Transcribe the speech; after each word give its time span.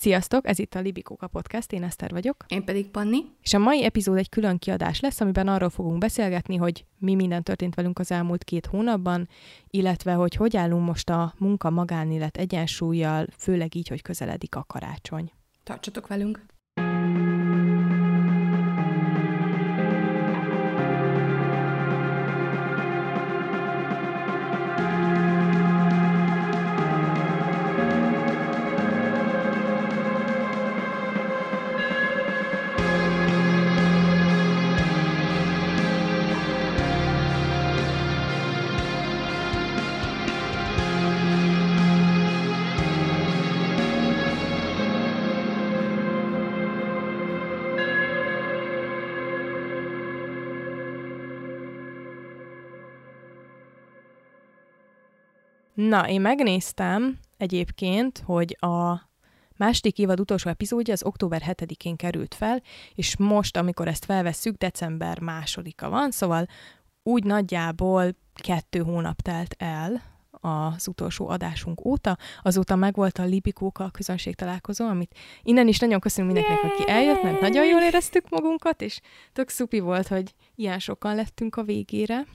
Sziasztok, 0.00 0.48
ez 0.48 0.58
itt 0.58 0.74
a 0.74 0.80
Libikóka 0.80 1.26
Podcast, 1.26 1.72
én 1.72 1.82
Eszter 1.82 2.10
vagyok. 2.10 2.44
Én 2.48 2.64
pedig 2.64 2.88
Panni. 2.88 3.18
És 3.42 3.54
a 3.54 3.58
mai 3.58 3.84
epizód 3.84 4.16
egy 4.16 4.28
külön 4.28 4.58
kiadás 4.58 5.00
lesz, 5.00 5.20
amiben 5.20 5.48
arról 5.48 5.70
fogunk 5.70 5.98
beszélgetni, 5.98 6.56
hogy 6.56 6.84
mi 6.98 7.14
minden 7.14 7.42
történt 7.42 7.74
velünk 7.74 7.98
az 7.98 8.10
elmúlt 8.10 8.44
két 8.44 8.66
hónapban, 8.66 9.28
illetve 9.70 10.12
hogy 10.12 10.34
hogy 10.34 10.56
állunk 10.56 10.86
most 10.86 11.10
a 11.10 11.34
munka-magánélet 11.38 12.36
egyensúlyjal, 12.36 13.26
főleg 13.38 13.74
így, 13.74 13.88
hogy 13.88 14.02
közeledik 14.02 14.54
a 14.54 14.64
karácsony. 14.66 15.32
Tartsatok 15.62 16.06
velünk! 16.06 16.46
Na, 55.88 56.08
én 56.08 56.20
megnéztem 56.20 57.18
egyébként, 57.36 58.22
hogy 58.24 58.56
a 58.60 59.08
második 59.56 59.98
évad 59.98 60.20
utolsó 60.20 60.50
epizódja 60.50 60.92
az 60.92 61.04
október 61.04 61.42
7-én 61.46 61.96
került 61.96 62.34
fel, 62.34 62.62
és 62.94 63.16
most, 63.16 63.56
amikor 63.56 63.88
ezt 63.88 64.04
felvesszük, 64.04 64.56
december 64.56 65.20
másodika 65.20 65.88
van, 65.88 66.10
szóval 66.10 66.46
úgy 67.02 67.24
nagyjából 67.24 68.16
kettő 68.34 68.78
hónap 68.78 69.20
telt 69.20 69.54
el 69.58 70.02
az 70.30 70.88
utolsó 70.88 71.28
adásunk 71.28 71.84
óta. 71.84 72.16
Azóta 72.42 72.76
megvolt 72.76 73.18
a 73.18 73.24
Libikóka 73.24 73.84
a 73.84 73.90
közönség 73.90 74.34
találkozó, 74.34 74.86
amit 74.86 75.18
innen 75.42 75.68
is 75.68 75.78
nagyon 75.78 76.00
köszönöm 76.00 76.32
mindenkinek, 76.32 76.72
aki 76.72 76.90
eljött, 76.90 77.22
mert 77.22 77.40
nagyon 77.40 77.66
jól 77.66 77.80
éreztük 77.80 78.28
magunkat, 78.28 78.82
és 78.82 79.00
tök 79.32 79.48
szupi 79.48 79.78
volt, 79.78 80.06
hogy 80.06 80.34
ilyen 80.54 80.78
sokan 80.78 81.14
lettünk 81.14 81.56
a 81.56 81.62
végére. 81.62 82.26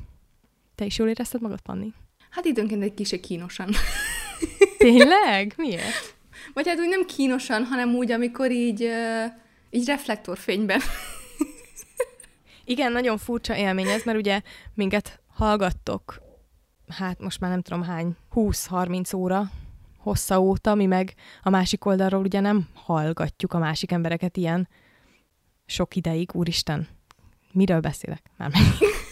Te 0.75 0.85
is 0.85 0.97
jól 0.97 1.07
érezted 1.07 1.41
magad, 1.41 1.61
Panni? 1.61 1.93
Hát 2.33 2.45
időnként 2.45 2.83
egy 2.83 2.93
kicsit 2.93 3.19
kínosan. 3.19 3.69
Tényleg? 4.77 5.53
Miért? 5.57 6.15
Vagy 6.53 6.67
hát 6.67 6.79
úgy 6.79 6.89
nem 6.89 7.05
kínosan, 7.05 7.63
hanem 7.63 7.95
úgy, 7.95 8.11
amikor 8.11 8.51
így, 8.51 8.89
így 9.69 9.85
reflektorfényben. 9.85 10.81
Igen, 12.65 12.91
nagyon 12.91 13.17
furcsa 13.17 13.55
élmény 13.55 13.87
ez, 13.87 14.03
mert 14.03 14.17
ugye 14.17 14.41
minket 14.73 15.19
hallgattok, 15.27 16.21
hát 16.87 17.19
most 17.19 17.39
már 17.39 17.49
nem 17.49 17.61
tudom 17.61 17.83
hány, 17.83 18.15
20-30 18.33 19.15
óra 19.15 19.51
hossza 19.97 20.39
óta, 20.41 20.75
mi 20.75 20.85
meg 20.85 21.13
a 21.41 21.49
másik 21.49 21.85
oldalról 21.85 22.21
ugye 22.21 22.39
nem 22.39 22.67
hallgatjuk 22.73 23.53
a 23.53 23.57
másik 23.57 23.91
embereket 23.91 24.37
ilyen 24.37 24.67
sok 25.65 25.95
ideig, 25.95 26.29
úristen, 26.33 26.87
miről 27.51 27.79
beszélek? 27.79 28.21
Már 28.37 28.49
megint 28.49 29.02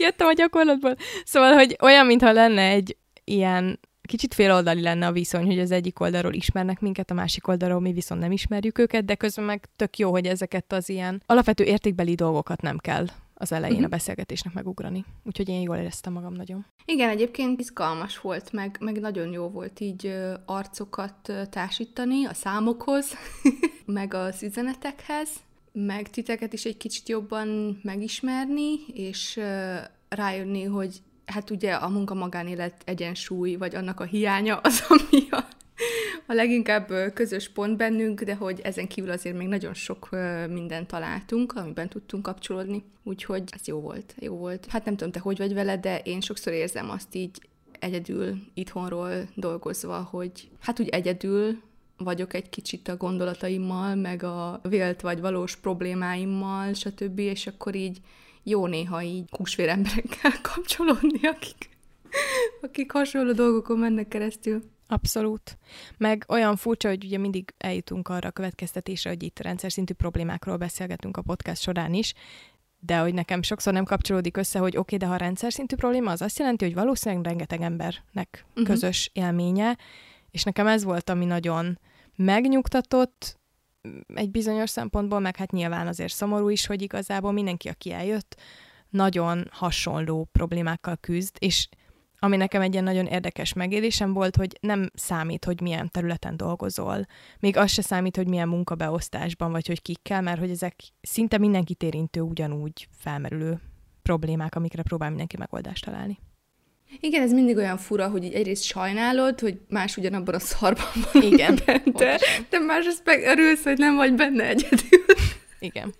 kijöttem 0.00 0.26
a 0.26 0.32
gyakorlatból. 0.32 0.96
Szóval, 1.24 1.52
hogy 1.52 1.76
olyan, 1.80 2.06
mintha 2.06 2.32
lenne 2.32 2.62
egy 2.62 2.96
ilyen 3.24 3.80
kicsit 4.02 4.34
féloldali 4.34 4.80
lenne 4.80 5.06
a 5.06 5.12
viszony, 5.12 5.46
hogy 5.46 5.58
az 5.58 5.70
egyik 5.70 6.00
oldalról 6.00 6.32
ismernek 6.32 6.80
minket, 6.80 7.10
a 7.10 7.14
másik 7.14 7.48
oldalról 7.48 7.80
mi 7.80 7.92
viszont 7.92 8.20
nem 8.20 8.32
ismerjük 8.32 8.78
őket, 8.78 9.04
de 9.04 9.14
közben 9.14 9.44
meg 9.44 9.68
tök 9.76 9.98
jó, 9.98 10.10
hogy 10.10 10.26
ezeket 10.26 10.72
az 10.72 10.88
ilyen 10.88 11.22
alapvető 11.26 11.64
értékbeli 11.64 12.14
dolgokat 12.14 12.62
nem 12.62 12.78
kell 12.78 13.06
az 13.34 13.52
elején 13.52 13.76
uh-huh. 13.76 13.92
a 13.92 13.96
beszélgetésnek 13.96 14.54
megugrani. 14.54 15.04
Úgyhogy 15.24 15.48
én 15.48 15.60
jól 15.60 15.76
éreztem 15.76 16.12
magam 16.12 16.32
nagyon. 16.32 16.66
Igen, 16.84 17.08
egyébként 17.08 17.60
izgalmas 17.60 18.18
volt, 18.18 18.52
meg, 18.52 18.76
meg 18.80 19.00
nagyon 19.00 19.32
jó 19.32 19.48
volt 19.48 19.80
így 19.80 20.14
arcokat 20.46 21.32
társítani 21.50 22.26
a 22.26 22.34
számokhoz, 22.34 23.12
meg 23.84 24.14
az 24.14 24.42
üzenetekhez 24.42 25.28
meg 25.72 26.10
titeket 26.10 26.52
is 26.52 26.64
egy 26.64 26.76
kicsit 26.76 27.08
jobban 27.08 27.80
megismerni, 27.82 28.86
és 28.92 29.40
rájönni, 30.08 30.62
hogy 30.62 30.96
hát 31.26 31.50
ugye 31.50 31.72
a 31.72 31.88
munka-magánélet 31.88 32.82
egyensúly, 32.84 33.54
vagy 33.54 33.74
annak 33.74 34.00
a 34.00 34.04
hiánya 34.04 34.56
az, 34.56 34.84
ami 34.88 35.30
a, 35.30 35.44
a 36.26 36.32
leginkább 36.32 36.92
közös 37.14 37.48
pont 37.48 37.76
bennünk, 37.76 38.22
de 38.22 38.34
hogy 38.34 38.60
ezen 38.60 38.88
kívül 38.88 39.10
azért 39.10 39.36
még 39.36 39.48
nagyon 39.48 39.74
sok 39.74 40.08
mindent 40.48 40.86
találtunk, 40.86 41.52
amiben 41.52 41.88
tudtunk 41.88 42.22
kapcsolódni, 42.22 42.84
úgyhogy 43.02 43.42
ez 43.60 43.66
jó 43.66 43.80
volt, 43.80 44.14
jó 44.18 44.36
volt. 44.36 44.66
Hát 44.68 44.84
nem 44.84 44.96
tudom, 44.96 45.12
te 45.12 45.20
hogy 45.20 45.38
vagy 45.38 45.54
vele, 45.54 45.76
de 45.76 45.98
én 45.98 46.20
sokszor 46.20 46.52
érzem 46.52 46.90
azt 46.90 47.14
így 47.14 47.48
egyedül 47.78 48.36
itthonról 48.54 49.28
dolgozva, 49.34 50.08
hogy 50.10 50.48
hát 50.60 50.80
úgy 50.80 50.88
egyedül 50.88 51.62
vagyok 52.04 52.34
egy 52.34 52.48
kicsit 52.48 52.88
a 52.88 52.96
gondolataimmal, 52.96 53.94
meg 53.94 54.22
a 54.22 54.60
vélt 54.62 55.00
vagy 55.00 55.20
valós 55.20 55.56
problémáimmal, 55.56 56.72
stb., 56.72 57.18
és 57.18 57.46
akkor 57.46 57.74
így 57.74 58.00
jó 58.42 58.66
néha 58.66 59.02
így 59.02 59.28
húsvér 59.36 59.68
emberekkel 59.68 60.32
kapcsolódni, 60.54 61.20
akik, 61.22 61.68
akik 62.60 62.92
hasonló 62.92 63.32
dolgokon 63.32 63.78
mennek 63.78 64.08
keresztül. 64.08 64.62
Abszolút. 64.86 65.58
Meg 65.98 66.24
olyan 66.28 66.56
furcsa, 66.56 66.88
hogy 66.88 67.04
ugye 67.04 67.18
mindig 67.18 67.54
eljutunk 67.58 68.08
arra 68.08 68.28
a 68.28 68.32
következtetésre, 68.32 69.10
hogy 69.10 69.22
itt 69.22 69.38
rendszer 69.38 69.72
szintű 69.72 69.92
problémákról 69.92 70.56
beszélgetünk 70.56 71.16
a 71.16 71.22
podcast 71.22 71.62
során 71.62 71.94
is, 71.94 72.14
de 72.80 72.98
hogy 72.98 73.14
nekem 73.14 73.42
sokszor 73.42 73.72
nem 73.72 73.84
kapcsolódik 73.84 74.36
össze, 74.36 74.58
hogy 74.58 74.76
oké, 74.76 74.94
okay, 74.94 74.98
de 74.98 75.14
ha 75.14 75.16
rendszer 75.16 75.52
szintű 75.52 75.76
probléma, 75.76 76.10
az 76.10 76.22
azt 76.22 76.38
jelenti, 76.38 76.64
hogy 76.64 76.74
valószínűleg 76.74 77.24
rengeteg 77.24 77.60
embernek 77.60 78.44
uh-huh. 78.48 78.64
közös 78.66 79.10
élménye, 79.12 79.78
és 80.30 80.42
nekem 80.42 80.66
ez 80.66 80.84
volt, 80.84 81.10
ami 81.10 81.24
nagyon 81.24 81.78
megnyugtatott 82.20 83.38
egy 84.14 84.30
bizonyos 84.30 84.70
szempontból, 84.70 85.20
meg 85.20 85.36
hát 85.36 85.50
nyilván 85.50 85.86
azért 85.86 86.12
szomorú 86.12 86.48
is, 86.48 86.66
hogy 86.66 86.82
igazából 86.82 87.32
mindenki, 87.32 87.68
aki 87.68 87.92
eljött, 87.92 88.40
nagyon 88.88 89.48
hasonló 89.50 90.28
problémákkal 90.32 90.96
küzd, 90.96 91.36
és 91.38 91.68
ami 92.18 92.36
nekem 92.36 92.62
egy 92.62 92.72
ilyen 92.72 92.84
nagyon 92.84 93.06
érdekes 93.06 93.52
megélésem 93.52 94.12
volt, 94.12 94.36
hogy 94.36 94.58
nem 94.60 94.90
számít, 94.94 95.44
hogy 95.44 95.60
milyen 95.60 95.88
területen 95.90 96.36
dolgozol. 96.36 97.06
Még 97.38 97.56
az 97.56 97.70
se 97.70 97.82
számít, 97.82 98.16
hogy 98.16 98.28
milyen 98.28 98.48
munkabeosztásban, 98.48 99.50
vagy 99.50 99.66
hogy 99.66 99.82
kikkel, 99.82 100.22
mert 100.22 100.38
hogy 100.38 100.50
ezek 100.50 100.82
szinte 101.00 101.38
mindenkit 101.38 101.82
érintő, 101.82 102.20
ugyanúgy 102.20 102.88
felmerülő 102.98 103.60
problémák, 104.02 104.54
amikre 104.54 104.82
próbál 104.82 105.08
mindenki 105.08 105.36
megoldást 105.36 105.84
találni. 105.84 106.18
Igen, 107.00 107.22
ez 107.22 107.32
mindig 107.32 107.56
olyan 107.56 107.76
fura, 107.76 108.08
hogy 108.08 108.24
így 108.24 108.32
egyrészt 108.32 108.62
sajnálod, 108.62 109.40
hogy 109.40 109.58
más 109.68 109.96
ugyanabban 109.96 110.34
a 110.34 110.38
szarban 110.38 110.86
van 111.12 111.22
Igen, 111.22 111.58
benne, 111.64 112.18
de 112.50 112.58
másrészt 112.58 113.02
meg 113.04 113.22
örülsz, 113.22 113.62
hogy 113.62 113.78
nem 113.78 113.96
vagy 113.96 114.14
benne 114.14 114.44
egyedül. 114.44 115.04
Igen. 115.58 115.94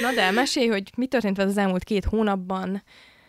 Na 0.00 0.12
de 0.12 0.30
mesélj, 0.30 0.66
hogy 0.66 0.90
mi 0.96 1.06
történt 1.06 1.38
az 1.38 1.56
elmúlt 1.56 1.84
két 1.84 2.04
hónapban. 2.04 2.82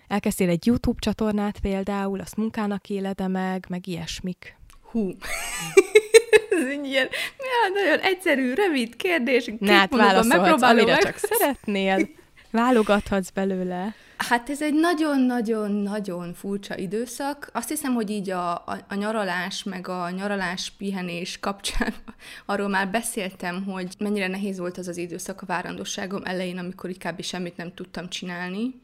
Elkezdtél 0.08 0.50
egy 0.50 0.66
YouTube 0.66 1.00
csatornát 1.00 1.60
például, 1.60 2.20
azt 2.20 2.36
munkának 2.36 2.90
élede 2.90 3.28
meg, 3.28 3.66
meg 3.70 3.88
ilyesmik. 3.88 4.56
Hú. 4.82 5.10
ez 6.62 6.68
egy 6.68 6.86
ilyen 6.86 7.10
ja, 7.38 7.74
nagyon 7.74 8.00
egyszerű, 8.00 8.54
rövid 8.54 8.96
kérdés. 8.96 9.52
Ne, 9.60 9.74
hát 9.74 9.96
válaszolhatsz, 9.96 10.62
amire 10.62 10.98
csak 10.98 11.18
szeretnél. 11.18 12.10
Válogathatsz 12.52 13.30
belőle. 13.30 13.96
Hát 14.28 14.50
ez 14.50 14.62
egy 14.62 14.74
nagyon-nagyon-nagyon 14.74 16.34
furcsa 16.34 16.78
időszak. 16.78 17.50
Azt 17.54 17.70
hiszem, 17.70 17.94
hogy 17.94 18.10
így 18.10 18.30
a, 18.30 18.54
a, 18.54 18.86
a 18.88 18.96
nyaralás, 18.96 19.64
meg 19.64 19.88
a 19.88 20.10
nyaralás 20.10 20.72
pihenés 20.78 21.40
kapcsán 21.40 21.94
arról 22.46 22.68
már 22.68 22.90
beszéltem, 22.90 23.64
hogy 23.64 23.94
mennyire 24.00 24.28
nehéz 24.28 24.58
volt 24.58 24.78
az 24.78 24.88
az 24.88 24.98
időszak 24.98 25.42
a 25.42 25.46
várandosságom 25.46 26.22
elején, 26.26 26.58
amikor 26.58 26.90
kb. 26.90 27.22
semmit 27.22 27.58
nem 27.58 27.74
tudtam 27.74 28.10
csinálni, 28.10 28.82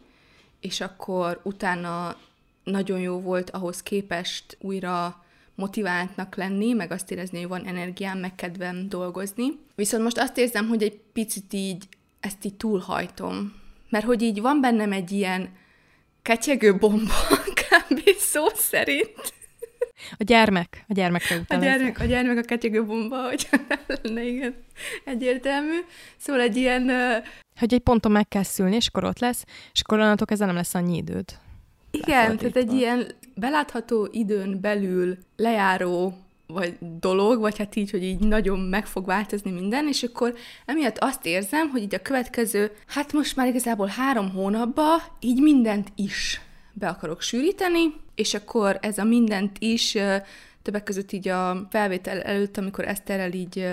és 0.59 0.81
akkor 0.81 1.41
utána 1.43 2.15
nagyon 2.63 2.99
jó 2.99 3.19
volt 3.19 3.49
ahhoz 3.49 3.83
képest 3.83 4.57
újra 4.61 5.23
motiváltnak 5.55 6.35
lenni, 6.35 6.73
meg 6.73 6.91
azt 6.91 7.11
érezni, 7.11 7.39
hogy 7.39 7.47
van 7.47 7.65
energiám, 7.65 8.17
meg 8.17 8.35
kedvem 8.35 8.89
dolgozni. 8.89 9.59
Viszont 9.75 10.03
most 10.03 10.17
azt 10.17 10.37
érzem, 10.37 10.67
hogy 10.67 10.83
egy 10.83 10.99
picit 11.13 11.53
így 11.53 11.87
ezt 12.19 12.45
így 12.45 12.55
túlhajtom 12.55 13.65
mert 13.89 14.05
hogy 14.05 14.21
így 14.21 14.41
van 14.41 14.61
bennem 14.61 14.91
egy 14.91 15.11
ilyen 15.11 15.49
ketyegő 16.21 16.77
bomba, 16.77 17.13
kb. 17.61 18.09
szó 18.17 18.45
szerint. 18.53 19.35
A 20.17 20.23
gyermek, 20.23 20.85
a 20.87 20.93
gyermekre 20.93 21.35
utal. 21.35 21.57
A 21.57 21.61
gyermek, 21.61 21.99
a 21.99 22.05
gyermek 22.05 22.37
a 22.37 22.41
ketyegő 22.41 22.85
bomba, 22.85 23.27
hogy 23.27 23.47
lenne, 23.87 24.23
igen, 24.23 24.55
egyértelmű. 25.05 25.77
Szóval 26.17 26.41
egy 26.41 26.57
ilyen... 26.57 26.91
Hogy 27.59 27.73
egy 27.73 27.79
ponton 27.79 28.11
meg 28.11 28.27
kell 28.27 28.43
szülni, 28.43 28.75
és 28.75 28.87
akkor 28.87 29.03
ott 29.03 29.19
lesz, 29.19 29.43
és 29.73 29.81
akkor 29.81 29.99
onnantól 29.99 30.27
kezdve 30.27 30.45
nem 30.45 30.55
lesz 30.55 30.75
annyi 30.75 30.97
időd. 30.97 31.25
Igen, 31.91 32.37
tehát 32.37 32.55
egy 32.55 32.73
ilyen 32.73 33.11
belátható 33.35 34.07
időn 34.11 34.61
belül 34.61 35.17
lejáró 35.35 36.26
vagy 36.47 36.77
dolog, 36.99 37.39
vagy 37.39 37.57
hát 37.57 37.75
így, 37.75 37.91
hogy 37.91 38.03
így 38.03 38.19
nagyon 38.19 38.59
meg 38.59 38.85
fog 38.85 39.05
változni 39.05 39.51
minden, 39.51 39.87
és 39.87 40.03
akkor 40.03 40.33
emiatt 40.65 40.97
azt 40.97 41.25
érzem, 41.25 41.69
hogy 41.69 41.81
így 41.81 41.95
a 41.95 42.01
következő, 42.01 42.71
hát 42.87 43.13
most 43.13 43.35
már 43.35 43.47
igazából 43.47 43.87
három 43.87 44.31
hónapba 44.31 44.85
így 45.19 45.41
mindent 45.41 45.91
is 45.95 46.41
be 46.73 46.87
akarok 46.87 47.21
sűríteni, 47.21 47.93
és 48.15 48.33
akkor 48.33 48.77
ez 48.81 48.97
a 48.97 49.03
mindent 49.03 49.57
is 49.59 49.97
többek 50.61 50.83
között 50.83 51.11
így 51.11 51.27
a 51.27 51.67
felvétel 51.69 52.21
előtt, 52.21 52.57
amikor 52.57 52.87
Eszterrel 52.87 53.31
így 53.31 53.67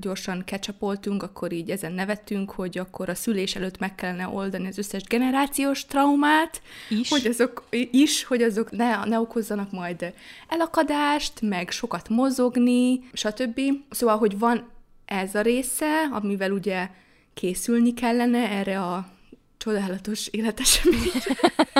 gyorsan 0.00 0.44
kecsapoltunk, 0.44 1.22
akkor 1.22 1.52
így 1.52 1.70
ezen 1.70 1.92
nevettünk, 1.92 2.50
hogy 2.50 2.78
akkor 2.78 3.08
a 3.08 3.14
szülés 3.14 3.54
előtt 3.54 3.78
meg 3.78 3.94
kellene 3.94 4.28
oldani 4.28 4.66
az 4.66 4.78
összes 4.78 5.02
generációs 5.02 5.84
traumát, 5.84 6.62
is. 6.88 7.08
hogy 7.08 7.26
azok 7.26 7.68
is, 7.90 8.24
hogy 8.24 8.42
azok 8.42 8.70
ne, 8.70 9.04
ne 9.04 9.20
okozzanak 9.20 9.70
majd 9.70 10.12
elakadást, 10.48 11.40
meg 11.40 11.70
sokat 11.70 12.08
mozogni, 12.08 13.08
stb. 13.12 13.60
Szóval, 13.90 14.18
hogy 14.18 14.38
van 14.38 14.68
ez 15.04 15.34
a 15.34 15.40
része, 15.40 16.08
amivel 16.12 16.50
ugye 16.50 16.88
készülni 17.34 17.94
kellene 17.94 18.48
erre 18.50 18.80
a 18.80 19.08
csodálatos 19.56 20.26
életeseményre. 20.26 21.20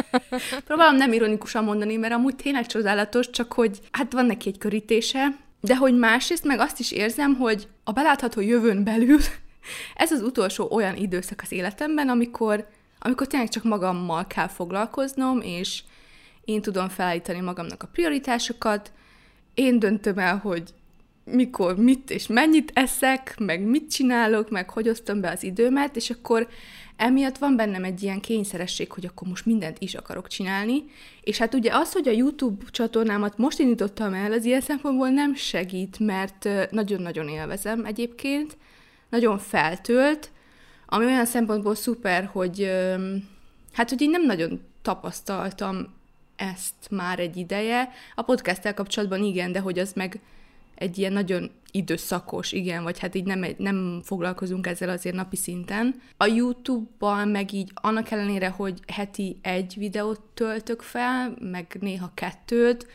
Próbálom 0.67 0.97
nem 0.97 1.13
ironikusan 1.13 1.65
mondani, 1.65 1.97
mert 1.97 2.13
amúgy 2.13 2.37
tényleg 2.37 2.67
csodálatos, 2.67 3.31
csak 3.31 3.53
hogy 3.53 3.81
hát 3.91 4.13
van 4.13 4.27
neki 4.27 4.49
egy 4.49 4.59
körítése, 4.59 5.37
de 5.61 5.77
hogy 5.77 5.95
másrészt 5.95 6.45
meg 6.45 6.59
azt 6.59 6.79
is 6.79 6.93
érzem, 6.93 7.35
hogy 7.35 7.69
a 7.85 7.93
belátható 7.93 8.41
jövőn 8.41 8.85
belül 8.85 9.19
ez 9.95 10.13
az 10.13 10.23
utolsó 10.23 10.69
olyan 10.71 10.97
időszak 10.97 11.41
az 11.43 11.53
életemben, 11.53 12.09
amikor, 12.09 12.69
amikor 12.99 13.27
tényleg 13.27 13.49
csak 13.49 13.65
magammal 13.65 14.27
kell 14.27 14.49
foglalkoznom, 14.49 15.41
és 15.41 15.83
én 16.45 16.63
tudom 16.63 16.89
felállítani 16.89 17.41
magamnak 17.41 17.83
a 17.83 17.89
prioritásokat, 17.93 18.93
én 19.55 19.79
döntöm 19.79 20.19
el, 20.19 20.37
hogy 20.37 20.75
mikor, 21.31 21.77
mit 21.77 22.11
és 22.11 22.27
mennyit 22.27 22.71
eszek, 22.75 23.35
meg 23.39 23.63
mit 23.63 23.91
csinálok, 23.91 24.51
meg 24.51 24.71
hogy 24.71 24.89
osztom 24.89 25.21
be 25.21 25.31
az 25.31 25.43
időmet, 25.43 25.97
és 25.97 26.11
akkor 26.11 26.49
emiatt 26.97 27.39
van 27.39 27.57
bennem 27.57 27.85
egy 27.85 28.03
ilyen 28.03 28.21
kényszeresség, 28.21 28.93
hogy 28.93 29.07
akkor 29.07 29.29
most 29.29 29.47
mindent 29.47 29.77
is 29.79 29.95
akarok 29.95 30.29
csinálni, 30.29 30.85
és 31.21 31.39
hát 31.39 31.55
ugye 31.55 31.75
az, 31.75 31.93
hogy 31.93 32.09
a 32.09 32.13
YouTube 32.13 32.65
csatornámat 32.71 33.39
most 33.39 33.59
indítottam 33.59 34.15
el, 34.15 34.33
az 34.33 34.45
ilyen 34.45 34.61
szempontból 34.61 35.09
nem 35.09 35.35
segít, 35.35 35.99
mert 35.99 36.49
nagyon-nagyon 36.71 37.29
élvezem 37.29 37.85
egyébként, 37.85 38.57
nagyon 39.09 39.39
feltölt, 39.39 40.31
ami 40.87 41.05
olyan 41.05 41.27
szempontból 41.27 41.75
szuper, 41.75 42.25
hogy 42.25 42.71
hát, 43.73 43.89
hogy 43.89 44.03
én 44.03 44.11
nem 44.11 44.25
nagyon 44.25 44.61
tapasztaltam 44.83 45.95
ezt 46.37 46.91
már 46.91 47.19
egy 47.19 47.37
ideje. 47.37 47.89
A 48.15 48.23
podcasttel 48.23 48.75
kapcsolatban 48.75 49.23
igen, 49.23 49.53
de 49.53 49.61
hogy 49.61 49.79
az 49.79 49.93
meg 49.93 50.21
egy 50.77 50.99
ilyen 50.99 51.13
nagyon 51.13 51.51
időszakos, 51.71 52.53
igen, 52.53 52.83
vagy 52.83 52.99
hát 52.99 53.15
így 53.15 53.25
nem, 53.25 53.45
nem 53.57 54.01
foglalkozunk 54.05 54.67
ezzel 54.67 54.89
azért 54.89 55.15
napi 55.15 55.37
szinten. 55.37 56.01
A 56.17 56.27
YouTube-ban 56.27 57.29
meg 57.29 57.53
így 57.53 57.71
annak 57.75 58.11
ellenére, 58.11 58.49
hogy 58.49 58.81
heti 58.87 59.39
egy 59.43 59.75
videót 59.79 60.21
töltök 60.35 60.83
fel, 60.83 61.37
meg 61.41 61.77
néha 61.81 62.11
kettőt, 62.15 62.87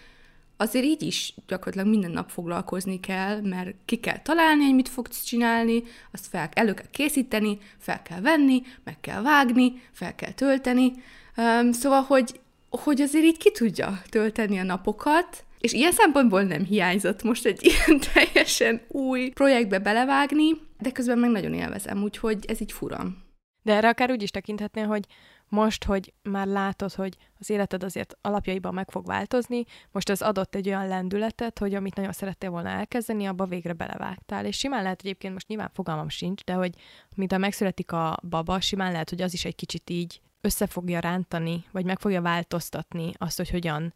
azért 0.62 0.86
így 0.86 1.01
is 1.01 1.33
gyakorlatilag 1.48 1.88
minden 1.88 2.12
nap 2.12 2.30
foglalkozni 2.30 3.00
kell, 3.00 3.42
mert 3.42 3.75
ki 3.86 3.95
kell 3.95 4.19
találni, 4.22 4.63
hogy 4.63 4.75
mit 4.75 4.89
fogsz 4.89 5.24
csinálni, 5.24 5.83
azt 6.12 6.28
fel, 6.28 6.50
elő 6.54 6.74
kell 6.74 6.89
készíteni, 6.92 7.57
fel 7.78 8.01
kell 8.01 8.22
venni, 8.22 8.62
meg 8.83 9.00
kell 9.00 9.22
vágni, 9.22 9.81
fel 9.92 10.16
kell 10.16 10.31
tölteni. 10.31 10.92
Um, 11.38 11.72
szóval, 11.72 12.01
hogy, 12.01 12.39
hogy 12.69 13.01
azért 13.01 13.25
így 13.25 13.38
ki 13.38 13.51
tudja 13.51 14.01
tölteni 14.10 14.57
a 14.57 14.63
napokat, 14.63 15.45
és 15.62 15.74
ilyen 15.74 15.92
szempontból 15.92 16.44
nem 16.44 16.63
hiányzott 16.63 17.24
most 17.24 17.46
egy 17.46 17.63
ilyen 17.66 18.00
teljesen 18.13 18.81
új 18.88 19.30
projektbe 19.30 19.80
belevágni, 19.80 20.50
de 20.80 20.92
közben 20.92 21.19
meg 21.19 21.30
nagyon 21.30 21.54
élvezem, 21.54 22.04
úgyhogy 22.04 22.46
ez 22.48 22.62
így 22.62 22.72
furam. 22.72 23.24
De 23.63 23.74
erre 23.74 23.90
akár 23.90 24.12
úgy 24.12 24.22
is 24.22 24.31
tekinthetnél, 24.31 24.86
hogy 24.86 25.06
most, 25.48 25.84
hogy 25.84 26.13
már 26.24 26.48
látod, 26.48 26.94
hogy 26.94 27.18
az 27.40 27.50
életed 27.50 27.84
azért 27.84 28.18
alapjaiban 28.22 28.74
meg 28.74 28.92
fog 28.92 29.06
változni, 29.06 29.63
most 29.92 30.10
az 30.10 30.22
adott 30.22 30.56
egy 30.56 30.68
olyan 30.68 30.88
lendületet, 30.88 31.60
hogy 31.60 31.74
amit 31.74 31.96
nagyon 31.96 32.12
szerettél 32.12 32.50
volna 32.50 32.69
elkezdeni, 32.69 33.25
abba 33.25 33.46
végre 33.46 33.74
belevágtál. 33.74 34.46
És 34.46 34.57
simán 34.57 34.84
lehet 34.84 35.00
egyébként, 35.00 35.34
most 35.34 35.48
nyilván 35.48 35.72
fogalmam 35.74 36.10
sincs, 36.10 36.44
de 36.44 36.54
hogy 36.54 36.75
mint 37.16 37.31
a 37.31 37.38
megszületik 37.38 37.92
a 37.92 38.18
baba, 38.30 38.60
simán 38.60 38.92
lehet, 38.92 39.10
hogy 39.10 39.22
az 39.22 39.34
is 39.34 39.46
egy 39.46 39.56
kicsit 39.56 39.90
így 39.90 40.22
össze 40.42 40.68
fogja 40.68 41.00
rántani, 41.00 41.66
vagy 41.72 41.86
meg 41.86 42.00
fogja 42.00 42.22
változtatni 42.22 43.12
azt, 43.18 43.38
hogy 43.38 43.50
hogyan 43.50 43.94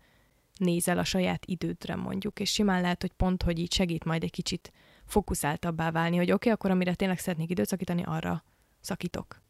nézel 0.58 0.98
a 0.98 1.04
saját 1.04 1.46
idődre 1.46 1.96
mondjuk, 1.96 2.40
és 2.40 2.52
simán 2.52 2.82
lehet, 2.82 3.02
hogy 3.02 3.12
pont, 3.12 3.44
hogy 3.44 3.60
így 3.60 3.74
segít 3.74 4.04
majd 4.04 4.24
egy 4.24 4.32
kicsit 4.32 4.72
fókuszáltabbá 5.06 5.92
válni, 5.92 6.16
hogy 6.16 6.32
oké, 6.32 6.34
okay, 6.34 6.52
akkor 6.52 6.72
amire 6.72 6.96
tényleg 6.96 7.20
szeretnék 7.20 7.50
időt 7.50 7.68
szakítani, 7.68 8.04
arra 8.06 8.44
szakítok. 8.82 9.44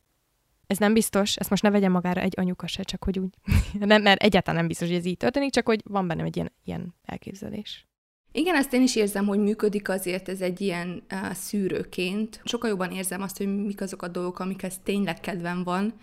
Ez 0.67 0.77
nem 0.77 0.93
biztos, 0.93 1.35
ezt 1.35 1.49
most 1.49 1.63
ne 1.63 1.69
vegyen 1.69 1.91
magára 1.91 2.21
egy 2.21 2.33
anyuka 2.37 2.67
se, 2.67 2.83
csak 2.83 3.03
hogy 3.03 3.19
úgy, 3.19 3.33
nem, 3.79 4.01
mert 4.01 4.23
egyáltalán 4.23 4.59
nem 4.59 4.67
biztos, 4.67 4.87
hogy 4.87 4.97
ez 4.97 5.05
így 5.05 5.17
történik, 5.17 5.51
csak 5.51 5.65
hogy 5.65 5.81
van 5.83 6.07
bennem 6.07 6.25
egy 6.25 6.35
ilyen, 6.35 6.51
ilyen 6.63 6.95
elképzelés. 7.03 7.87
Igen, 8.31 8.55
ezt 8.55 8.73
én 8.73 8.81
is 8.81 8.95
érzem, 8.95 9.25
hogy 9.25 9.39
működik 9.39 9.89
azért 9.89 10.29
ez 10.29 10.41
egy 10.41 10.61
ilyen 10.61 11.03
uh, 11.11 11.31
szűrőként. 11.31 12.41
Sokkal 12.43 12.69
jobban 12.69 12.91
érzem 12.91 13.21
azt, 13.21 13.37
hogy 13.37 13.63
mik 13.65 13.81
azok 13.81 14.01
a 14.01 14.07
dolgok, 14.07 14.39
amikhez 14.39 14.79
tényleg 14.83 15.19
kedvem 15.19 15.63
van, 15.63 15.93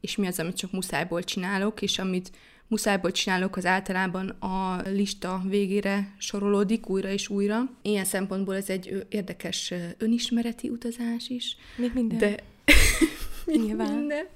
és 0.00 0.16
mi 0.16 0.26
az, 0.26 0.38
amit 0.38 0.56
csak 0.56 0.72
muszájból 0.72 1.22
csinálok, 1.22 1.82
és 1.82 1.98
amit 1.98 2.30
muszájból 2.70 3.10
csinálok, 3.12 3.56
az 3.56 3.66
általában 3.66 4.28
a 4.28 4.82
lista 4.84 5.42
végére 5.44 6.14
sorolódik 6.18 6.88
újra 6.88 7.08
és 7.08 7.28
újra. 7.28 7.70
Ilyen 7.82 8.04
szempontból 8.04 8.56
ez 8.56 8.68
egy 8.68 9.06
érdekes 9.08 9.74
önismereti 9.98 10.68
utazás 10.68 11.28
is. 11.28 11.56
Még 11.76 11.90
minden. 11.94 12.18
De 12.18 12.36
Nyilván. 13.56 13.92
minden. 13.92 14.26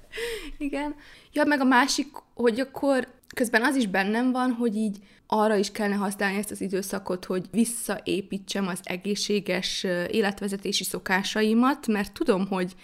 Igen. 0.57 0.95
Ja, 1.33 1.43
meg 1.43 1.59
a 1.59 1.63
másik, 1.63 2.07
hogy 2.33 2.59
akkor 2.59 3.07
közben 3.35 3.63
az 3.63 3.75
is 3.75 3.87
bennem 3.87 4.31
van, 4.31 4.51
hogy 4.51 4.75
így 4.75 4.97
arra 5.27 5.55
is 5.55 5.71
kellene 5.71 5.95
használni 5.95 6.37
ezt 6.37 6.51
az 6.51 6.61
időszakot, 6.61 7.25
hogy 7.25 7.45
visszaépítsem 7.51 8.67
az 8.67 8.79
egészséges 8.83 9.83
életvezetési 10.11 10.83
szokásaimat, 10.83 11.87
mert 11.87 12.13
tudom, 12.13 12.47
hogy 12.47 12.75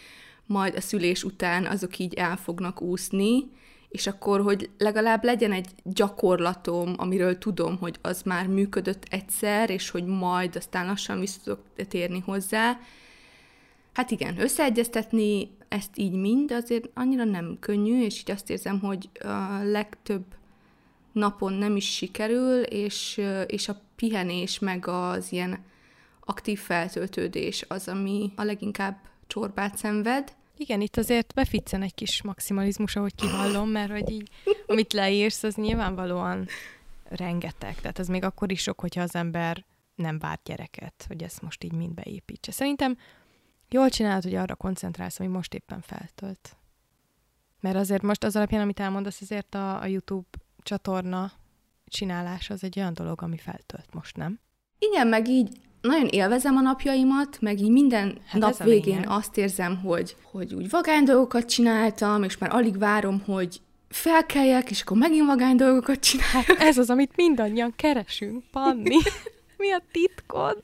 majd 0.45 0.75
a 0.75 0.81
szülés 0.81 1.23
után 1.23 1.65
azok 1.65 1.97
így 1.97 2.13
el 2.13 2.37
fognak 2.37 2.81
úszni, 2.81 3.51
és 3.91 4.07
akkor, 4.07 4.41
hogy 4.41 4.69
legalább 4.77 5.23
legyen 5.23 5.51
egy 5.51 5.69
gyakorlatom, 5.83 6.93
amiről 6.97 7.37
tudom, 7.37 7.77
hogy 7.77 7.97
az 8.01 8.21
már 8.21 8.47
működött 8.47 9.05
egyszer, 9.09 9.69
és 9.69 9.89
hogy 9.89 10.05
majd 10.05 10.55
aztán 10.55 10.85
lassan 10.85 11.19
vissza 11.19 11.39
tudok 11.43 11.87
térni 11.87 12.19
hozzá. 12.19 12.79
Hát 13.93 14.11
igen, 14.11 14.39
összeegyeztetni 14.39 15.49
ezt 15.67 15.97
így 15.97 16.11
mind 16.11 16.51
azért 16.51 16.89
annyira 16.93 17.23
nem 17.23 17.57
könnyű, 17.59 18.03
és 18.03 18.19
így 18.19 18.31
azt 18.31 18.49
érzem, 18.49 18.79
hogy 18.79 19.09
a 19.19 19.63
legtöbb 19.63 20.23
napon 21.11 21.53
nem 21.53 21.75
is 21.75 21.93
sikerül, 21.93 22.61
és, 22.61 23.21
és 23.47 23.69
a 23.69 23.81
pihenés 23.95 24.59
meg 24.59 24.87
az 24.87 25.31
ilyen 25.31 25.63
aktív 26.25 26.59
feltöltődés 26.59 27.65
az, 27.67 27.87
ami 27.87 28.31
a 28.35 28.43
leginkább 28.43 28.99
csorbát 29.27 29.77
szenved. 29.77 30.33
Igen, 30.61 30.81
itt 30.81 30.97
azért 30.97 31.33
beficcen 31.33 31.81
egy 31.81 31.93
kis 31.93 32.21
maximalizmus, 32.21 32.95
ahogy 32.95 33.15
kihallom, 33.15 33.69
mert 33.69 33.91
hogy 33.91 34.09
így, 34.09 34.29
amit 34.67 34.93
leírsz, 34.93 35.43
az 35.43 35.55
nyilvánvalóan 35.55 36.47
rengeteg. 37.03 37.75
Tehát 37.75 37.99
ez 37.99 38.07
még 38.07 38.23
akkor 38.23 38.51
is 38.51 38.61
sok, 38.61 38.79
hogyha 38.79 39.01
az 39.01 39.15
ember 39.15 39.65
nem 39.95 40.19
vár 40.19 40.39
gyereket, 40.43 41.05
hogy 41.07 41.23
ezt 41.23 41.41
most 41.41 41.63
így 41.63 41.73
mind 41.73 41.93
beépítse. 41.93 42.51
Szerintem 42.51 42.97
jól 43.69 43.89
csinálod, 43.89 44.23
hogy 44.23 44.35
arra 44.35 44.55
koncentrálsz, 44.55 45.19
ami 45.19 45.29
most 45.29 45.53
éppen 45.53 45.81
feltölt. 45.81 46.55
Mert 47.59 47.75
azért 47.75 48.01
most 48.01 48.23
az 48.23 48.35
alapján, 48.35 48.61
amit 48.61 48.79
elmondasz, 48.79 49.21
azért 49.21 49.55
a, 49.55 49.81
a 49.81 49.85
YouTube 49.85 50.37
csatorna 50.63 51.31
csinálás 51.85 52.49
az 52.49 52.63
egy 52.63 52.79
olyan 52.79 52.93
dolog, 52.93 53.21
ami 53.21 53.37
feltölt 53.37 53.93
most, 53.93 54.17
nem? 54.17 54.39
Igen, 54.79 55.07
meg 55.07 55.27
így 55.27 55.59
nagyon 55.81 56.07
élvezem 56.07 56.55
a 56.55 56.61
napjaimat, 56.61 57.37
meg 57.39 57.59
így 57.59 57.69
minden 57.69 58.17
hát 58.25 58.41
nap 58.41 58.63
végén 58.63 59.07
azt 59.07 59.37
érzem, 59.37 59.77
hogy, 59.77 60.15
hogy 60.31 60.53
úgy 60.53 60.69
vagány 60.69 61.03
dolgokat 61.03 61.45
csináltam, 61.45 62.23
és 62.23 62.37
már 62.37 62.53
alig 62.53 62.77
várom, 62.77 63.21
hogy 63.25 63.61
felkeljek, 63.89 64.69
és 64.69 64.81
akkor 64.81 64.97
megint 64.97 65.25
vagány 65.25 65.55
dolgokat 65.55 65.99
csinálok. 65.99 66.59
Ez 66.59 66.77
az, 66.77 66.89
amit 66.89 67.15
mindannyian 67.15 67.73
keresünk, 67.75 68.43
Panni. 68.51 68.97
Mi 69.57 69.71
a 69.71 69.81
titkod? 69.91 70.59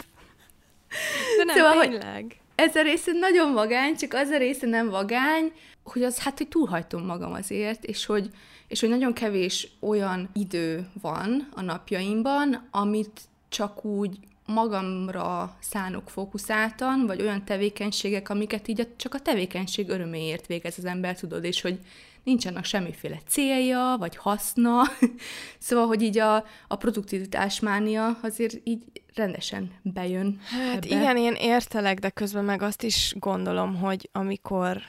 De 1.37 1.43
nem, 1.43 1.55
szóval, 1.55 1.81
tényleg. 1.81 2.39
Ez 2.55 2.75
a 2.75 2.81
része 2.81 3.11
nagyon 3.11 3.53
vagány, 3.53 3.95
csak 3.95 4.13
az 4.13 4.29
a 4.29 4.37
része 4.37 4.67
nem 4.67 4.89
vagány, 4.89 5.51
hogy 5.83 6.03
az 6.03 6.19
hát, 6.19 6.37
hogy 6.37 6.47
túlhajtom 6.47 7.05
magam 7.05 7.33
azért, 7.33 7.83
és 7.83 8.05
hogy, 8.05 8.29
és 8.67 8.79
hogy 8.79 8.89
nagyon 8.89 9.13
kevés 9.13 9.67
olyan 9.79 10.29
idő 10.33 10.87
van 11.01 11.49
a 11.53 11.61
napjaimban, 11.61 12.67
amit 12.71 13.21
csak 13.49 13.85
úgy 13.85 14.17
magamra 14.47 15.57
szánok 15.59 16.09
fókuszáltan, 16.09 17.05
vagy 17.05 17.21
olyan 17.21 17.45
tevékenységek, 17.45 18.29
amiket 18.29 18.67
így 18.67 18.87
csak 18.95 19.13
a 19.13 19.19
tevékenység 19.19 19.89
öröméért 19.89 20.47
végez 20.47 20.77
az 20.77 20.85
ember, 20.85 21.15
tudod, 21.15 21.43
és 21.43 21.61
hogy 21.61 21.79
nincsenek 22.23 22.63
semmiféle 22.63 23.19
célja, 23.27 23.95
vagy 23.99 24.15
haszna. 24.15 24.81
szóval, 25.59 25.87
hogy 25.87 26.01
így 26.01 26.17
a, 26.17 26.35
a 26.67 26.75
produktivitás 26.75 27.59
mánia 27.59 28.17
azért 28.21 28.55
így 28.63 28.83
rendesen 29.13 29.71
bejön. 29.81 30.39
Hát 30.43 30.85
ebbe. 30.85 30.95
igen, 30.95 31.17
én 31.17 31.33
értelek, 31.33 31.99
de 31.99 32.09
közben 32.09 32.45
meg 32.45 32.61
azt 32.61 32.83
is 32.83 33.15
gondolom, 33.19 33.75
hogy 33.75 34.09
amikor 34.11 34.81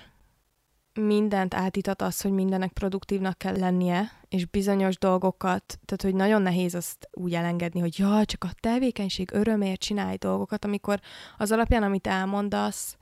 mindent 0.98 1.54
átítat 1.54 2.02
az, 2.02 2.20
hogy 2.20 2.30
mindennek 2.30 2.72
produktívnak 2.72 3.38
kell 3.38 3.58
lennie, 3.58 4.10
és 4.28 4.46
bizonyos 4.46 4.98
dolgokat, 4.98 5.78
tehát 5.84 6.02
hogy 6.02 6.14
nagyon 6.14 6.42
nehéz 6.42 6.74
azt 6.74 7.08
úgy 7.12 7.34
elengedni, 7.34 7.80
hogy 7.80 7.98
ja, 7.98 8.24
csak 8.24 8.44
a 8.44 8.54
tevékenység 8.60 9.30
örömért 9.32 9.80
csinálj 9.80 10.16
dolgokat, 10.16 10.64
amikor 10.64 11.00
az 11.36 11.52
alapján, 11.52 11.82
amit 11.82 12.06
elmondasz, 12.06 12.96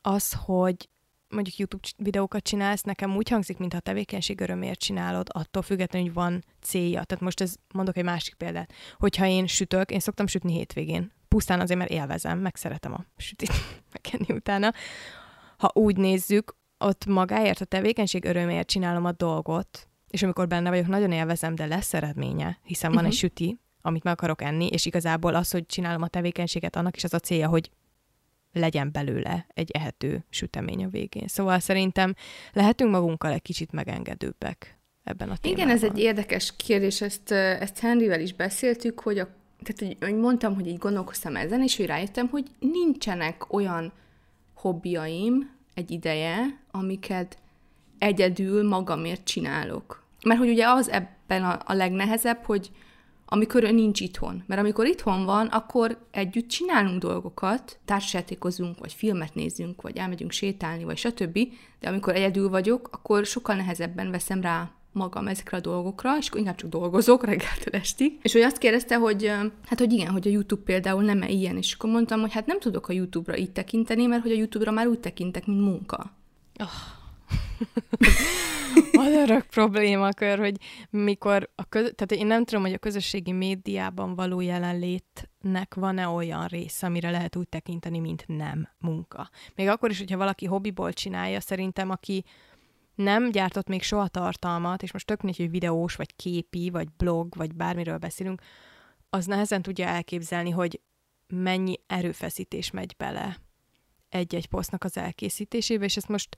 az, 0.00 0.32
hogy 0.44 0.88
mondjuk 1.28 1.56
YouTube 1.56 1.88
videókat 1.96 2.42
csinálsz, 2.42 2.82
nekem 2.82 3.16
úgy 3.16 3.28
hangzik, 3.28 3.58
mintha 3.58 3.78
a 3.78 3.82
tevékenység 3.82 4.40
örömért 4.40 4.78
csinálod, 4.78 5.28
attól 5.32 5.62
függetlenül, 5.62 6.06
hogy 6.06 6.16
van 6.16 6.44
célja. 6.60 7.04
Tehát 7.04 7.24
most 7.24 7.40
ez, 7.40 7.54
mondok 7.74 7.96
egy 7.96 8.04
másik 8.04 8.34
példát. 8.34 8.72
Hogyha 8.96 9.26
én 9.26 9.46
sütök, 9.46 9.90
én 9.90 10.00
szoktam 10.00 10.26
sütni 10.26 10.52
hétvégén. 10.52 11.12
Pusztán 11.28 11.60
azért, 11.60 11.78
mert 11.78 11.90
élvezem, 11.90 12.38
meg 12.38 12.56
szeretem 12.56 12.92
a 12.92 13.04
sütit 13.16 13.52
megenni 14.02 14.32
utána. 14.34 14.72
Ha 15.56 15.70
úgy 15.74 15.96
nézzük, 15.96 16.56
ott 16.78 17.06
magáért 17.06 17.60
a 17.60 17.64
tevékenység 17.64 18.24
örömért 18.24 18.68
csinálom 18.68 19.04
a 19.04 19.12
dolgot, 19.12 19.88
és 20.08 20.22
amikor 20.22 20.46
benne 20.46 20.70
vagyok, 20.70 20.86
nagyon 20.86 21.12
élvezem, 21.12 21.54
de 21.54 21.66
lesz 21.66 21.94
eredménye, 21.94 22.58
hiszen 22.62 22.90
van 22.90 22.98
uh-huh. 22.98 23.12
egy 23.12 23.18
süti, 23.18 23.58
amit 23.80 24.02
meg 24.02 24.12
akarok 24.12 24.42
enni, 24.42 24.66
és 24.66 24.86
igazából 24.86 25.34
az, 25.34 25.50
hogy 25.50 25.66
csinálom 25.66 26.02
a 26.02 26.08
tevékenységet, 26.08 26.76
annak 26.76 26.96
is 26.96 27.04
az 27.04 27.14
a 27.14 27.18
célja, 27.18 27.48
hogy 27.48 27.70
legyen 28.52 28.92
belőle 28.92 29.46
egy 29.54 29.70
ehető 29.70 30.24
sütemény 30.30 30.84
a 30.84 30.88
végén. 30.88 31.28
Szóval 31.28 31.58
szerintem 31.58 32.14
lehetünk 32.52 32.90
magunkkal 32.90 33.32
egy 33.32 33.42
kicsit 33.42 33.72
megengedőbbek 33.72 34.78
ebben 35.04 35.30
a 35.30 35.36
témában. 35.36 35.64
Igen, 35.64 35.76
ez 35.76 35.84
egy 35.84 35.98
érdekes 35.98 36.56
kérdés, 36.56 37.00
ezt, 37.00 37.30
ezt 37.30 37.78
Henryvel 37.78 38.20
is 38.20 38.34
beszéltük, 38.34 39.00
hogy, 39.00 39.18
a, 39.18 39.28
tehát, 39.62 39.96
hogy 40.00 40.14
mondtam, 40.14 40.54
hogy 40.54 40.66
így 40.66 40.78
gondolkoztam 40.78 41.36
ezen, 41.36 41.62
és 41.62 41.76
hogy 41.76 41.86
rájöttem, 41.86 42.28
hogy 42.28 42.44
nincsenek 42.58 43.52
olyan 43.52 43.92
hobbiaim 44.54 45.56
egy 45.78 45.90
ideje, 45.90 46.60
amiket 46.70 47.38
egyedül 47.98 48.68
magamért 48.68 49.24
csinálok. 49.24 50.02
Mert 50.24 50.38
hogy 50.38 50.48
ugye 50.48 50.68
az 50.68 50.88
ebben 50.88 51.44
a, 51.44 51.58
a 51.64 51.72
legnehezebb, 51.72 52.44
hogy 52.44 52.70
amikor 53.26 53.64
ő 53.64 53.70
nincs 53.70 54.00
itthon. 54.00 54.42
Mert 54.46 54.60
amikor 54.60 54.86
itthon 54.86 55.24
van, 55.24 55.46
akkor 55.46 55.98
együtt 56.10 56.48
csinálunk 56.48 57.00
dolgokat, 57.00 57.78
társasjátékozunk, 57.84 58.78
vagy 58.78 58.92
filmet 58.92 59.34
nézünk, 59.34 59.82
vagy 59.82 59.96
elmegyünk 59.96 60.30
sétálni, 60.30 60.84
vagy 60.84 60.96
stb. 60.96 61.38
De 61.80 61.88
amikor 61.88 62.14
egyedül 62.14 62.48
vagyok, 62.48 62.88
akkor 62.92 63.26
sokkal 63.26 63.56
nehezebben 63.56 64.10
veszem 64.10 64.40
rá 64.40 64.70
magam 64.98 65.26
ezekre 65.26 65.56
a 65.56 65.60
dolgokra, 65.60 66.16
és 66.18 66.28
akkor 66.28 66.40
inkább 66.40 66.56
csak 66.56 66.70
dolgozok 66.70 67.24
reggeltől 67.24 67.80
estig. 67.80 68.18
És 68.22 68.32
hogy 68.32 68.42
azt 68.42 68.58
kérdezte, 68.58 68.96
hogy 68.96 69.26
hát, 69.66 69.78
hogy 69.78 69.92
igen, 69.92 70.10
hogy 70.10 70.28
a 70.28 70.30
YouTube 70.30 70.62
például 70.62 71.02
nem 71.02 71.22
-e 71.22 71.28
ilyen, 71.28 71.56
és 71.56 71.72
akkor 71.72 71.90
mondtam, 71.90 72.20
hogy 72.20 72.32
hát 72.32 72.46
nem 72.46 72.58
tudok 72.58 72.88
a 72.88 72.92
YouTube-ra 72.92 73.36
így 73.36 73.52
tekinteni, 73.52 74.06
mert 74.06 74.22
hogy 74.22 74.32
a 74.32 74.36
YouTube-ra 74.36 74.70
már 74.70 74.86
úgy 74.86 75.00
tekintek, 75.00 75.46
mint 75.46 75.60
munka. 75.60 76.12
Oh. 76.60 76.96
az 79.06 79.12
örök 79.12 79.46
problémakör, 79.46 80.38
hogy 80.38 80.56
mikor 80.90 81.50
a 81.54 81.64
köz... 81.64 81.92
tehát 81.94 82.12
én 82.12 82.26
nem 82.26 82.44
tudom, 82.44 82.62
hogy 82.62 82.72
a 82.72 82.78
közösségi 82.78 83.32
médiában 83.32 84.14
való 84.14 84.40
jelenlétnek 84.40 85.74
van-e 85.74 86.08
olyan 86.08 86.46
része, 86.46 86.86
amire 86.86 87.10
lehet 87.10 87.36
úgy 87.36 87.48
tekinteni, 87.48 87.98
mint 87.98 88.24
nem 88.26 88.68
munka. 88.78 89.30
Még 89.54 89.68
akkor 89.68 89.90
is, 89.90 89.98
hogyha 89.98 90.16
valaki 90.16 90.46
hobbiból 90.46 90.92
csinálja, 90.92 91.40
szerintem 91.40 91.90
aki 91.90 92.24
nem 92.98 93.30
gyártott 93.30 93.68
még 93.68 93.82
soha 93.82 94.08
tartalmat, 94.08 94.82
és 94.82 94.92
most 94.92 95.06
tök 95.06 95.22
mindegy, 95.22 95.40
hogy 95.40 95.50
videós, 95.50 95.96
vagy 95.96 96.16
képi, 96.16 96.70
vagy 96.70 96.88
blog, 96.96 97.36
vagy 97.36 97.54
bármiről 97.54 97.98
beszélünk, 97.98 98.40
az 99.10 99.26
nehezen 99.26 99.62
tudja 99.62 99.86
elképzelni, 99.86 100.50
hogy 100.50 100.80
mennyi 101.26 101.80
erőfeszítés 101.86 102.70
megy 102.70 102.94
bele 102.96 103.38
egy-egy 104.08 104.46
posztnak 104.46 104.84
az 104.84 104.96
elkészítésébe, 104.96 105.84
és 105.84 105.96
ezt 105.96 106.08
most 106.08 106.36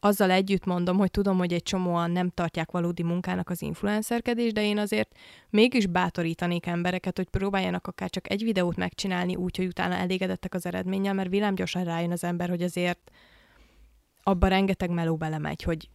azzal 0.00 0.30
együtt 0.30 0.64
mondom, 0.64 0.96
hogy 0.96 1.10
tudom, 1.10 1.38
hogy 1.38 1.52
egy 1.52 1.62
csomóan 1.62 2.10
nem 2.10 2.30
tartják 2.30 2.70
valódi 2.70 3.02
munkának 3.02 3.50
az 3.50 3.62
influencerkedés, 3.62 4.52
de 4.52 4.64
én 4.64 4.78
azért 4.78 5.16
mégis 5.50 5.86
bátorítanék 5.86 6.66
embereket, 6.66 7.16
hogy 7.16 7.28
próbáljanak 7.28 7.86
akár 7.86 8.10
csak 8.10 8.30
egy 8.30 8.42
videót 8.42 8.76
megcsinálni 8.76 9.36
úgy, 9.36 9.56
hogy 9.56 9.66
utána 9.66 9.94
elégedettek 9.94 10.54
az 10.54 10.66
eredménnyel, 10.66 11.14
mert 11.14 11.28
villámgyorsan 11.28 11.84
rájön 11.84 12.12
az 12.12 12.24
ember, 12.24 12.48
hogy 12.48 12.62
azért 12.62 13.10
abban 14.22 14.48
rengeteg 14.48 14.90
meló 14.90 15.16
belemegy, 15.16 15.62
hogy 15.62 15.88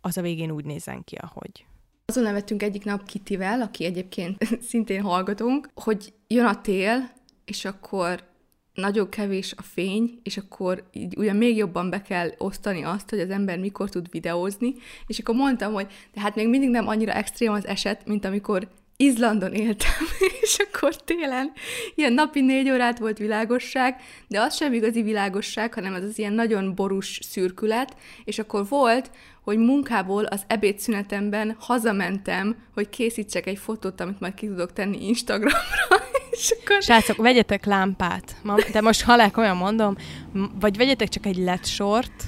az 0.00 0.16
a 0.16 0.22
végén 0.22 0.50
úgy 0.50 0.64
nézzen 0.64 1.04
ki, 1.04 1.16
ahogy. 1.20 1.66
Azon 2.06 2.22
nevettünk 2.22 2.62
egyik 2.62 2.84
nap 2.84 3.04
Kitivel, 3.04 3.60
aki 3.60 3.84
egyébként 3.84 4.44
szintén 4.68 5.02
hallgatunk, 5.02 5.68
hogy 5.74 6.12
jön 6.26 6.46
a 6.46 6.60
tél, 6.60 7.10
és 7.44 7.64
akkor 7.64 8.30
nagyon 8.74 9.08
kevés 9.08 9.54
a 9.56 9.62
fény, 9.62 10.20
és 10.22 10.36
akkor 10.36 10.88
így 10.92 11.16
ugyan 11.16 11.36
még 11.36 11.56
jobban 11.56 11.90
be 11.90 12.02
kell 12.02 12.30
osztani 12.38 12.82
azt, 12.82 13.10
hogy 13.10 13.20
az 13.20 13.30
ember 13.30 13.58
mikor 13.58 13.90
tud 13.90 14.10
videózni, 14.10 14.74
és 15.06 15.18
akkor 15.18 15.34
mondtam, 15.34 15.72
hogy 15.72 15.86
de 16.14 16.20
hát 16.20 16.34
még 16.34 16.48
mindig 16.48 16.70
nem 16.70 16.88
annyira 16.88 17.12
extrém 17.12 17.52
az 17.52 17.66
eset, 17.66 18.06
mint 18.06 18.24
amikor 18.24 18.68
Izlandon 19.02 19.52
éltem, 19.52 20.06
és 20.42 20.56
akkor 20.58 20.96
télen 20.96 21.52
ilyen 21.94 22.12
napi 22.12 22.40
négy 22.40 22.70
órát 22.70 22.98
volt 22.98 23.18
világosság, 23.18 23.96
de 24.28 24.40
az 24.40 24.56
sem 24.56 24.72
igazi 24.72 25.02
világosság, 25.02 25.74
hanem 25.74 25.94
az 25.94 26.02
az 26.02 26.18
ilyen 26.18 26.32
nagyon 26.32 26.74
borús 26.74 27.18
szürkület, 27.22 27.96
és 28.24 28.38
akkor 28.38 28.68
volt, 28.68 29.10
hogy 29.42 29.58
munkából 29.58 30.24
az 30.24 30.42
ebédszünetemben 30.46 31.56
hazamentem, 31.58 32.56
hogy 32.74 32.88
készítsek 32.88 33.46
egy 33.46 33.58
fotót, 33.58 34.00
amit 34.00 34.20
majd 34.20 34.34
ki 34.34 34.46
tudok 34.46 34.72
tenni 34.72 35.06
Instagramra, 35.06 36.02
és 36.30 36.54
akkor... 36.60 36.82
Srácok, 36.82 37.16
vegyetek 37.16 37.64
lámpát, 37.64 38.36
de 38.72 38.80
most 38.80 39.02
halák 39.02 39.36
olyan 39.36 39.56
mondom, 39.56 39.96
vagy 40.60 40.76
vegyetek 40.76 41.08
csak 41.08 41.26
egy 41.26 41.36
LED 41.36 41.66
sort, 41.66 42.24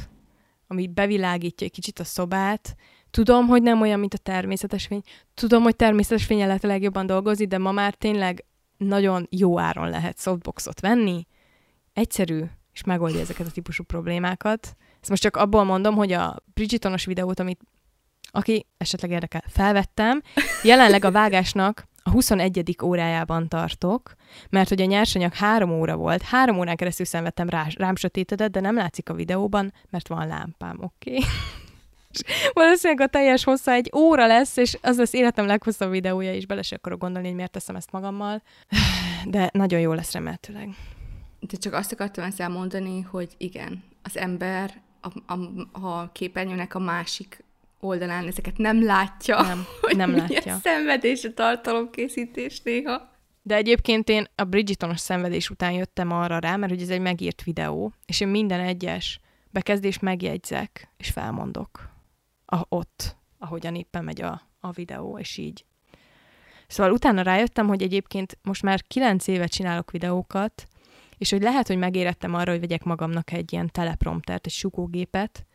ami 0.67 0.89
bevilágítja 0.89 1.67
egy 1.67 1.73
kicsit 1.73 1.99
a 1.99 2.05
szobát, 2.05 2.77
Tudom, 3.15 3.47
hogy 3.47 3.63
nem 3.63 3.81
olyan, 3.81 3.99
mint 3.99 4.15
a 4.15 4.19
természetes 4.19 4.87
fény. 4.87 5.03
Tudom, 5.35 5.63
hogy 5.63 5.77
természetes 5.77 6.25
fényen 6.25 6.47
lehet 6.47 6.65
a 6.65 6.67
legjobban 6.67 7.07
dolgozni, 7.07 7.47
de 7.47 7.59
ma 7.59 7.73
már 7.73 7.95
tényleg 7.95 8.45
nagyon 8.77 9.27
jó 9.31 9.59
áron 9.59 9.89
lehet 9.89 10.19
softboxot 10.19 10.81
venni. 10.81 11.27
Egyszerű, 11.93 12.43
és 12.73 12.85
megoldja 12.85 13.21
ezeket 13.21 13.47
a 13.47 13.51
típusú 13.51 13.85
problémákat. 13.85 14.77
Ezt 15.01 15.09
most 15.09 15.23
csak 15.23 15.37
abból 15.37 15.65
mondom, 15.65 15.95
hogy 15.95 16.13
a 16.13 16.37
Bridgetonos 16.55 17.05
videót, 17.05 17.41
amit 17.41 17.61
aki 18.31 18.67
esetleg 18.77 19.11
érdekel, 19.11 19.45
felvettem, 19.49 20.23
jelenleg 20.63 21.05
a 21.05 21.11
vágásnak 21.11 21.89
a 22.03 22.11
21. 22.11 22.77
órájában 22.83 23.49
tartok, 23.49 24.15
mert 24.51 24.69
hogy 24.69 24.83
a 24.83 24.87
nyersanyag 24.87 25.35
három 25.35 25.71
óra 25.71 25.97
volt, 25.97 26.23
három 26.23 26.59
órán 26.59 26.77
keresztül 26.77 27.07
szenvedtem 27.07 27.49
rá, 27.49 27.67
rám 27.75 27.97
sötétedett, 27.97 28.53
de 28.53 28.61
nem 28.61 28.75
látszik 28.75 29.09
a 29.09 29.15
videóban, 29.15 29.73
mert 29.91 30.09
van 30.09 30.27
lámpám, 30.27 30.77
oké? 30.81 31.11
Okay? 31.11 31.25
Valószínűleg 32.53 33.09
a 33.09 33.11
teljes 33.11 33.45
hossza 33.45 33.73
egy 33.73 33.91
óra 33.97 34.27
lesz, 34.27 34.57
és 34.57 34.79
az 34.83 34.99
lesz 34.99 35.13
életem 35.13 35.47
leghosszabb 35.47 35.91
videója, 35.91 36.35
és 36.35 36.47
bele 36.47 36.63
se 36.63 36.77
akarok 36.77 37.01
gondolni, 37.01 37.27
hogy 37.27 37.37
miért 37.37 37.51
teszem 37.51 37.77
ezt 37.77 37.93
magammal. 37.93 38.43
De 39.25 39.51
nagyon 39.53 39.81
jó 39.81 39.93
lesz 39.93 40.13
remélhetőleg. 40.13 40.69
De 41.41 41.57
csak 41.57 41.73
azt 41.73 41.93
akartam 41.93 42.25
ezzel 42.25 42.49
mondani, 42.49 43.01
hogy 43.01 43.29
igen, 43.39 43.85
az 44.03 44.17
ember 44.17 44.83
a, 45.01 45.33
a, 45.33 45.87
a 45.87 46.11
képernyőnek 46.13 46.75
a 46.75 46.79
másik 46.79 47.45
oldalán 47.81 48.27
ezeket 48.27 48.57
nem 48.57 48.85
látja, 48.85 49.43
nem, 49.43 49.65
hogy 49.81 49.97
nem 49.97 50.17
látja. 50.17 50.57
szenvedés 50.63 51.25
a 51.25 51.35
tartalomkészítés 51.35 52.61
néha. 52.63 53.13
De 53.43 53.55
egyébként 53.55 54.09
én 54.09 54.27
a 54.35 54.45
Bridgetonos 54.45 55.01
szenvedés 55.01 55.51
után 55.51 55.73
jöttem 55.73 56.11
arra 56.11 56.39
rá, 56.39 56.57
mert 56.57 56.73
hogy 56.73 56.83
ez 56.83 56.89
egy 56.89 57.01
megírt 57.01 57.43
videó, 57.43 57.93
és 58.07 58.21
én 58.21 58.29
minden 58.29 58.61
egyes 58.61 59.21
bekezdést 59.51 60.01
megjegyzek, 60.01 60.89
és 60.97 61.11
felmondok 61.11 61.94
a, 62.47 62.65
ott, 62.69 63.17
ahogyan 63.39 63.75
éppen 63.75 64.05
megy 64.05 64.23
a, 64.23 64.43
a 64.61 64.71
videó, 64.71 65.19
és 65.19 65.37
így. 65.37 65.65
Szóval 66.67 66.93
utána 66.93 67.23
rájöttem, 67.23 67.67
hogy 67.67 67.83
egyébként 67.83 68.39
most 68.43 68.63
már 68.63 68.83
kilenc 68.83 69.27
éve 69.27 69.47
csinálok 69.47 69.91
videókat, 69.91 70.69
és 71.19 71.31
hogy 71.31 71.43
lehet, 71.43 71.67
hogy 71.67 71.79
megérettem 71.79 72.35
arra, 72.35 72.51
hogy 72.51 72.61
vegyek 72.61 72.85
magamnak 72.85 73.33
egy 73.33 73.53
ilyen 73.53 73.71
telepromptert, 73.73 74.47
egy 74.47 74.53
sugógépet, 74.53 75.47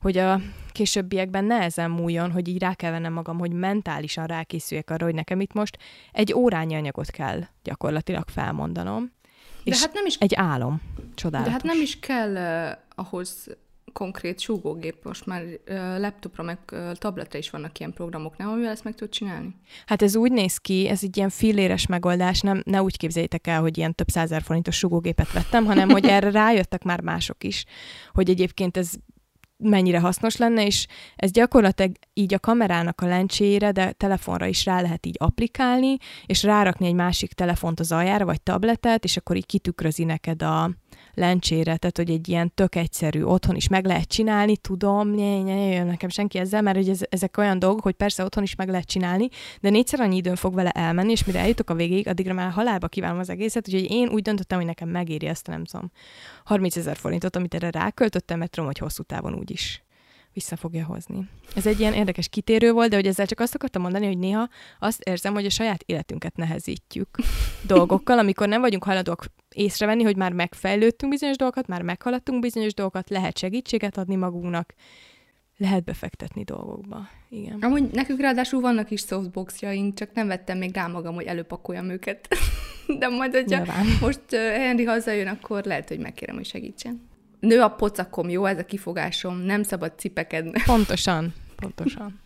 hogy 0.00 0.16
a 0.16 0.40
későbbiekben 0.72 1.44
nehezen 1.44 1.90
múljon, 1.90 2.30
hogy 2.30 2.48
így 2.48 2.58
rá 2.58 2.74
kell 2.74 2.90
vennem 2.90 3.12
magam, 3.12 3.38
hogy 3.38 3.52
mentálisan 3.52 4.26
rákészüljek 4.26 4.90
arra, 4.90 5.04
hogy 5.04 5.14
nekem 5.14 5.40
itt 5.40 5.52
most 5.52 5.78
egy 6.12 6.34
órányi 6.34 6.74
anyagot 6.74 7.10
kell 7.10 7.42
gyakorlatilag 7.62 8.28
felmondanom. 8.28 9.12
De 9.64 9.70
és 9.70 9.80
hát 9.80 9.92
nem 9.92 10.06
is... 10.06 10.16
egy 10.16 10.34
álom. 10.34 10.82
Csodálatos. 11.14 11.52
De 11.52 11.58
hát 11.58 11.74
nem 11.74 11.82
is 11.82 11.98
kell 11.98 12.32
uh, 12.32 12.78
ahhoz 12.94 13.48
konkrét 13.92 14.40
súgógép, 14.40 15.04
most 15.04 15.26
már 15.26 15.42
laptopra, 15.98 16.42
meg 16.42 16.58
tabletre 16.94 17.38
is 17.38 17.50
vannak 17.50 17.78
ilyen 17.78 17.92
programok, 17.92 18.36
nem, 18.36 18.48
amivel 18.48 18.70
ezt 18.70 18.84
meg 18.84 18.94
tudod 18.94 19.12
csinálni? 19.12 19.54
Hát 19.86 20.02
ez 20.02 20.16
úgy 20.16 20.32
néz 20.32 20.56
ki, 20.56 20.88
ez 20.88 21.00
egy 21.02 21.16
ilyen 21.16 21.28
filléres 21.28 21.86
megoldás, 21.86 22.40
nem, 22.40 22.62
ne 22.64 22.82
úgy 22.82 22.96
képzeljétek 22.96 23.46
el, 23.46 23.60
hogy 23.60 23.78
ilyen 23.78 23.94
több 23.94 24.08
százer 24.08 24.42
forintos 24.42 24.76
súgógépet 24.76 25.32
vettem, 25.32 25.64
hanem 25.64 25.88
hogy 25.88 26.04
erre 26.04 26.30
rájöttek 26.30 26.82
már 26.82 27.00
mások 27.00 27.44
is, 27.44 27.64
hogy 28.12 28.30
egyébként 28.30 28.76
ez 28.76 28.90
mennyire 29.58 30.00
hasznos 30.00 30.36
lenne, 30.36 30.66
és 30.66 30.86
ez 31.16 31.30
gyakorlatilag 31.30 31.92
így 32.14 32.34
a 32.34 32.38
kamerának 32.38 33.00
a 33.00 33.06
lencsére, 33.06 33.70
de 33.70 33.92
telefonra 33.92 34.46
is 34.46 34.64
rá 34.64 34.80
lehet 34.80 35.06
így 35.06 35.16
applikálni, 35.18 35.96
és 36.26 36.42
rárakni 36.42 36.86
egy 36.86 36.94
másik 36.94 37.32
telefont 37.32 37.80
az 37.80 37.92
aljára, 37.92 38.24
vagy 38.24 38.42
tabletet, 38.42 39.04
és 39.04 39.16
akkor 39.16 39.36
így 39.36 39.46
kitükrözi 39.46 40.04
neked 40.04 40.42
a, 40.42 40.70
lencsére, 41.18 41.76
tehát 41.76 41.96
hogy 41.96 42.10
egy 42.10 42.28
ilyen 42.28 42.54
tök 42.54 42.74
egyszerű, 42.74 43.22
otthon 43.22 43.56
is 43.56 43.68
meg 43.68 43.86
lehet 43.86 44.08
csinálni, 44.08 44.56
tudom, 44.56 45.10
nye, 45.10 45.38
nye, 45.42 45.54
nye, 45.54 45.84
nekem 45.84 46.08
senki 46.08 46.38
ezzel, 46.38 46.62
mert 46.62 46.76
hogy 46.76 46.88
ez, 46.88 47.00
ezek 47.08 47.36
olyan 47.36 47.58
dolgok, 47.58 47.82
hogy 47.82 47.94
persze 47.94 48.24
otthon 48.24 48.42
is 48.42 48.54
meg 48.54 48.68
lehet 48.68 48.86
csinálni, 48.86 49.28
de 49.60 49.70
négyszer 49.70 50.00
annyi 50.00 50.16
időn 50.16 50.36
fog 50.36 50.54
vele 50.54 50.70
elmenni, 50.70 51.10
és 51.10 51.24
mire 51.24 51.38
eljutok 51.38 51.70
a 51.70 51.74
végéig, 51.74 52.08
addigra 52.08 52.34
már 52.34 52.50
halálba 52.50 52.88
kívánom 52.88 53.18
az 53.18 53.30
egészet, 53.30 53.68
úgyhogy 53.68 53.90
én 53.90 54.08
úgy 54.08 54.22
döntöttem, 54.22 54.58
hogy 54.58 54.66
nekem 54.66 54.88
megéri 54.88 55.26
ezt, 55.26 55.46
nem 55.46 55.64
tudom, 55.64 55.90
30 56.44 56.76
ezer 56.76 56.96
forintot, 56.96 57.36
amit 57.36 57.54
erre 57.54 57.70
ráköltöttem, 57.70 58.38
mert 58.38 58.50
tudom, 58.50 58.66
hogy 58.66 58.78
hosszú 58.78 59.02
távon 59.02 59.34
úgy 59.34 59.50
is 59.50 59.82
vissza 60.38 60.56
fogja 60.56 60.84
hozni. 60.84 61.28
Ez 61.54 61.66
egy 61.66 61.80
ilyen 61.80 61.94
érdekes 61.94 62.28
kitérő 62.28 62.72
volt, 62.72 62.90
de 62.90 62.96
hogy 62.96 63.06
ezzel 63.06 63.26
csak 63.26 63.40
azt 63.40 63.54
akartam 63.54 63.82
mondani, 63.82 64.06
hogy 64.06 64.18
néha 64.18 64.48
azt 64.78 65.02
érzem, 65.02 65.34
hogy 65.34 65.44
a 65.44 65.50
saját 65.50 65.82
életünket 65.86 66.36
nehezítjük 66.36 67.08
dolgokkal, 67.74 68.18
amikor 68.18 68.48
nem 68.48 68.60
vagyunk 68.60 68.84
hajlandók 68.84 69.24
észrevenni, 69.54 70.02
hogy 70.02 70.16
már 70.16 70.32
megfejlődtünk 70.32 71.12
bizonyos 71.12 71.36
dolgokat, 71.36 71.66
már 71.66 71.82
meghaladtunk 71.82 72.40
bizonyos 72.40 72.74
dolgokat, 72.74 73.10
lehet 73.10 73.38
segítséget 73.38 73.98
adni 73.98 74.14
magunknak, 74.14 74.74
lehet 75.56 75.84
befektetni 75.84 76.42
dolgokba. 76.44 77.08
Igen. 77.28 77.58
Amúgy 77.60 77.90
nekünk 77.92 78.20
ráadásul 78.20 78.60
vannak 78.60 78.90
is 78.90 79.00
softboxjaink, 79.00 79.94
csak 79.94 80.12
nem 80.12 80.26
vettem 80.26 80.58
még 80.58 80.74
rá 80.74 80.86
magam, 80.86 81.14
hogy 81.14 81.26
előpakoljam 81.26 81.90
őket. 81.90 82.28
De 82.98 83.08
majd, 83.08 83.32
hogyha 83.32 83.56
Nyilván. 83.56 83.86
most 84.00 84.30
Henry 84.30 84.84
hazajön, 84.84 85.26
akkor 85.26 85.64
lehet, 85.64 85.88
hogy 85.88 85.98
megkérem, 85.98 86.34
hogy 86.34 86.46
segítsen. 86.46 87.07
Nő 87.40 87.60
a 87.60 87.68
pocakom, 87.68 88.28
jó 88.28 88.44
ez 88.44 88.58
a 88.58 88.64
kifogásom, 88.64 89.38
nem 89.38 89.62
szabad 89.62 89.92
cipekedni. 89.98 90.62
Pontosan, 90.64 91.34
pontosan. 91.56 92.20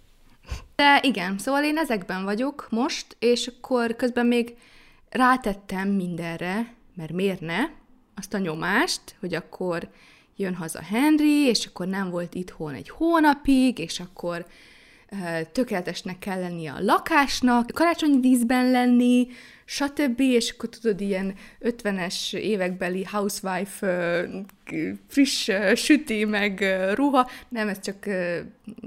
De 0.77 1.01
igen, 1.03 1.39
szóval 1.39 1.65
én 1.65 1.79
ezekben 1.79 2.25
vagyok 2.25 2.67
most, 2.71 3.17
és 3.19 3.47
akkor 3.47 3.97
közben 3.97 4.27
még 4.27 4.57
rátettem 5.11 5.89
mindenre, 5.89 6.75
mert 6.95 7.13
miért 7.13 7.41
ne, 7.41 7.61
azt 8.15 8.35
a 8.35 8.39
nyomást, 8.39 9.01
hogy 9.21 9.35
akkor 9.35 9.89
jön 10.37 10.55
haza 10.55 10.83
Henry, 10.83 11.47
és 11.47 11.67
akkor 11.67 11.87
nem 11.87 12.11
volt 12.11 12.35
itthon 12.35 12.75
egy 12.75 12.89
hónapig, 12.89 13.79
és 13.79 14.01
akkor 14.01 14.47
tökéletesnek 15.53 16.19
kell 16.19 16.41
lenni 16.41 16.67
a 16.67 16.77
lakásnak, 16.81 17.71
karácsonyi 17.75 18.21
díszben 18.21 18.71
lenni, 18.71 19.27
stb. 19.65 20.21
És 20.21 20.51
akkor 20.51 20.69
tudod, 20.69 21.01
ilyen 21.01 21.35
50-es 21.61 22.35
évekbeli 22.35 23.05
housewife 23.05 24.27
friss 25.09 25.51
süti, 25.75 26.25
meg 26.25 26.65
ruha. 26.95 27.31
Nem, 27.49 27.69
ez 27.69 27.81
csak 27.81 28.05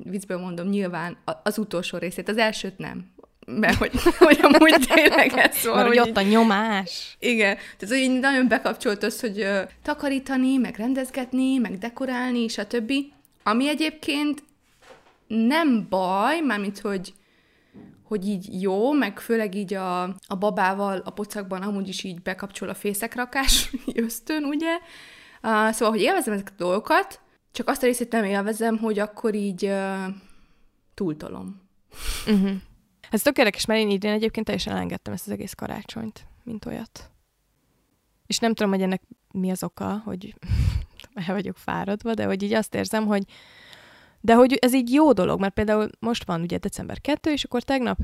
viccből 0.03 0.37
mondom, 0.37 0.67
nyilván 0.67 1.17
az 1.43 1.57
utolsó 1.57 1.97
részét, 1.97 2.29
az 2.29 2.37
elsőt 2.37 2.77
nem 2.77 3.13
mert 3.45 3.77
hogy, 3.77 3.91
hogy 4.17 4.39
amúgy 4.41 4.75
tényleg 4.93 5.31
ez 5.35 5.63
van. 5.63 5.75
Mert 5.75 5.87
hogy 5.87 5.99
ott 5.99 6.17
a 6.17 6.21
nyomás. 6.21 7.17
Igen. 7.19 7.57
Tehát, 7.77 7.95
így 7.95 8.19
nagyon 8.19 8.47
bekapcsolt 8.47 9.03
az, 9.03 9.19
hogy 9.19 9.39
uh, 9.39 9.59
takarítani, 9.83 10.57
meg 10.57 10.75
rendezgetni, 10.77 11.57
meg 11.57 11.77
dekorálni, 11.77 12.47
stb. 12.47 12.93
Ami 13.43 13.67
egyébként 13.67 14.43
nem 15.27 15.87
baj, 15.89 16.39
mármint, 16.39 16.79
hogy 16.79 17.13
hogy 18.03 18.27
így 18.27 18.61
jó, 18.61 18.91
meg 18.91 19.19
főleg 19.19 19.55
így 19.55 19.73
a, 19.73 20.03
a 20.03 20.35
babával 20.39 21.01
a 21.05 21.09
pocakban 21.09 21.61
amúgy 21.61 21.87
is 21.87 22.03
így 22.03 22.21
bekapcsol 22.21 22.69
a 22.69 22.73
fészekrakás 22.73 23.71
ösztön, 23.93 24.43
ugye? 24.43 24.77
Uh, 25.43 25.71
szóval, 25.71 25.89
hogy 25.89 26.01
élvezem 26.01 26.33
ezeket 26.33 26.53
a 26.53 26.63
dolgokat, 26.63 27.19
csak 27.51 27.67
azt 27.67 27.83
a 27.83 27.85
részét 27.85 28.11
nem 28.11 28.23
élvezem, 28.23 28.77
hogy 28.77 28.99
akkor 28.99 29.35
így 29.35 29.65
uh, 29.65 30.05
túltolom. 30.93 31.61
Uh-huh. 32.27 32.51
Ez 33.09 33.21
tök 33.21 33.37
érdekes, 33.37 33.65
mert 33.65 33.79
én 33.79 33.89
idén 33.89 34.11
egyébként 34.11 34.45
teljesen 34.45 34.73
elengedtem 34.73 35.13
ezt 35.13 35.25
az 35.25 35.33
egész 35.33 35.53
karácsonyt, 35.53 36.27
mint 36.43 36.65
olyat. 36.65 37.11
És 38.27 38.39
nem 38.39 38.53
tudom, 38.53 38.71
hogy 38.71 38.81
ennek 38.81 39.01
mi 39.31 39.51
az 39.51 39.63
oka, 39.63 40.01
hogy 40.05 40.35
el 41.27 41.33
vagyok 41.33 41.57
fáradva, 41.57 42.13
de 42.13 42.25
hogy 42.25 42.43
így 42.43 42.53
azt 42.53 42.75
érzem, 42.75 43.05
hogy 43.05 43.23
de 44.25 44.33
hogy 44.33 44.53
ez 44.53 44.73
így 44.73 44.93
jó 44.93 45.11
dolog, 45.11 45.39
mert 45.39 45.53
például 45.53 45.89
most 45.99 46.25
van 46.25 46.41
ugye 46.41 46.57
december 46.57 47.01
2, 47.01 47.31
és 47.31 47.43
akkor 47.43 47.63
tegnap 47.63 47.97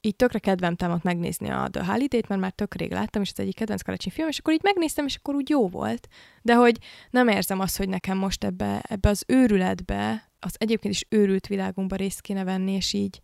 így 0.00 0.16
tökre 0.16 0.38
kedvem 0.38 0.76
támadt 0.76 1.02
megnézni 1.02 1.48
a 1.48 1.68
The 1.70 1.84
Holiday-t, 1.84 2.28
mert 2.28 2.40
már 2.40 2.52
tök 2.52 2.74
rég 2.74 2.92
láttam, 2.92 3.22
és 3.22 3.30
ez 3.30 3.38
egyik 3.38 3.54
kedvenc 3.54 3.82
karácsonyi 3.82 4.14
film, 4.14 4.28
és 4.28 4.38
akkor 4.38 4.52
így 4.52 4.62
megnéztem, 4.62 5.06
és 5.06 5.16
akkor 5.16 5.34
úgy 5.34 5.48
jó 5.48 5.68
volt. 5.68 6.08
De 6.42 6.54
hogy 6.54 6.78
nem 7.10 7.28
érzem 7.28 7.60
azt, 7.60 7.76
hogy 7.76 7.88
nekem 7.88 8.18
most 8.18 8.44
ebbe, 8.44 8.82
ebbe 8.88 9.08
az 9.08 9.24
őrületbe, 9.26 10.30
az 10.38 10.54
egyébként 10.58 10.94
is 10.94 11.06
őrült 11.08 11.46
világunkba 11.46 11.96
részt 11.96 12.20
kéne 12.20 12.44
venni, 12.44 12.72
és 12.72 12.92
így 12.92 13.20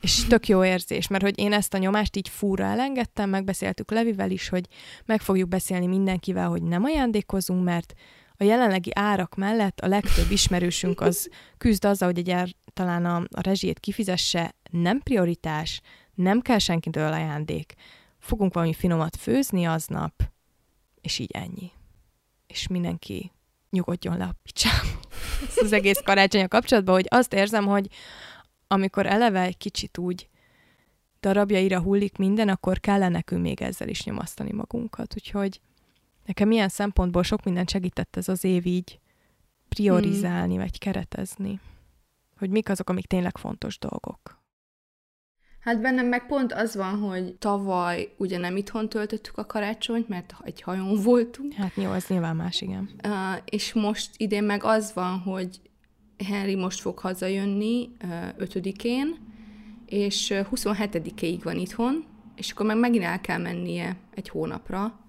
és 0.00 0.24
tök 0.26 0.48
jó 0.48 0.64
érzés, 0.64 1.08
mert 1.08 1.22
hogy 1.22 1.38
én 1.38 1.52
ezt 1.52 1.74
a 1.74 1.78
nyomást 1.78 2.16
így 2.16 2.28
fúra 2.28 2.64
elengedtem, 2.64 3.30
megbeszéltük 3.30 3.90
Levivel 3.90 4.30
is, 4.30 4.48
hogy 4.48 4.66
meg 5.04 5.20
fogjuk 5.20 5.48
beszélni 5.48 5.86
mindenkivel, 5.86 6.48
hogy 6.48 6.62
nem 6.62 6.84
ajándékozunk, 6.84 7.64
mert 7.64 7.94
a 8.40 8.44
jelenlegi 8.44 8.90
árak 8.94 9.34
mellett 9.34 9.80
a 9.80 9.86
legtöbb 9.86 10.30
ismerősünk 10.30 11.00
az 11.00 11.28
küzd 11.58 11.84
azzal, 11.84 12.12
hogy 12.12 12.28
egy 12.28 12.56
talán 12.72 13.04
a, 13.04 13.16
a 13.16 13.40
rezsijét 13.40 13.80
kifizesse, 13.80 14.54
nem 14.70 15.00
prioritás, 15.00 15.80
nem 16.14 16.40
kell 16.40 16.58
senkitől 16.58 17.12
ajándék. 17.12 17.74
Fogunk 18.18 18.54
valami 18.54 18.74
finomat 18.74 19.16
főzni 19.16 19.64
aznap, 19.64 20.22
és 21.00 21.18
így 21.18 21.30
ennyi. 21.32 21.70
És 22.46 22.66
mindenki 22.66 23.32
nyugodjon 23.70 24.16
le 24.16 24.24
a 24.24 24.36
picsám. 24.42 24.86
az 25.56 25.72
egész 25.72 26.00
karácsony 26.04 26.42
a 26.42 26.48
kapcsolatban, 26.48 26.94
hogy 26.94 27.06
azt 27.08 27.32
érzem, 27.32 27.66
hogy 27.66 27.86
amikor 28.66 29.06
eleve 29.06 29.40
egy 29.40 29.56
kicsit 29.56 29.98
úgy 29.98 30.28
darabjaira 31.20 31.80
hullik 31.80 32.16
minden, 32.16 32.48
akkor 32.48 32.80
kellene 32.80 33.08
nekünk 33.08 33.42
még 33.42 33.62
ezzel 33.62 33.88
is 33.88 34.04
nyomasztani 34.04 34.52
magunkat. 34.52 35.14
Úgyhogy 35.14 35.60
nekem 36.28 36.50
ilyen 36.50 36.68
szempontból 36.68 37.22
sok 37.22 37.44
mindent 37.44 37.70
segített 37.70 38.16
ez 38.16 38.28
az 38.28 38.44
év 38.44 38.66
így 38.66 38.98
priorizálni, 39.68 40.52
hmm. 40.52 40.62
vagy 40.62 40.78
keretezni. 40.78 41.60
Hogy 42.38 42.50
mik 42.50 42.68
azok, 42.68 42.90
amik 42.90 43.06
tényleg 43.06 43.36
fontos 43.36 43.78
dolgok. 43.78 44.36
Hát 45.60 45.80
bennem 45.80 46.06
meg 46.06 46.26
pont 46.26 46.52
az 46.52 46.76
van, 46.76 46.98
hogy 46.98 47.34
tavaly 47.34 48.14
ugye 48.16 48.38
nem 48.38 48.56
itthon 48.56 48.88
töltöttük 48.88 49.38
a 49.38 49.46
karácsonyt, 49.46 50.08
mert 50.08 50.34
egy 50.42 50.62
hajón 50.62 51.02
voltunk. 51.02 51.52
Hát 51.52 51.74
jó, 51.74 51.90
az 51.90 52.06
nyilván 52.06 52.36
más, 52.36 52.60
igen. 52.60 52.90
Uh, 53.04 53.12
és 53.44 53.72
most 53.72 54.10
idén 54.16 54.44
meg 54.44 54.64
az 54.64 54.92
van, 54.94 55.18
hogy 55.18 55.60
Henry 56.24 56.54
most 56.54 56.80
fog 56.80 56.98
hazajönni 56.98 57.88
5-én, 58.38 59.16
és 59.86 60.32
27-ig 60.34 61.40
van 61.42 61.56
itthon, 61.56 62.04
és 62.34 62.50
akkor 62.50 62.66
meg 62.66 62.78
megint 62.78 63.04
el 63.04 63.20
kell 63.20 63.38
mennie 63.38 63.96
egy 64.14 64.28
hónapra. 64.28 65.07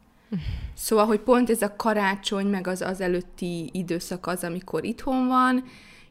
Szóval, 0.74 1.06
hogy 1.06 1.20
pont 1.20 1.50
ez 1.50 1.62
a 1.62 1.76
karácsony, 1.76 2.46
meg 2.46 2.68
az 2.68 2.82
az 2.82 3.02
előtti 3.02 3.70
időszak 3.74 4.28
az, 4.28 4.44
amikor 4.44 4.84
itthon 4.86 5.28
van, 5.28 5.64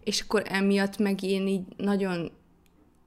és 0.05 0.21
akkor 0.21 0.43
emiatt 0.47 0.99
meg 0.99 1.23
én 1.23 1.47
így 1.47 1.65
nagyon 1.77 2.31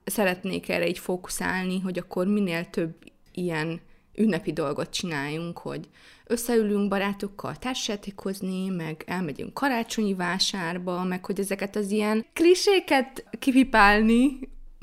szeretnék 0.06 0.70
erre 0.70 0.88
így 0.88 1.00
fókuszálni, 1.00 1.80
hogy 1.80 1.98
akkor 1.98 2.28
minél 2.28 2.70
több 2.70 2.96
ilyen 3.34 3.82
ünnepi 4.16 4.54
dolgot 4.54 4.90
csináljunk, 4.90 5.58
hogy 5.58 5.90
összeülünk 6.26 6.90
barátokkal 6.90 7.56
társjátékozni, 7.56 8.68
meg 8.68 9.04
elmegyünk 9.08 9.54
karácsonyi 9.54 10.14
vásárba, 10.14 11.04
meg 11.04 11.26
hogy 11.26 11.40
ezeket 11.40 11.76
az 11.76 11.92
ilyen 11.92 12.26
kliséket 12.34 13.26
kipipálni, 13.40 14.40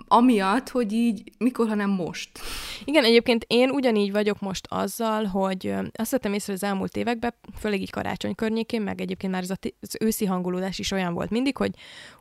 amiatt, 0.09 0.69
hogy 0.69 0.93
így 0.93 1.33
mikor, 1.39 1.69
hanem 1.69 1.91
most. 1.91 2.31
Igen, 2.85 3.05
egyébként 3.05 3.45
én 3.47 3.71
ugyanígy 3.71 4.13
vagyok 4.13 4.41
most 4.41 4.67
azzal, 4.71 5.25
hogy 5.25 5.75
azt 5.93 6.11
vettem 6.11 6.33
észre 6.33 6.53
az 6.53 6.63
elmúlt 6.63 6.97
években, 6.97 7.35
főleg 7.59 7.81
így 7.81 7.91
karácsony 7.91 8.35
környékén, 8.35 8.83
meg 8.83 9.01
egyébként 9.01 9.33
már 9.33 9.43
ez 9.43 9.51
az 9.81 9.97
őszi 10.01 10.25
hangulódás 10.25 10.79
is 10.79 10.91
olyan 10.91 11.15
volt 11.15 11.31
mindig, 11.31 11.57
hogy 11.57 11.71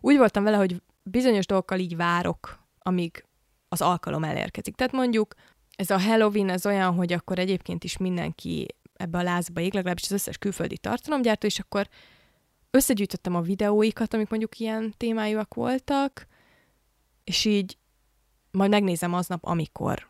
úgy 0.02 0.18
voltam 0.18 0.44
vele, 0.44 0.58
hogy 0.58 0.82
bizonyos 1.04 1.46
dolgokkal 1.46 1.80
így 1.80 1.96
várok, 1.96 2.60
amíg 2.80 3.26
az 3.70 3.82
alkalom 3.82 4.24
elérkezik. 4.24 4.76
Tehát 4.76 4.94
mondjuk 4.94 5.34
ez 5.76 5.90
a 5.90 6.00
Halloween 6.00 6.50
ez 6.50 6.66
olyan, 6.66 6.94
hogy 6.94 7.14
akkor 7.14 7.40
egyébként 7.40 7.84
is 7.84 7.98
mindenki 7.98 8.68
ebbe 8.94 9.18
a 9.18 9.24
lázba 9.24 9.62
ég, 9.62 9.74
legalábbis 9.74 10.04
az 10.04 10.12
összes 10.12 10.38
külföldi 10.38 10.78
tartalomgyártó, 10.78 11.48
és 11.48 11.60
akkor 11.60 11.88
összegyűjtöttem 12.72 13.36
a 13.36 13.42
videóikat, 13.42 14.14
amik 14.14 14.30
mondjuk 14.30 14.60
ilyen 14.60 14.94
témájúak 14.98 15.54
voltak, 15.54 16.28
és 17.28 17.46
így 17.46 17.78
majd 18.52 18.70
megnézem 18.70 19.14
aznap, 19.14 19.46
amikor. 19.46 20.08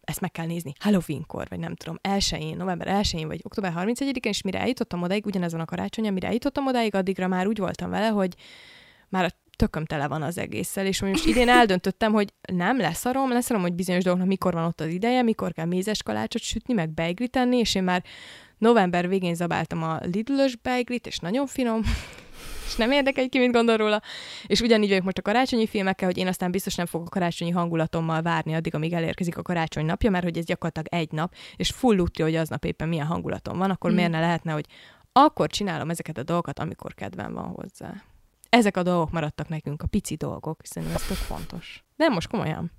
Ezt 0.00 0.20
meg 0.20 0.30
kell 0.30 0.46
nézni. 0.46 0.72
Halloweenkor, 0.78 1.46
vagy 1.48 1.58
nem 1.58 1.74
tudom, 1.74 1.98
elsőjén, 2.00 2.56
november 2.56 2.88
1 2.88 3.24
vagy 3.26 3.40
október 3.42 3.72
31-én, 3.76 4.20
és 4.22 4.42
mire 4.42 4.60
eljutottam 4.60 5.02
odáig, 5.02 5.26
ugyanezon 5.26 5.60
a 5.60 5.64
karácsony, 5.64 6.12
mire 6.12 6.26
eljutottam 6.26 6.66
odáig, 6.66 6.94
addigra 6.94 7.28
már 7.28 7.46
úgy 7.46 7.58
voltam 7.58 7.90
vele, 7.90 8.06
hogy 8.06 8.34
már 9.08 9.24
a 9.24 9.30
tököm 9.56 9.84
tele 9.84 10.08
van 10.08 10.22
az 10.22 10.38
egésszel, 10.38 10.86
és 10.86 11.00
most 11.00 11.26
idén 11.26 11.48
eldöntöttem, 11.48 12.12
hogy 12.12 12.32
nem 12.52 12.78
leszarom, 12.78 13.32
leszarom, 13.32 13.62
hogy 13.62 13.72
bizonyos 13.72 14.02
dolgoknak 14.02 14.30
mikor 14.30 14.52
van 14.52 14.64
ott 14.64 14.80
az 14.80 14.88
ideje, 14.88 15.22
mikor 15.22 15.52
kell 15.52 15.66
mézes 15.66 16.02
kalácsot 16.02 16.42
sütni, 16.42 16.74
meg 16.74 16.90
beiglit 16.90 17.38
és 17.50 17.74
én 17.74 17.82
már 17.82 18.04
november 18.58 19.08
végén 19.08 19.34
zabáltam 19.34 19.82
a 19.82 19.98
Lidl-ös 20.02 20.56
beiglit, 20.56 21.06
és 21.06 21.18
nagyon 21.18 21.46
finom, 21.46 21.82
és 22.72 22.78
nem 22.78 22.90
érdekel, 22.90 23.28
ki 23.28 23.38
mit 23.38 23.52
gondol 23.52 23.76
róla. 23.76 24.02
És 24.46 24.60
ugyanígy 24.60 24.88
vagyok 24.88 25.04
most 25.04 25.18
a 25.18 25.22
karácsonyi 25.22 25.66
filmekkel, 25.66 26.08
hogy 26.08 26.16
én 26.16 26.26
aztán 26.26 26.50
biztos 26.50 26.74
nem 26.74 26.86
fogok 26.86 27.06
a 27.06 27.10
karácsonyi 27.10 27.50
hangulatommal 27.50 28.22
várni 28.22 28.54
addig, 28.54 28.74
amíg 28.74 28.92
elérkezik 28.92 29.38
a 29.38 29.42
karácsony 29.42 29.84
napja, 29.84 30.10
mert 30.10 30.24
hogy 30.24 30.38
ez 30.38 30.44
gyakorlatilag 30.44 31.02
egy 31.02 31.12
nap, 31.12 31.34
és 31.56 31.70
full 31.70 31.96
tudja, 31.96 32.24
hogy 32.24 32.34
aznap 32.34 32.64
éppen 32.64 32.88
milyen 32.88 33.06
hangulatom 33.06 33.58
van, 33.58 33.70
akkor 33.70 33.90
mm. 33.90 33.94
miért 33.94 34.10
ne 34.10 34.20
lehetne, 34.20 34.52
hogy 34.52 34.66
akkor 35.12 35.50
csinálom 35.50 35.90
ezeket 35.90 36.18
a 36.18 36.22
dolgokat, 36.22 36.58
amikor 36.58 36.94
kedvem 36.94 37.32
van 37.32 37.48
hozzá. 37.48 38.02
Ezek 38.48 38.76
a 38.76 38.82
dolgok 38.82 39.10
maradtak 39.10 39.48
nekünk, 39.48 39.82
a 39.82 39.86
pici 39.86 40.14
dolgok, 40.14 40.60
hiszen 40.60 40.84
ez 40.94 41.06
tök 41.06 41.16
fontos. 41.16 41.84
Nem, 41.96 42.12
most 42.12 42.28
komolyan. 42.28 42.70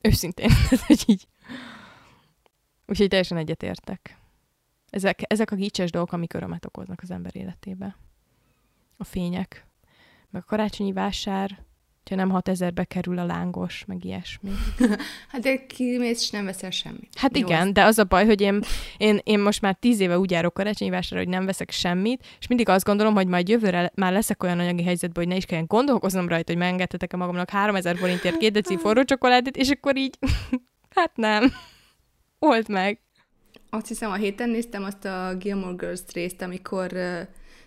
Őszintén, 0.00 0.50
hogy 0.86 1.02
így. 1.06 1.26
Úgyhogy 2.86 3.08
teljesen 3.08 3.36
egyetértek. 3.36 4.18
Ezek, 4.90 5.20
ezek 5.26 5.50
a 5.50 5.56
gicses 5.56 5.90
dolgok, 5.90 6.12
amik 6.12 6.34
örömet 6.34 6.64
okoznak 6.64 7.00
az 7.02 7.10
ember 7.10 7.36
életébe. 7.36 7.96
A 9.00 9.04
fények, 9.04 9.66
meg 10.30 10.42
a 10.42 10.48
karácsonyi 10.48 10.92
vásár, 10.92 11.58
ha 12.08 12.16
nem 12.16 12.30
6000-be 12.32 12.84
kerül 12.84 13.18
a 13.18 13.24
lángos, 13.24 13.84
meg 13.86 14.04
ilyesmi. 14.04 14.50
hát 15.30 15.40
de 15.40 15.66
kimész, 15.66 16.22
és 16.22 16.30
nem 16.30 16.44
veszel 16.44 16.70
semmit. 16.70 17.08
Hát 17.14 17.38
Jó, 17.38 17.46
igen, 17.46 17.66
az... 17.66 17.72
de 17.72 17.84
az 17.84 17.98
a 17.98 18.04
baj, 18.04 18.26
hogy 18.26 18.40
én, 18.40 18.60
én, 18.96 19.20
én 19.24 19.38
most 19.38 19.60
már 19.60 19.76
tíz 19.80 20.00
éve 20.00 20.18
úgy 20.18 20.30
járok 20.30 20.54
karácsonyi 20.54 20.90
vásárra, 20.90 21.24
hogy 21.24 21.32
nem 21.32 21.46
veszek 21.46 21.70
semmit, 21.70 22.24
és 22.40 22.46
mindig 22.46 22.68
azt 22.68 22.84
gondolom, 22.84 23.14
hogy 23.14 23.26
majd 23.26 23.48
jövőre 23.48 23.92
már 23.94 24.12
leszek 24.12 24.42
olyan 24.42 24.58
anyagi 24.58 24.82
helyzetben, 24.82 25.22
hogy 25.24 25.32
ne 25.32 25.38
is 25.38 25.44
kelljen 25.44 25.66
gondolkoznom 25.68 26.28
rajta, 26.28 26.52
hogy 26.52 26.60
megengedhetek-e 26.60 27.16
magamnak 27.16 27.50
3000 27.50 27.96
forintért 27.96 28.36
két 28.36 28.52
deci 28.52 28.76
forró 28.82 29.02
csokoládét, 29.02 29.56
és 29.56 29.70
akkor 29.70 29.96
így, 29.96 30.18
hát 30.96 31.16
nem. 31.16 31.52
Old 32.38 32.68
meg. 32.68 33.00
Azt 33.70 33.88
hiszem, 33.88 34.10
a 34.10 34.14
héten 34.14 34.50
néztem 34.50 34.84
azt 34.84 35.04
a 35.04 35.34
Gilmore 35.38 35.76
Girls 35.76 36.00
részt, 36.12 36.42
amikor 36.42 36.92
uh, 36.92 37.20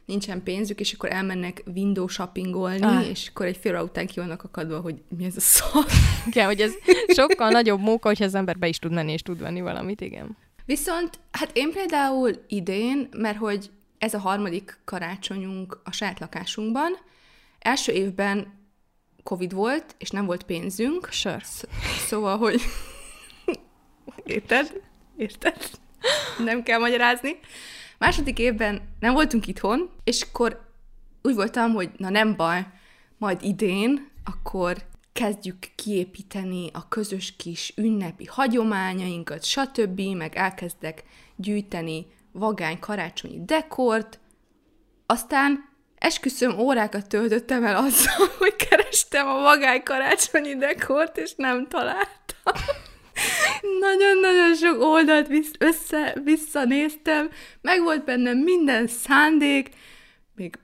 nincsen 0.05 0.43
pénzük, 0.43 0.79
és 0.79 0.93
akkor 0.93 1.11
elmennek 1.11 1.63
window 1.75 2.07
shoppingolni, 2.07 2.85
ah. 2.85 3.09
és 3.09 3.27
akkor 3.27 3.45
egy 3.45 3.57
fél 3.57 3.81
után 3.81 4.07
ki 4.07 4.19
vannak 4.19 4.43
akadva, 4.43 4.79
hogy 4.79 5.01
mi 5.17 5.25
ez 5.25 5.35
a 5.35 5.39
szar. 5.39 5.85
Igen, 6.29 6.45
hogy 6.45 6.61
ez 6.61 6.71
sokkal 7.07 7.49
nagyobb 7.49 7.79
móka, 7.79 8.07
hogyha 8.07 8.25
az 8.25 8.35
ember 8.35 8.57
be 8.57 8.67
is 8.67 8.79
tud 8.79 8.91
menni, 8.91 9.11
és 9.11 9.21
tud 9.21 9.39
venni 9.39 9.61
valamit, 9.61 10.01
igen. 10.01 10.37
Viszont, 10.65 11.19
hát 11.31 11.49
én 11.53 11.71
például 11.71 12.31
idén, 12.47 13.09
mert 13.17 13.37
hogy 13.37 13.69
ez 13.97 14.13
a 14.13 14.19
harmadik 14.19 14.79
karácsonyunk 14.85 15.81
a 15.83 15.91
saját 15.91 16.19
lakásunkban, 16.19 16.97
első 17.59 17.91
évben 17.91 18.61
Covid 19.23 19.53
volt, 19.53 19.95
és 19.97 20.09
nem 20.09 20.25
volt 20.25 20.43
pénzünk. 20.43 21.07
Sure. 21.11 21.41
Szóval, 22.07 22.37
hogy... 22.37 22.61
Érted? 24.25 24.81
Érted? 25.17 25.69
Nem 26.43 26.63
kell 26.63 26.79
magyarázni. 26.79 27.39
Második 28.03 28.39
évben 28.39 28.81
nem 28.99 29.13
voltunk 29.13 29.47
itthon, 29.47 29.89
és 30.03 30.21
akkor 30.21 30.61
úgy 31.21 31.35
voltam, 31.35 31.73
hogy 31.73 31.89
na 31.97 32.09
nem 32.09 32.35
baj, 32.35 32.67
majd 33.17 33.41
idén, 33.41 34.09
akkor 34.23 34.77
kezdjük 35.13 35.57
kiépíteni 35.75 36.69
a 36.73 36.87
közös 36.87 37.35
kis 37.35 37.73
ünnepi 37.75 38.25
hagyományainkat, 38.25 39.43
stb., 39.43 40.01
meg 40.01 40.35
elkezdek 40.35 41.03
gyűjteni 41.35 42.05
vagány 42.31 42.79
karácsonyi 42.79 43.45
dekort, 43.45 44.19
aztán 45.05 45.69
esküszöm 45.95 46.59
órákat 46.59 47.07
töltöttem 47.07 47.65
el 47.65 47.75
azzal, 47.75 48.27
hogy 48.39 48.55
kerestem 48.55 49.27
a 49.27 49.41
vagány 49.41 49.83
karácsonyi 49.83 50.55
dekort, 50.55 51.17
és 51.17 51.33
nem 51.37 51.67
találtam. 51.67 52.53
Nagyon-nagyon 53.80 54.56
sok 54.56 54.82
oldalt 54.82 55.28
vissz, 55.28 55.52
össze, 55.60 56.15
visszanéztem, 56.23 57.30
meg 57.62 57.82
volt 57.82 58.04
bennem 58.04 58.38
minden 58.38 58.88
szándék, 58.88 59.69
még 60.36 60.60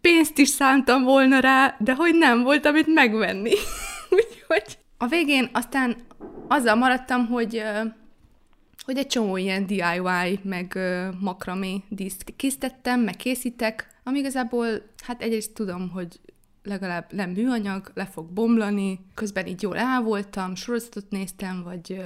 pénzt 0.00 0.38
is 0.38 0.48
szántam 0.48 1.02
volna 1.02 1.38
rá, 1.38 1.76
de 1.78 1.94
hogy 1.94 2.14
nem 2.14 2.42
volt, 2.42 2.66
amit 2.66 2.94
megvenni. 2.94 3.52
Úgyhogy 4.10 4.78
a 4.96 5.06
végén 5.06 5.48
aztán 5.52 5.96
azzal 6.48 6.74
maradtam, 6.74 7.26
hogy 7.26 7.62
hogy 8.84 8.96
egy 8.96 9.06
csomó 9.06 9.36
ilyen 9.36 9.66
DIY, 9.66 10.40
meg 10.42 10.78
makramé 11.20 11.82
díszt 11.88 12.24
készítettem, 12.36 13.00
meg 13.00 13.16
készítek, 13.16 14.00
ami 14.04 14.18
igazából, 14.18 14.66
hát 15.06 15.22
egyrészt 15.22 15.54
tudom, 15.54 15.90
hogy 15.90 16.20
legalább 16.62 17.12
nem 17.12 17.30
műanyag, 17.30 17.90
le 17.94 18.06
fog 18.06 18.26
bomlani, 18.26 19.00
közben 19.14 19.46
így 19.46 19.62
jól 19.62 19.76
el 19.76 20.00
voltam, 20.00 20.54
sorozatot 20.54 21.10
néztem, 21.10 21.62
vagy 21.62 22.02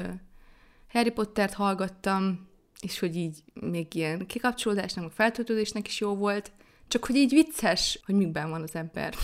Harry 0.88 1.10
Pottert 1.10 1.52
hallgattam, 1.52 2.48
és 2.80 2.98
hogy 2.98 3.16
így 3.16 3.42
még 3.54 3.94
ilyen 3.94 4.26
kikapcsolódásnak, 4.26 5.04
meg 5.04 5.12
feltöltődésnek 5.12 5.86
is 5.86 6.00
jó 6.00 6.14
volt, 6.14 6.52
csak 6.88 7.04
hogy 7.04 7.16
így 7.16 7.30
vicces, 7.30 8.00
hogy 8.04 8.14
mikben 8.14 8.50
van 8.50 8.62
az 8.62 8.74
ember. 8.74 9.14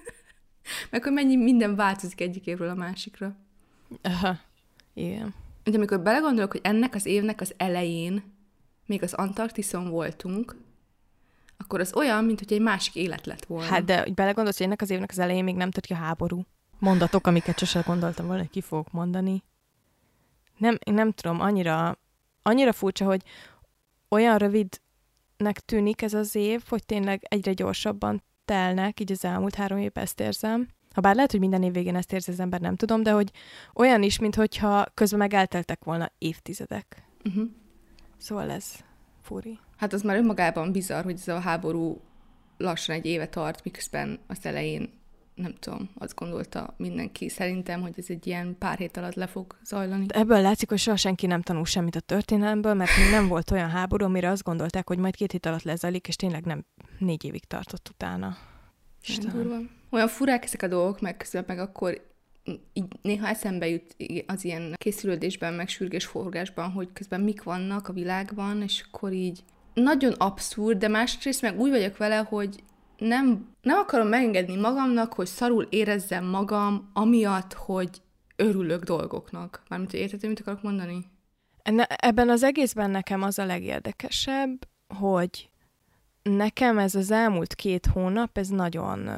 meg 0.90 1.02
hogy 1.02 1.12
mennyi 1.12 1.36
minden 1.36 1.76
változik 1.76 2.20
egyik 2.20 2.46
évről 2.46 2.68
a 2.68 2.74
másikra. 2.74 3.36
Aha, 4.02 4.38
igen. 4.94 5.34
Ugye 5.66 5.76
amikor 5.76 6.00
belegondolok, 6.00 6.50
hogy 6.50 6.60
ennek 6.64 6.94
az 6.94 7.06
évnek 7.06 7.40
az 7.40 7.54
elején 7.56 8.22
még 8.86 9.02
az 9.02 9.12
Antarktiszon 9.12 9.88
voltunk, 9.90 10.56
akkor 11.56 11.80
az 11.80 11.94
olyan, 11.94 12.24
mint 12.24 12.38
hogy 12.38 12.52
egy 12.52 12.60
másik 12.60 12.94
élet 12.94 13.26
lett 13.26 13.44
volna. 13.44 13.66
Hát 13.66 13.84
de 13.84 14.00
hogy 14.00 14.14
belegondolsz, 14.14 14.56
hogy 14.56 14.66
ennek 14.66 14.80
az 14.80 14.90
évnek 14.90 15.10
az 15.10 15.18
elején 15.18 15.44
még 15.44 15.54
nem 15.54 15.70
tört 15.70 15.86
ki 15.86 15.92
a 15.92 15.96
háború. 15.96 16.44
Mondatok, 16.78 17.26
amiket 17.26 17.58
sose 17.58 17.80
gondoltam 17.86 18.26
volna, 18.26 18.40
hogy 18.40 18.50
ki 18.50 18.60
fogok 18.60 18.92
mondani. 18.92 19.42
Nem, 20.62 20.78
én 20.84 20.94
nem 20.94 21.12
tudom, 21.12 21.40
annyira, 21.40 21.98
annyira 22.42 22.72
furcsa, 22.72 23.04
hogy 23.04 23.22
olyan 24.08 24.38
rövidnek 24.38 25.60
tűnik 25.64 26.02
ez 26.02 26.14
az 26.14 26.34
év, 26.34 26.62
hogy 26.68 26.86
tényleg 26.86 27.22
egyre 27.28 27.52
gyorsabban 27.52 28.22
telnek, 28.44 29.00
így 29.00 29.12
az 29.12 29.24
elmúlt 29.24 29.54
három 29.54 29.78
év 29.78 29.90
ezt 29.94 30.20
érzem. 30.20 30.68
Ha 30.94 31.00
bár 31.00 31.14
lehet, 31.14 31.30
hogy 31.30 31.40
minden 31.40 31.62
év 31.62 31.72
végén 31.72 31.96
ezt 31.96 32.12
érzi 32.12 32.30
az 32.30 32.40
ember, 32.40 32.60
nem 32.60 32.76
tudom, 32.76 33.02
de 33.02 33.10
hogy 33.10 33.30
olyan 33.74 34.02
is, 34.02 34.18
mintha 34.18 34.86
közben 34.94 35.18
meg 35.18 35.34
elteltek 35.34 35.84
volna 35.84 36.12
évtizedek. 36.18 37.04
Uh-huh. 37.24 37.48
Szóval 38.16 38.50
ez 38.50 38.72
furi. 39.22 39.58
Hát 39.76 39.92
az 39.92 40.02
már 40.02 40.16
önmagában 40.16 40.72
bizarr, 40.72 41.04
hogy 41.04 41.14
ez 41.14 41.28
a 41.28 41.38
háború 41.38 42.00
lassan 42.56 42.94
egy 42.94 43.06
éve 43.06 43.28
tart, 43.28 43.64
miközben 43.64 44.18
az 44.26 44.38
elején 44.42 44.92
nem 45.34 45.54
tudom, 45.58 45.90
azt 45.94 46.14
gondolta 46.14 46.74
mindenki 46.76 47.28
szerintem, 47.28 47.80
hogy 47.80 47.94
ez 47.96 48.06
egy 48.08 48.26
ilyen 48.26 48.56
pár 48.58 48.78
hét 48.78 48.96
alatt 48.96 49.14
le 49.14 49.26
fog 49.26 49.56
zajlani. 49.64 50.06
Ebből 50.08 50.40
látszik, 50.40 50.68
hogy 50.68 50.78
soha 50.78 50.96
senki 50.96 51.26
nem 51.26 51.42
tanul 51.42 51.64
semmit 51.64 51.96
a 51.96 52.00
történelemből, 52.00 52.74
mert 52.74 52.96
még 52.96 53.10
nem 53.10 53.28
volt 53.28 53.50
olyan 53.50 53.70
háború, 53.70 54.04
amire 54.04 54.30
azt 54.30 54.42
gondolták, 54.42 54.88
hogy 54.88 54.98
majd 54.98 55.16
két 55.16 55.32
hét 55.32 55.46
alatt 55.46 55.62
lezajlik, 55.62 56.08
és 56.08 56.16
tényleg 56.16 56.44
nem 56.44 56.64
négy 56.98 57.24
évig 57.24 57.44
tartott 57.44 57.88
utána. 57.88 58.36
Istenem. 59.06 59.70
Olyan 59.90 60.08
furák 60.08 60.44
ezek 60.44 60.62
a 60.62 60.68
dolgok, 60.68 61.00
meg 61.00 61.16
közben 61.16 61.44
meg 61.46 61.58
akkor 61.58 62.10
így 62.72 62.84
néha 63.02 63.28
eszembe 63.28 63.68
jut 63.68 63.96
az 64.26 64.44
ilyen 64.44 64.74
készülődésben, 64.76 65.54
meg 65.54 65.68
sürgésforgásban, 65.68 66.70
hogy 66.70 66.88
közben 66.92 67.20
mik 67.20 67.42
vannak 67.42 67.88
a 67.88 67.92
világban, 67.92 68.62
és 68.62 68.84
akkor 68.86 69.12
így 69.12 69.44
nagyon 69.74 70.12
abszurd, 70.12 70.78
de 70.78 70.88
másrészt 70.88 71.42
meg 71.42 71.60
úgy 71.60 71.70
vagyok 71.70 71.96
vele, 71.96 72.16
hogy 72.16 72.62
nem, 73.02 73.54
nem 73.62 73.78
akarom 73.78 74.08
megengedni 74.08 74.56
magamnak, 74.56 75.12
hogy 75.12 75.26
szarul 75.26 75.66
érezzem 75.70 76.24
magam, 76.24 76.90
amiatt, 76.92 77.52
hogy 77.52 78.02
örülök 78.36 78.82
dolgoknak. 78.82 79.62
Mármint, 79.68 79.92
érted, 79.92 80.28
mit 80.28 80.40
akarok 80.40 80.62
mondani? 80.62 81.10
Enne, 81.62 81.84
ebben 81.84 82.28
az 82.28 82.42
egészben 82.42 82.90
nekem 82.90 83.22
az 83.22 83.38
a 83.38 83.44
legérdekesebb, 83.44 84.68
hogy 84.98 85.50
nekem 86.22 86.78
ez 86.78 86.94
az 86.94 87.10
elmúlt 87.10 87.54
két 87.54 87.86
hónap, 87.86 88.38
ez 88.38 88.48
nagyon... 88.48 89.10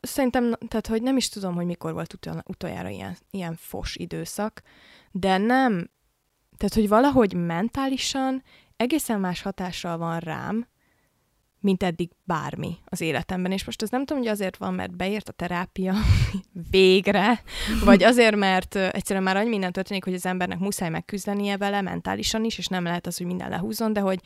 Szerintem, 0.00 0.54
tehát, 0.68 0.86
hogy 0.86 1.02
nem 1.02 1.16
is 1.16 1.28
tudom, 1.28 1.54
hogy 1.54 1.66
mikor 1.66 1.92
volt 1.92 2.12
utol, 2.12 2.42
utoljára 2.46 2.88
ilyen, 2.88 3.16
ilyen 3.30 3.54
fos 3.54 3.96
időszak, 3.96 4.62
de 5.10 5.38
nem, 5.38 5.90
tehát, 6.56 6.74
hogy 6.74 6.88
valahogy 6.88 7.34
mentálisan 7.34 8.42
egészen 8.76 9.20
más 9.20 9.42
hatással 9.42 9.98
van 9.98 10.18
rám, 10.18 10.66
mint 11.60 11.82
eddig 11.82 12.10
bármi 12.24 12.76
az 12.84 13.00
életemben. 13.00 13.52
És 13.52 13.64
most 13.64 13.82
ez 13.82 13.90
nem 13.90 14.04
tudom, 14.04 14.22
hogy 14.22 14.32
azért 14.32 14.56
van, 14.56 14.74
mert 14.74 14.96
beért 14.96 15.28
a 15.28 15.32
terápia 15.32 15.94
végre, 16.70 17.42
vagy 17.84 18.02
azért, 18.02 18.36
mert 18.36 18.74
egyszerűen 18.74 19.24
már 19.24 19.36
annyi 19.36 19.48
minden 19.48 19.72
történik, 19.72 20.04
hogy 20.04 20.14
az 20.14 20.26
embernek 20.26 20.58
muszáj 20.58 20.88
megküzdenie 20.88 21.56
vele 21.56 21.80
mentálisan 21.80 22.44
is, 22.44 22.58
és 22.58 22.66
nem 22.66 22.84
lehet 22.84 23.06
az, 23.06 23.16
hogy 23.16 23.26
minden 23.26 23.50
lehúzon, 23.50 23.92
de 23.92 24.00
hogy 24.00 24.20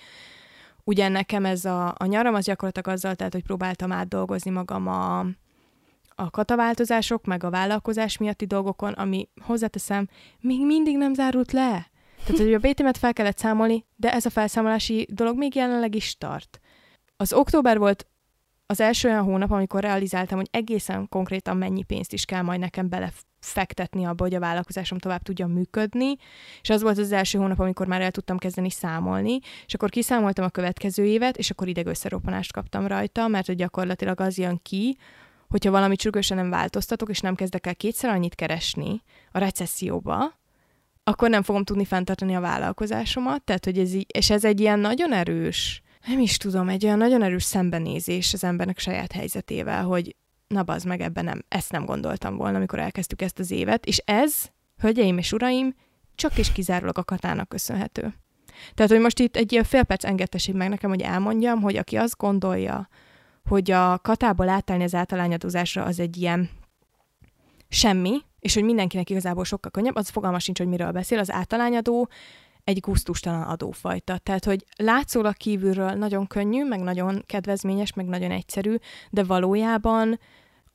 ugye 0.85 1.09
nekem 1.09 1.45
ez 1.45 1.65
a, 1.65 1.95
a 1.97 2.05
nyaram 2.05 2.35
az 2.35 2.45
gyakorlatilag 2.45 2.97
azzal 2.97 3.15
tehát, 3.15 3.33
hogy 3.33 3.43
próbáltam 3.43 3.93
átdolgozni 3.93 4.51
magam 4.51 4.87
a, 4.87 5.19
a 6.15 6.31
kataváltozások, 6.31 7.25
meg 7.25 7.45
a 7.45 7.51
vállalkozás 7.51 8.19
miatti 8.19 8.45
dolgokon, 8.45 8.93
ami 8.93 9.29
hozzáteszem, 9.41 10.09
még 10.41 10.67
mindig 10.67 10.97
nem 10.97 11.15
zárult 11.15 11.53
le. 11.53 11.93
Tehát, 12.25 12.41
hogy 12.41 12.55
a 12.55 12.59
BT-met 12.59 12.99
fel 12.99 13.13
kellett 13.13 13.39
számolni, 13.39 13.85
de 13.97 14.13
ez 14.13 14.27
a 14.27 14.31
felszámolási 14.31 15.07
dolog 15.11 15.37
még 15.37 15.55
jelenleg 15.55 15.95
is 15.95 16.19
tart. 16.19 16.61
Az 17.17 17.33
október 17.33 17.79
volt 17.79 18.07
az 18.67 18.81
első 18.81 19.09
olyan 19.09 19.25
hónap, 19.25 19.51
amikor 19.51 19.81
realizáltam, 19.81 20.39
hogy 20.39 20.49
egészen 20.51 21.09
konkrétan 21.09 21.57
mennyi 21.57 21.83
pénzt 21.83 22.13
is 22.13 22.25
kell 22.25 22.43
majd 22.43 22.61
nekem 22.61 22.89
bele 22.89 23.13
fektetni 23.41 24.05
abba, 24.05 24.23
hogy 24.23 24.35
a 24.35 24.41
vállalkozásom 24.41 24.99
tovább 24.99 25.23
tudjon 25.23 25.51
működni, 25.51 26.17
és 26.63 26.71
az 26.71 26.83
volt 26.83 26.99
az 26.99 27.13
első 27.13 27.39
hónap, 27.39 27.59
amikor 27.59 27.87
már 27.87 28.01
el 28.01 28.11
tudtam 28.11 28.39
kezdeni 28.39 28.71
számolni, 28.71 29.39
és 29.67 29.75
akkor 29.75 29.91
kiszámoltam 29.91 30.45
a 30.45 30.49
következő 30.49 31.05
évet, 31.05 31.37
és 31.37 31.51
akkor 31.51 31.69
idegösszeroppanást 31.69 32.53
kaptam 32.53 32.87
rajta, 32.87 33.29
mert 33.29 33.47
hogy 33.47 33.57
gyakorlatilag 33.57 34.21
az 34.21 34.39
jön 34.39 34.61
ki, 34.63 34.97
hogyha 35.49 35.71
valami 35.71 35.97
csürgősen 35.97 36.37
nem 36.37 36.51
változtatok, 36.51 37.11
és 37.11 37.21
nem 37.21 37.35
kezdek 37.35 37.67
el 37.67 37.75
kétszer 37.75 38.11
annyit 38.11 38.35
keresni 38.35 39.03
a 39.33 39.39
recesszióba, 39.39 40.33
akkor 41.05 41.31
nem 41.31 41.43
fogom 41.43 41.65
tudni 41.65 41.85
fenntartani 41.85 42.37
a 42.37 42.41
vállalkozásomat, 42.41 43.43
tehát 43.43 43.65
hogy 43.65 43.79
ez 43.79 43.95
így, 43.95 44.07
és 44.09 44.31
ez 44.31 44.45
egy 44.45 44.61
ilyen 44.61 44.79
nagyon 44.79 45.13
erős, 45.13 45.83
nem 46.07 46.19
is 46.19 46.37
tudom, 46.37 46.69
egy 46.69 46.85
olyan 46.85 46.99
nagyon 46.99 47.23
erős 47.23 47.43
szembenézés 47.43 48.33
az 48.33 48.45
embernek 48.45 48.79
saját 48.79 49.13
helyzetével, 49.13 49.85
hogy 49.85 50.17
na 50.49 50.63
bazd 50.63 50.87
meg, 50.87 51.01
ebben 51.01 51.25
nem, 51.25 51.45
ezt 51.49 51.73
nem 51.73 51.85
gondoltam 51.85 52.37
volna, 52.37 52.57
amikor 52.57 52.79
elkezdtük 52.79 53.23
ezt 53.23 53.39
az 53.39 53.51
évet, 53.51 53.87
és 53.87 53.99
ez, 53.99 54.51
hölgyeim 54.79 55.19
és 55.19 55.33
uraim, 55.33 55.75
csak 56.15 56.39
és 56.39 56.53
kizárólag 56.53 56.99
a 56.99 57.05
katának 57.05 57.49
köszönhető. 57.49 58.15
Tehát, 58.75 58.91
hogy 58.91 59.01
most 59.01 59.19
itt 59.19 59.37
egy 59.37 59.53
ilyen 59.53 59.65
fél 59.65 59.83
perc 59.83 60.05
engedtessék 60.05 60.55
meg 60.55 60.69
nekem, 60.69 60.91
hogy 60.91 61.01
elmondjam, 61.01 61.61
hogy 61.61 61.77
aki 61.77 61.97
azt 61.97 62.17
gondolja, 62.17 62.89
hogy 63.45 63.71
a 63.71 63.99
katából 63.99 64.49
átállni 64.49 64.85
az 64.85 64.95
általányadózásra 64.95 65.85
az 65.85 66.01
egy 66.01 66.17
ilyen 66.17 66.51
semmi, 67.69 68.23
és 68.39 68.55
hogy 68.55 68.65
mindenkinek 68.65 69.11
igazából 69.11 69.45
sokkal 69.45 69.71
könnyebb, 69.71 69.97
az 69.97 70.09
fogalma 70.09 70.39
sincs, 70.39 70.59
hogy 70.59 70.69
miről 70.69 70.91
beszél. 70.91 71.19
Az 71.19 71.31
általányadó 71.31 72.09
egy 72.65 72.81
gusztustalan 72.81 73.43
adófajta. 73.43 74.19
Tehát, 74.19 74.45
hogy 74.45 74.65
látszólag 74.77 75.37
kívülről 75.37 75.91
nagyon 75.91 76.27
könnyű, 76.27 76.65
meg 76.65 76.81
nagyon 76.81 77.23
kedvezményes, 77.27 77.93
meg 77.93 78.07
nagyon 78.07 78.31
egyszerű, 78.31 78.77
de 79.11 79.25
valójában 79.25 80.19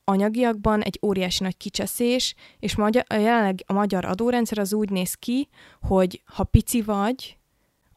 anyagiakban 0.03 0.81
egy 0.81 0.99
óriási 1.01 1.43
nagy 1.43 1.57
kicseszés, 1.57 2.35
és 2.59 2.75
magyar, 2.75 3.03
jelenleg 3.09 3.63
a 3.65 3.73
magyar 3.73 4.05
adórendszer 4.05 4.57
az 4.57 4.73
úgy 4.73 4.89
néz 4.89 5.13
ki, 5.13 5.49
hogy 5.81 6.21
ha 6.25 6.43
pici 6.43 6.81
vagy, 6.81 7.37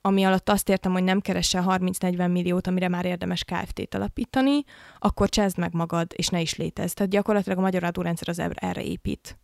ami 0.01 0.25
alatt 0.25 0.49
azt 0.49 0.69
értem, 0.69 0.93
hogy 0.93 1.03
nem 1.03 1.21
keresel 1.21 1.65
30-40 1.69 2.33
milliót, 2.33 2.67
amire 2.67 2.89
már 2.89 3.05
érdemes 3.05 3.45
KFT-t 3.45 3.95
alapítani, 3.95 4.65
akkor 4.99 5.29
csezd 5.29 5.59
meg 5.59 5.73
magad, 5.73 6.13
és 6.17 6.29
ne 6.29 6.41
is 6.41 6.57
létezz. 6.57 6.93
Tehát 6.93 7.13
gyakorlatilag 7.13 7.59
a 7.59 7.61
magyar 7.61 7.85
adórendszer 7.85 8.29
az 8.29 8.39
erre 8.55 8.83
épít. 8.83 9.39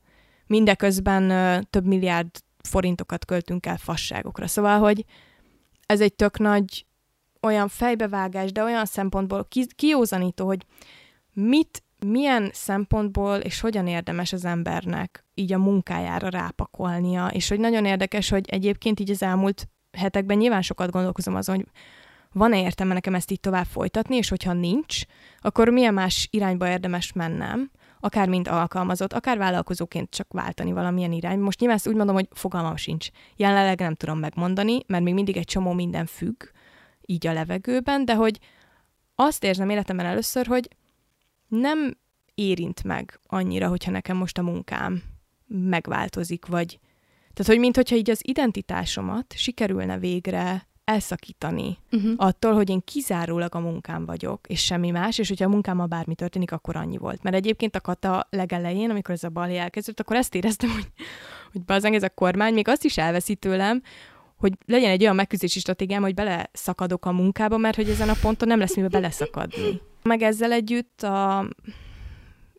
Mindeközben 0.46 1.28
több 1.70 1.86
milliárd 1.86 2.30
forintokat 2.68 3.24
költünk 3.24 3.66
el 3.66 3.76
fasságokra. 3.76 4.46
Szóval, 4.46 4.78
hogy 4.78 5.04
ez 5.86 6.00
egy 6.00 6.14
tök 6.14 6.38
nagy 6.38 6.86
olyan 7.40 7.68
fejbevágás, 7.68 8.52
de 8.52 8.62
olyan 8.62 8.84
szempontból 8.84 9.46
ki, 9.48 9.66
kiózanító, 9.76 10.46
hogy 10.46 10.64
mit, 11.32 11.82
milyen 12.06 12.50
szempontból 12.52 13.36
és 13.36 13.60
hogyan 13.60 13.86
érdemes 13.86 14.32
az 14.32 14.44
embernek 14.44 15.24
így 15.34 15.52
a 15.52 15.58
munkájára 15.58 16.28
rápakolnia, 16.28 17.26
és 17.26 17.48
hogy 17.48 17.60
nagyon 17.60 17.84
érdekes, 17.84 18.28
hogy 18.28 18.48
egyébként 18.48 19.00
így 19.00 19.10
az 19.10 19.22
elmúlt 19.22 19.68
hetekben 19.92 20.36
nyilván 20.36 20.62
sokat 20.62 20.90
gondolkozom 20.90 21.34
azon, 21.34 21.56
hogy 21.56 21.66
van-e 22.32 22.60
értelme 22.60 22.94
nekem 22.94 23.14
ezt 23.14 23.30
így 23.30 23.40
tovább 23.40 23.66
folytatni, 23.66 24.16
és 24.16 24.28
hogyha 24.28 24.52
nincs, 24.52 25.00
akkor 25.40 25.68
milyen 25.68 25.94
más 25.94 26.28
irányba 26.30 26.68
érdemes 26.68 27.12
mennem, 27.12 27.70
akár 28.00 28.28
mint 28.28 28.48
alkalmazott, 28.48 29.12
akár 29.12 29.38
vállalkozóként 29.38 30.10
csak 30.10 30.32
váltani 30.32 30.72
valamilyen 30.72 31.12
irány. 31.12 31.38
Most 31.38 31.58
nyilván 31.58 31.78
ezt 31.78 31.88
úgy 31.88 31.94
mondom, 31.94 32.14
hogy 32.14 32.28
fogalmam 32.30 32.76
sincs. 32.76 33.08
Jelenleg 33.36 33.80
nem 33.80 33.94
tudom 33.94 34.18
megmondani, 34.18 34.80
mert 34.86 35.04
még 35.04 35.14
mindig 35.14 35.36
egy 35.36 35.44
csomó 35.44 35.72
minden 35.72 36.06
függ, 36.06 36.44
így 37.06 37.26
a 37.26 37.32
levegőben, 37.32 38.04
de 38.04 38.14
hogy 38.14 38.38
azt 39.14 39.44
érzem 39.44 39.70
életemben 39.70 40.06
először, 40.06 40.46
hogy 40.46 40.68
nem 41.48 41.96
érint 42.34 42.84
meg 42.84 43.20
annyira, 43.26 43.68
hogyha 43.68 43.90
nekem 43.90 44.16
most 44.16 44.38
a 44.38 44.42
munkám 44.42 45.02
megváltozik, 45.46 46.46
vagy 46.46 46.78
tehát, 47.38 47.52
hogy 47.52 47.58
mintha 47.58 47.96
így 47.96 48.10
az 48.10 48.20
identitásomat 48.22 49.34
sikerülne 49.36 49.98
végre 49.98 50.67
elszakítani 50.88 51.78
uh-huh. 51.92 52.12
attól, 52.16 52.54
hogy 52.54 52.70
én 52.70 52.82
kizárólag 52.84 53.54
a 53.54 53.58
munkám 53.58 54.04
vagyok, 54.04 54.46
és 54.48 54.64
semmi 54.64 54.90
más, 54.90 55.18
és 55.18 55.28
hogyha 55.28 55.44
a 55.44 55.48
munkámmal 55.48 55.86
bármi 55.86 56.14
történik, 56.14 56.52
akkor 56.52 56.76
annyi 56.76 56.96
volt. 56.96 57.22
Mert 57.22 57.36
egyébként 57.36 57.76
a 57.76 57.80
kata 57.80 58.26
legelején, 58.30 58.90
amikor 58.90 59.14
ez 59.14 59.24
a 59.24 59.28
balé 59.28 59.56
elkezdődött, 59.56 60.00
akkor 60.00 60.16
ezt 60.16 60.34
éreztem, 60.34 60.70
hogy, 60.70 60.86
hogy 61.52 61.62
bazeng 61.62 61.94
ez 61.94 62.02
a 62.02 62.10
kormány, 62.10 62.54
még 62.54 62.68
azt 62.68 62.84
is 62.84 62.98
elveszi 62.98 63.34
tőlem, 63.34 63.82
hogy 64.36 64.52
legyen 64.66 64.90
egy 64.90 65.02
olyan 65.02 65.14
megküzdési 65.14 65.58
stratégiám, 65.58 66.02
hogy 66.02 66.14
beleszakadok 66.14 67.06
a 67.06 67.12
munkába, 67.12 67.56
mert 67.56 67.76
hogy 67.76 67.88
ezen 67.88 68.08
a 68.08 68.16
ponton 68.20 68.48
nem 68.48 68.58
lesz 68.58 68.74
mivel 68.74 68.90
beleszakadni. 68.90 69.80
Meg 70.02 70.22
ezzel 70.22 70.52
együtt 70.52 71.02
a, 71.02 71.48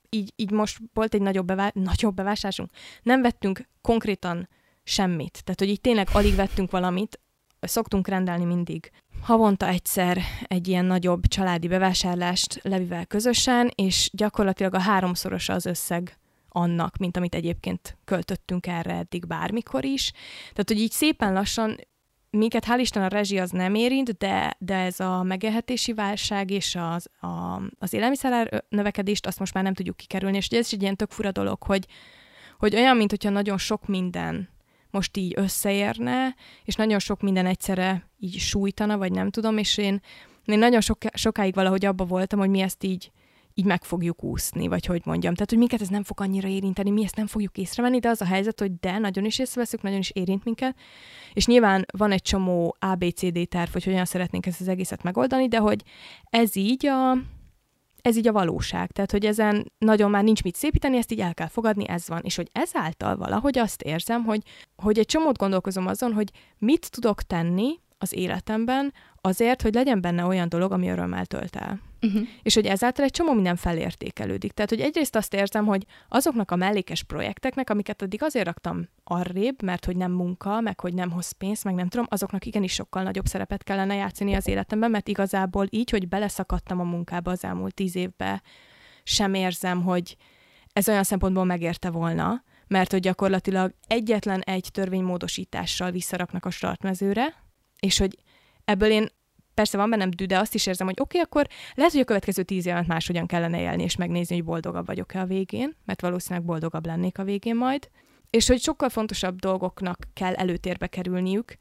így, 0.10 0.34
így 0.36 0.52
most 0.52 0.78
volt 0.94 1.14
egy 1.14 1.22
nagyobb, 1.22 1.46
bevá, 1.46 1.72
nagyobb 1.74 2.16
bevásárlásunk. 2.16 2.70
Nem 3.04 3.22
vettünk 3.22 3.68
konkrétan 3.82 4.50
semmit. 4.84 5.42
Tehát, 5.44 5.60
hogy 5.60 5.70
így 5.70 5.82
tényleg 5.82 6.08
alig 6.12 6.36
vettünk 6.36 6.72
valamit, 6.72 7.20
szoktunk 7.68 8.08
rendelni 8.08 8.46
mindig 8.46 8.92
havonta 9.22 9.68
egyszer 9.68 10.22
egy 10.44 10.68
ilyen 10.68 10.86
nagyobb 10.86 11.28
családi 11.28 11.68
bevásárlást 11.68 12.60
Levivel 12.64 13.06
közösen, 13.06 13.72
és 13.76 14.10
gyakorlatilag 14.14 14.74
a 14.74 14.80
háromszorosa 14.80 15.54
az 15.54 15.66
összeg 15.66 16.18
annak, 16.50 16.98
mint 16.98 17.18
amit 17.18 17.36
egyébként 17.36 17.98
költöttünk 18.06 18.68
erre 18.68 18.94
eddig 18.94 19.28
bármikor 19.28 19.86
is. 19.86 20.12
Tehát, 20.40 20.68
hogy 20.68 20.80
így 20.80 20.92
szépen 20.92 21.34
lassan 21.34 21.78
minket 22.30 22.66
hál' 22.68 22.80
Isten 22.80 23.04
a 23.04 23.08
rezsi 23.08 23.40
az 23.40 23.52
nem 23.52 23.76
érint, 23.76 24.18
de, 24.18 24.56
de 24.60 24.76
ez 24.76 25.00
a 25.00 25.24
megélhetési 25.24 25.94
válság 25.94 26.52
és 26.52 26.76
az, 26.76 27.08
a, 27.22 27.62
az 27.80 27.94
élelmiszer 27.94 28.64
növekedést 28.70 29.26
azt 29.26 29.40
most 29.40 29.54
már 29.54 29.64
nem 29.64 29.74
tudjuk 29.74 29.98
kikerülni, 29.98 30.38
és 30.38 30.48
ez 30.48 30.66
is 30.66 30.72
egy 30.74 30.82
ilyen 30.82 30.96
tök 30.96 31.12
fura 31.12 31.32
dolog, 31.32 31.64
hogy, 31.64 31.86
hogy 32.58 32.76
olyan, 32.76 32.98
mint 32.98 33.10
hogyha 33.10 33.30
nagyon 33.30 33.58
sok 33.58 33.88
minden 33.88 34.50
most 34.92 35.18
így 35.18 35.34
összeérne, 35.36 36.36
és 36.64 36.76
nagyon 36.76 37.00
sok 37.00 37.22
minden 37.22 37.46
egyszerre 37.46 38.10
így 38.20 38.38
sújtana, 38.38 38.98
vagy 38.98 39.12
nem 39.12 39.30
tudom, 39.30 39.58
és 39.58 39.78
én, 39.78 40.02
én 40.46 40.60
nagyon 40.60 40.82
sok, 40.82 40.98
sokáig 41.14 41.54
valahogy 41.54 41.86
abba 41.86 42.06
voltam, 42.06 42.40
hogy 42.40 42.50
mi 42.50 42.60
ezt 42.60 42.84
így, 42.84 43.12
így 43.54 43.66
meg 43.66 43.84
fogjuk 43.84 44.24
úszni, 44.24 44.68
vagy 44.68 44.86
hogy 44.86 45.02
mondjam. 45.06 45.34
Tehát, 45.34 45.50
hogy 45.50 45.58
minket 45.58 45.82
ez 45.82 45.88
nem 45.88 46.04
fog 46.04 46.22
annyira 46.22 46.48
érinteni, 46.48 46.90
mi 46.90 47.04
ezt 47.04 47.16
nem 47.16 47.28
fogjuk 47.28 47.58
észrevenni, 47.58 48.00
de 48.00 48.10
az 48.10 48.22
a 48.22 48.26
helyzet, 48.26 48.60
hogy 48.60 48.72
de, 48.80 48.98
nagyon 48.98 49.26
is 49.26 49.40
észreveszünk, 49.40 49.84
nagyon 49.84 50.00
is 50.00 50.10
érint 50.10 50.44
minket, 50.44 50.76
és 51.34 51.46
nyilván 51.46 51.86
van 51.98 52.12
egy 52.12 52.22
csomó 52.22 52.76
ABCD 52.80 53.48
terv, 53.50 53.72
hogy 53.72 53.84
hogyan 53.84 54.06
szeretnénk 54.06 54.46
ezt 54.46 54.62
az 54.62 54.68
egészet 54.68 55.04
megoldani, 55.04 55.48
de 55.48 55.58
hogy 55.58 55.84
ez 56.30 56.56
így 56.56 56.86
a, 56.86 57.12
ez 58.10 58.18
így 58.18 58.28
a 58.28 58.32
valóság. 58.32 58.92
Tehát, 58.92 59.12
hogy 59.12 59.26
ezen 59.26 59.72
nagyon 59.78 60.10
már 60.10 60.24
nincs 60.24 60.44
mit 60.44 60.56
szépíteni, 60.56 60.98
ezt 60.98 61.12
így 61.12 61.20
el 61.20 61.34
kell 61.34 61.48
fogadni, 61.48 61.88
ez 61.88 62.08
van. 62.08 62.22
És 62.24 62.36
hogy 62.36 62.50
ezáltal 62.52 63.18
valahogy 63.18 63.58
azt 63.58 63.82
érzem, 63.82 64.24
hogy, 64.24 64.42
hogy 64.76 65.00
egy 65.00 65.06
csomót 65.06 65.38
gondolkozom 65.38 65.88
azon, 65.88 66.14
hogy 66.14 66.32
mit 66.58 66.92
tudok 66.92 67.22
tenni 67.22 67.80
az 67.98 68.14
életemben 68.14 68.94
azért, 69.22 69.62
hogy 69.62 69.74
legyen 69.74 70.02
benne 70.02 70.26
olyan 70.26 70.50
dolog, 70.50 70.72
ami 70.72 70.90
örömmel 70.90 71.26
tölt 71.26 71.56
el. 71.56 71.80
Uh-huh. 72.02 72.28
És 72.42 72.54
hogy 72.54 72.66
ezáltal 72.66 73.06
egy 73.06 73.12
csomó 73.12 73.34
minden 73.34 73.56
felértékelődik. 73.56 74.52
Tehát, 74.52 74.70
hogy 74.70 74.80
egyrészt 74.80 75.16
azt 75.16 75.34
érzem, 75.34 75.66
hogy 75.66 75.86
azoknak 76.10 76.52
a 76.52 76.56
mellékes 76.56 77.04
projekteknek, 77.04 77.70
amiket 77.70 78.02
addig 78.02 78.24
azért 78.24 78.46
raktam 78.46 78.88
arrébb, 79.04 79.62
mert 79.64 79.86
hogy 79.86 79.98
nem 79.98 80.12
munka, 80.12 80.62
meg 80.62 80.80
hogy 80.80 80.94
nem 80.94 81.12
hoz 81.12 81.32
pénzt, 81.32 81.64
meg 81.64 81.74
nem 81.74 81.88
tudom, 81.88 82.06
azoknak 82.10 82.46
igenis 82.46 82.74
sokkal 82.74 83.04
nagyobb 83.04 83.26
szerepet 83.26 83.64
kellene 83.64 83.96
játszani 83.96 84.34
az 84.34 84.48
életemben, 84.48 84.92
mert 84.92 85.08
igazából 85.08 85.66
így, 85.70 85.90
hogy 85.90 86.08
beleszakadtam 86.08 86.80
a 86.80 86.84
munkába 86.84 87.32
az 87.32 87.44
elmúlt 87.44 87.74
tíz 87.74 87.96
évbe, 87.96 88.42
sem 89.04 89.34
érzem, 89.34 89.84
hogy 89.84 90.16
ez 90.74 90.90
olyan 90.90 91.04
szempontból 91.04 91.44
megérte 91.44 91.90
volna, 91.90 92.44
mert 92.68 92.92
hogy 92.92 93.00
gyakorlatilag 93.00 93.74
egyetlen 93.88 94.42
egy 94.42 94.70
törvénymódosítással 94.72 95.92
visszaraknak 95.92 96.46
a 96.46 96.50
startmezőre, 96.50 97.34
és 97.80 97.98
hogy 97.98 98.18
ebből 98.70 98.90
én 98.90 99.08
persze 99.54 99.78
van 99.78 99.90
bennem 99.90 100.10
dű, 100.10 100.36
azt 100.36 100.54
is 100.54 100.66
érzem, 100.66 100.88
hogy 100.88 101.00
oké, 101.00 101.20
okay, 101.20 101.22
akkor 101.22 101.56
lehet, 101.76 101.92
hogy 101.92 102.02
a 102.02 102.06
következő 102.06 102.44
tíz 102.44 102.66
évet 102.66 102.88
máshogyan 102.88 103.26
kellene 103.26 103.62
élni, 103.62 103.84
és 103.84 103.96
megnézni, 103.96 104.36
hogy 104.36 104.44
boldogabb 104.44 104.86
vagyok-e 104.86 105.20
a 105.20 105.26
végén, 105.26 105.76
mert 105.86 106.02
valószínűleg 106.02 106.46
boldogabb 106.46 106.86
lennék 106.86 107.18
a 107.18 107.24
végén 107.24 107.56
majd. 107.56 107.90
És 108.30 108.48
hogy 108.48 108.62
sokkal 108.62 108.90
fontosabb 108.90 109.40
dolgoknak 109.40 109.98
kell 110.14 110.34
előtérbe 110.34 110.88
kerülniük, 110.88 111.56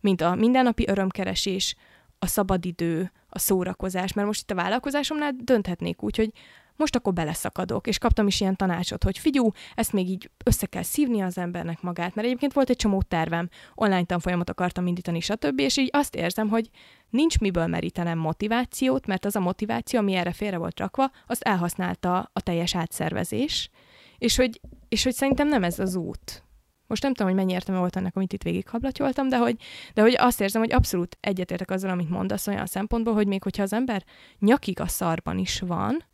mint 0.00 0.20
a 0.20 0.34
mindennapi 0.34 0.84
örömkeresés, 0.88 1.76
a 2.18 2.26
szabadidő, 2.26 3.12
a 3.28 3.38
szórakozás, 3.38 4.12
mert 4.12 4.26
most 4.26 4.40
itt 4.40 4.50
a 4.50 4.54
vállalkozásomnál 4.54 5.32
dönthetnék 5.42 6.02
úgy, 6.02 6.16
hogy 6.16 6.32
most 6.76 6.96
akkor 6.96 7.12
beleszakadok, 7.12 7.86
és 7.86 7.98
kaptam 7.98 8.26
is 8.26 8.40
ilyen 8.40 8.56
tanácsot, 8.56 9.04
hogy 9.04 9.18
figyú, 9.18 9.50
ezt 9.74 9.92
még 9.92 10.08
így 10.08 10.30
össze 10.44 10.66
kell 10.66 10.82
szívni 10.82 11.20
az 11.20 11.38
embernek 11.38 11.82
magát, 11.82 12.14
mert 12.14 12.26
egyébként 12.26 12.52
volt 12.52 12.70
egy 12.70 12.76
csomó 12.76 13.02
tervem, 13.02 13.48
online 13.74 14.04
tanfolyamot 14.04 14.50
akartam 14.50 14.86
indítani, 14.86 15.20
stb., 15.20 15.58
és 15.58 15.76
így 15.76 15.90
azt 15.92 16.14
érzem, 16.14 16.48
hogy 16.48 16.70
nincs 17.10 17.38
miből 17.38 17.66
merítenem 17.66 18.18
motivációt, 18.18 19.06
mert 19.06 19.24
az 19.24 19.36
a 19.36 19.40
motiváció, 19.40 19.98
ami 19.98 20.14
erre 20.14 20.32
félre 20.32 20.56
volt 20.56 20.78
rakva, 20.78 21.10
azt 21.26 21.42
elhasználta 21.42 22.30
a 22.32 22.40
teljes 22.40 22.74
átszervezés, 22.74 23.70
és 24.18 24.36
hogy, 24.36 24.60
és 24.88 25.04
hogy 25.04 25.14
szerintem 25.14 25.48
nem 25.48 25.64
ez 25.64 25.78
az 25.78 25.94
út. 25.94 26.44
Most 26.86 27.02
nem 27.02 27.14
tudom, 27.14 27.32
hogy 27.32 27.40
mennyi 27.40 27.52
értelme 27.52 27.80
volt 27.80 27.96
annak, 27.96 28.16
amit 28.16 28.32
itt 28.32 28.42
végighablatyoltam, 28.42 29.28
de 29.28 29.38
hogy, 29.38 29.56
de 29.94 30.02
hogy 30.02 30.16
azt 30.18 30.40
érzem, 30.40 30.60
hogy 30.60 30.72
abszolút 30.72 31.16
egyetértek 31.20 31.70
azzal, 31.70 31.90
amit 31.90 32.10
mondasz 32.10 32.46
olyan 32.46 32.66
szempontból, 32.66 33.14
hogy 33.14 33.26
még 33.26 33.42
hogyha 33.42 33.62
az 33.62 33.72
ember 33.72 34.04
nyakig 34.38 34.80
a 34.80 34.86
szarban 34.86 35.38
is 35.38 35.60
van, 35.60 36.04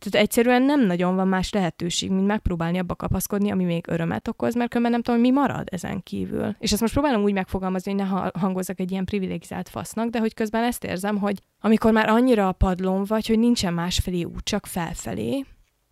Tehát 0.00 0.26
egyszerűen 0.26 0.62
nem 0.62 0.86
nagyon 0.86 1.14
van 1.14 1.28
más 1.28 1.52
lehetőség, 1.52 2.10
mint 2.10 2.26
megpróbálni 2.26 2.78
abba 2.78 2.94
kapaszkodni, 2.94 3.50
ami 3.50 3.64
még 3.64 3.84
örömet 3.88 4.28
okoz, 4.28 4.54
mert 4.54 4.68
különben 4.68 4.92
nem 4.92 5.02
tudom, 5.02 5.20
mi 5.20 5.30
marad 5.30 5.68
ezen 5.70 6.02
kívül. 6.02 6.56
És 6.58 6.72
ezt 6.72 6.80
most 6.80 6.92
próbálom 6.92 7.22
úgy 7.22 7.32
megfogalmazni, 7.32 7.92
hogy 7.92 8.00
ne 8.00 8.30
hangozzak 8.38 8.80
egy 8.80 8.90
ilyen 8.90 9.04
privilegizált 9.04 9.68
fasznak, 9.68 10.08
de 10.08 10.18
hogy 10.18 10.34
közben 10.34 10.64
ezt 10.64 10.84
érzem, 10.84 11.18
hogy 11.18 11.38
amikor 11.60 11.92
már 11.92 12.08
annyira 12.08 12.48
a 12.48 12.52
padlón 12.52 13.04
vagy, 13.04 13.26
hogy 13.26 13.38
nincsen 13.38 13.74
másfelé 13.74 14.22
út, 14.22 14.44
csak 14.44 14.66
felfelé, 14.66 15.44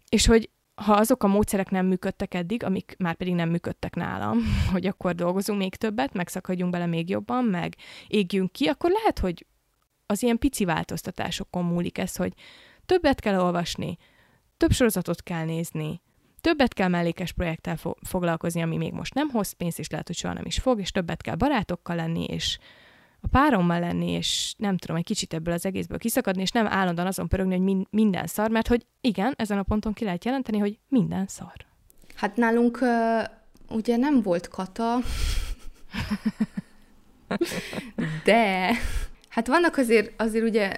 és 0.09 0.27
hogy 0.27 0.51
ha 0.75 0.93
azok 0.93 1.23
a 1.23 1.27
módszerek 1.27 1.71
nem 1.71 1.87
működtek 1.87 2.35
eddig, 2.35 2.65
amik 2.65 2.95
már 2.99 3.15
pedig 3.15 3.35
nem 3.35 3.49
működtek 3.49 3.95
nálam, 3.95 4.39
hogy 4.73 4.87
akkor 4.87 5.15
dolgozunk 5.15 5.59
még 5.59 5.75
többet, 5.75 6.13
megszakadjunk 6.13 6.73
bele 6.73 6.87
még 6.87 7.09
jobban, 7.09 7.45
meg 7.45 7.77
égjünk 8.07 8.53
ki, 8.53 8.67
akkor 8.67 8.91
lehet, 8.91 9.19
hogy 9.19 9.47
az 10.07 10.23
ilyen 10.23 10.39
pici 10.39 10.65
változtatásokon 10.65 11.65
múlik 11.65 11.99
ez, 11.99 12.17
hogy 12.17 12.33
többet 12.89 13.21
kell 13.21 13.41
olvasni, 13.41 13.99
több 14.57 14.73
sorozatot 14.73 15.23
kell 15.23 15.45
nézni, 15.45 16.01
többet 16.41 16.75
kell 16.75 16.89
mellékes 16.89 17.33
projekttel 17.33 17.77
fo- 17.77 17.99
foglalkozni, 18.03 18.63
ami 18.63 18.77
még 18.77 18.93
most 18.93 19.15
nem 19.15 19.29
hoz 19.29 19.53
pénzt, 19.53 19.79
és 19.79 19.91
lehet, 19.91 20.07
hogy 20.07 20.17
soha 20.17 20.35
nem 20.35 20.47
is 20.47 20.59
fog, 20.59 20.81
és 20.81 20.91
többet 20.91 21.23
kell 21.23 21.35
barátokkal 21.35 21.97
lenni, 21.97 22.25
és 22.25 22.59
a 23.21 23.27
párommal 23.31 23.81
lenni, 23.81 24.11
és 24.11 24.55
nem 24.59 24.77
tudom, 24.77 24.97
egy 24.97 25.05
kicsit 25.05 25.35
ebből 25.35 25.55
az 25.55 25.67
egészből 25.67 25.99
kiszakadni, 25.99 26.43
és 26.43 26.51
nem 26.51 26.67
állandóan 26.67 27.07
azon 27.07 27.29
pörögni, 27.29 27.55
hogy 27.55 27.65
min- 27.65 27.89
minden 27.91 28.27
szar, 28.27 28.51
mert 28.51 28.69
hogy 28.69 28.87
igen, 29.01 29.35
ezen 29.37 29.59
a 29.59 29.63
ponton 29.63 29.93
ki 29.93 30.05
lehet 30.05 30.25
jelenteni, 30.25 30.59
hogy 30.59 30.79
minden 30.89 31.27
szar. 31.27 31.67
Hát 32.15 32.37
nálunk 32.37 32.79
uh, 32.81 33.25
ugye 33.77 33.97
nem 33.97 34.23
volt 34.23 34.49
kata, 34.49 34.99
de 38.25 38.71
hát 39.29 39.47
vannak 39.47 39.77
azért, 39.77 40.21
azért 40.21 40.45
ugye 40.45 40.77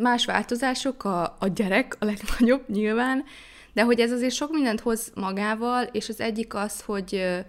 más 0.00 0.24
változások, 0.24 1.04
a, 1.04 1.36
a 1.38 1.48
gyerek 1.54 1.96
a 1.98 2.04
legnagyobb 2.04 2.64
nyilván, 2.68 3.24
de 3.72 3.82
hogy 3.82 4.00
ez 4.00 4.12
azért 4.12 4.34
sok 4.34 4.50
mindent 4.52 4.80
hoz 4.80 5.12
magával, 5.14 5.82
és 5.82 6.08
az 6.08 6.20
egyik 6.20 6.54
az, 6.54 6.80
hogy 6.80 7.42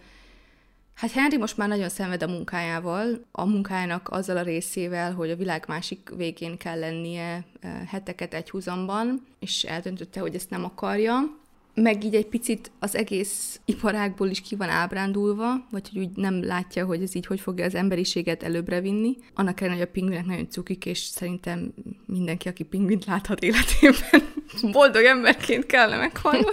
Hát 0.95 1.11
Henry 1.11 1.37
most 1.37 1.57
már 1.57 1.67
nagyon 1.67 1.89
szenved 1.89 2.23
a 2.23 2.27
munkájával, 2.27 3.25
a 3.31 3.45
munkájának 3.45 4.09
azzal 4.09 4.37
a 4.37 4.41
részével, 4.41 5.13
hogy 5.13 5.29
a 5.29 5.35
világ 5.35 5.65
másik 5.67 6.09
végén 6.15 6.57
kell 6.57 6.79
lennie 6.79 7.45
heteket 7.87 8.33
egy 8.33 8.49
húzamban, 8.49 9.27
és 9.39 9.63
eldöntötte, 9.63 10.19
hogy 10.19 10.35
ezt 10.35 10.49
nem 10.49 10.63
akarja. 10.63 11.39
Meg 11.73 12.03
így 12.03 12.15
egy 12.15 12.27
picit 12.27 12.71
az 12.79 12.95
egész 12.95 13.60
iparágból 13.65 14.29
is 14.29 14.41
ki 14.41 14.55
van 14.55 14.69
ábrándulva, 14.69 15.65
vagy 15.71 15.89
hogy 15.89 16.01
úgy 16.01 16.15
nem 16.15 16.43
látja, 16.43 16.86
hogy 16.86 17.01
ez 17.01 17.15
így 17.15 17.25
hogy 17.25 17.39
fogja 17.39 17.65
az 17.65 17.75
emberiséget 17.75 18.43
előbbre 18.43 18.81
vinni. 18.81 19.17
Annak 19.34 19.62
ellenére, 19.62 19.81
hogy 19.81 19.89
a 19.89 19.93
pingvinek 19.93 20.25
nagyon 20.25 20.49
cukik, 20.49 20.86
és 20.86 20.99
szerintem 20.99 21.73
mindenki, 22.05 22.47
aki 22.47 22.63
pingvint 22.63 23.05
láthat 23.05 23.43
életében, 23.43 24.34
boldog 24.71 25.03
emberként 25.03 25.65
kellene 25.65 25.97
meghalni. 25.97 26.45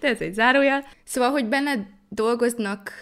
De 0.00 0.08
ez 0.08 0.20
egy 0.20 0.34
zárójel. 0.34 0.84
Szóval, 1.04 1.30
hogy 1.30 1.46
benned 1.46 1.86
dolgoznak 2.08 2.92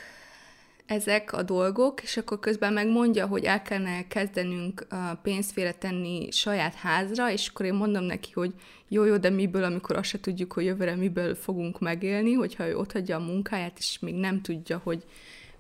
ezek 0.89 1.33
a 1.33 1.43
dolgok, 1.43 2.03
és 2.03 2.17
akkor 2.17 2.39
közben 2.39 2.73
megmondja, 2.73 3.27
hogy 3.27 3.45
el 3.45 3.63
kellene 3.63 4.07
kezdenünk 4.07 4.87
pénzt 5.23 5.77
tenni 5.79 6.31
saját 6.31 6.75
házra, 6.75 7.31
és 7.31 7.49
akkor 7.49 7.67
én 7.67 7.75
mondom 7.75 8.05
neki, 8.05 8.31
hogy 8.35 8.55
jó, 8.89 9.05
jó, 9.05 9.17
de 9.17 9.31
miből, 9.31 9.65
amikor 9.65 9.97
azt 9.97 10.09
se 10.09 10.21
tudjuk, 10.21 10.53
hogy 10.53 10.65
jövőre 10.65 10.95
miből 10.95 11.35
fogunk 11.35 11.81
megélni, 11.81 12.33
hogyha 12.33 12.69
ő 12.69 12.77
otthagyja 12.77 13.17
a 13.17 13.25
munkáját, 13.25 13.79
és 13.79 13.99
még 13.99 14.15
nem 14.15 14.43
tudja, 14.43 14.81
hogy 14.85 15.05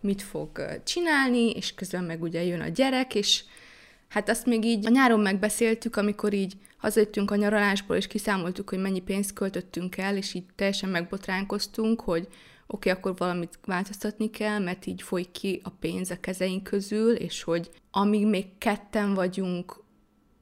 mit 0.00 0.22
fog 0.22 0.80
csinálni, 0.84 1.50
és 1.50 1.74
közben 1.74 2.04
meg 2.04 2.22
ugye 2.22 2.44
jön 2.44 2.60
a 2.60 2.68
gyerek, 2.68 3.14
és 3.14 3.44
hát 4.08 4.28
azt 4.28 4.46
még 4.46 4.64
így 4.64 4.86
a 4.86 4.90
nyáron 4.90 5.20
megbeszéltük, 5.20 5.96
amikor 5.96 6.32
így 6.32 6.52
hazajöttünk 6.76 7.30
a 7.30 7.36
nyaralásból, 7.36 7.96
és 7.96 8.06
kiszámoltuk, 8.06 8.68
hogy 8.68 8.78
mennyi 8.78 9.00
pénzt 9.00 9.32
költöttünk 9.32 9.96
el, 9.96 10.16
és 10.16 10.34
így 10.34 10.44
teljesen 10.54 10.90
megbotránkoztunk, 10.90 12.00
hogy 12.00 12.28
oké, 12.70 12.90
okay, 12.90 12.92
akkor 12.92 13.18
valamit 13.18 13.58
változtatni 13.64 14.30
kell, 14.30 14.58
mert 14.58 14.86
így 14.86 15.02
folyik 15.02 15.30
ki 15.30 15.60
a 15.64 15.70
pénz 15.70 16.10
a 16.10 16.20
kezeink 16.20 16.62
közül, 16.62 17.14
és 17.14 17.42
hogy 17.42 17.70
amíg 17.90 18.26
még 18.26 18.46
ketten 18.58 19.14
vagyunk, 19.14 19.84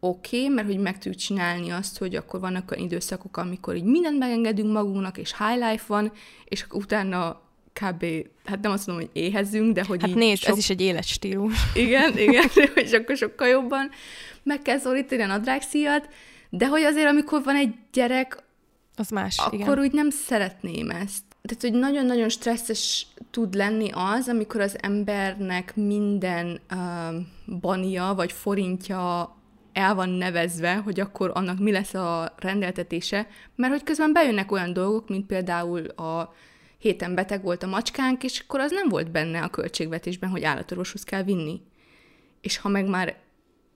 oké, 0.01 0.37
okay, 0.37 0.55
mert 0.55 0.67
hogy 0.67 0.79
meg 0.79 0.95
tudjuk 0.95 1.15
csinálni 1.15 1.71
azt, 1.71 1.99
hogy 1.99 2.15
akkor 2.15 2.41
vannak 2.41 2.71
olyan 2.71 2.85
időszakok, 2.85 3.37
amikor 3.37 3.77
így 3.77 3.85
mindent 3.85 4.19
megengedünk 4.19 4.73
magunknak, 4.73 5.19
és 5.19 5.35
high 5.39 5.71
life 5.71 5.85
van, 5.87 6.13
és 6.45 6.63
akkor 6.63 6.83
utána 6.83 7.45
kb. 7.73 8.05
hát 8.45 8.61
nem 8.61 8.73
azt 8.73 8.87
mondom, 8.87 9.07
hogy 9.07 9.23
éhezünk, 9.23 9.75
de 9.75 9.85
hogy 9.85 10.01
hát 10.01 10.11
így 10.11 10.17
nézd, 10.17 10.43
sok... 10.43 10.53
ez 10.53 10.59
is 10.59 10.71
egy 10.71 10.81
életstílus. 10.81 11.55
Igen, 11.75 12.19
igen, 12.19 12.49
hogy 12.75 12.95
akkor 12.95 13.17
sokkal 13.17 13.49
jobban 13.49 13.91
meg 14.43 14.63
kell 14.63 14.79
szólítani 14.79 15.23
a 15.23 15.27
nadrágszíjat, 15.27 16.09
de 16.51 16.67
hogy 16.67 16.83
azért, 16.83 17.09
amikor 17.09 17.43
van 17.43 17.57
egy 17.57 17.75
gyerek, 17.93 18.45
az 18.97 19.09
más, 19.09 19.39
akkor 19.39 19.55
igen. 19.55 19.79
úgy 19.79 19.93
nem 19.93 20.11
szeretném 20.11 20.91
ezt 20.91 21.23
tehát, 21.47 21.63
hogy 21.63 21.73
nagyon-nagyon 21.73 22.29
stresszes 22.29 23.07
tud 23.31 23.55
lenni 23.55 23.91
az, 23.93 24.29
amikor 24.29 24.61
az 24.61 24.77
embernek 24.81 25.77
minden 25.77 26.61
uh, 26.71 27.59
bania 27.61 28.13
vagy 28.17 28.33
forintja 28.33 29.35
el 29.73 29.95
van 29.95 30.09
nevezve, 30.09 30.75
hogy 30.75 31.01
akkor 31.01 31.31
annak 31.35 31.59
mi 31.59 31.73
lesz 31.73 31.95
a 31.95 32.35
rendeltetése, 32.37 33.29
mert 33.55 33.73
hogy 33.73 33.83
közben 33.83 34.13
bejönnek 34.13 34.53
olyan 34.53 34.73
dolgok, 34.73 35.09
mint 35.09 35.27
például 35.27 35.87
a 35.87 36.35
héten 36.79 37.15
beteg 37.15 37.43
volt 37.43 37.63
a 37.63 37.67
macskánk, 37.67 38.25
és 38.25 38.41
akkor 38.41 38.61
az 38.61 38.71
nem 38.71 38.89
volt 38.89 39.11
benne 39.11 39.43
a 39.43 39.49
költségvetésben, 39.49 40.31
hogy 40.31 40.43
állatorvoshoz 40.43 41.03
kell 41.03 41.23
vinni. 41.23 41.61
És 42.41 42.59
ha 42.59 42.69
meg 42.69 42.89
már 42.89 43.17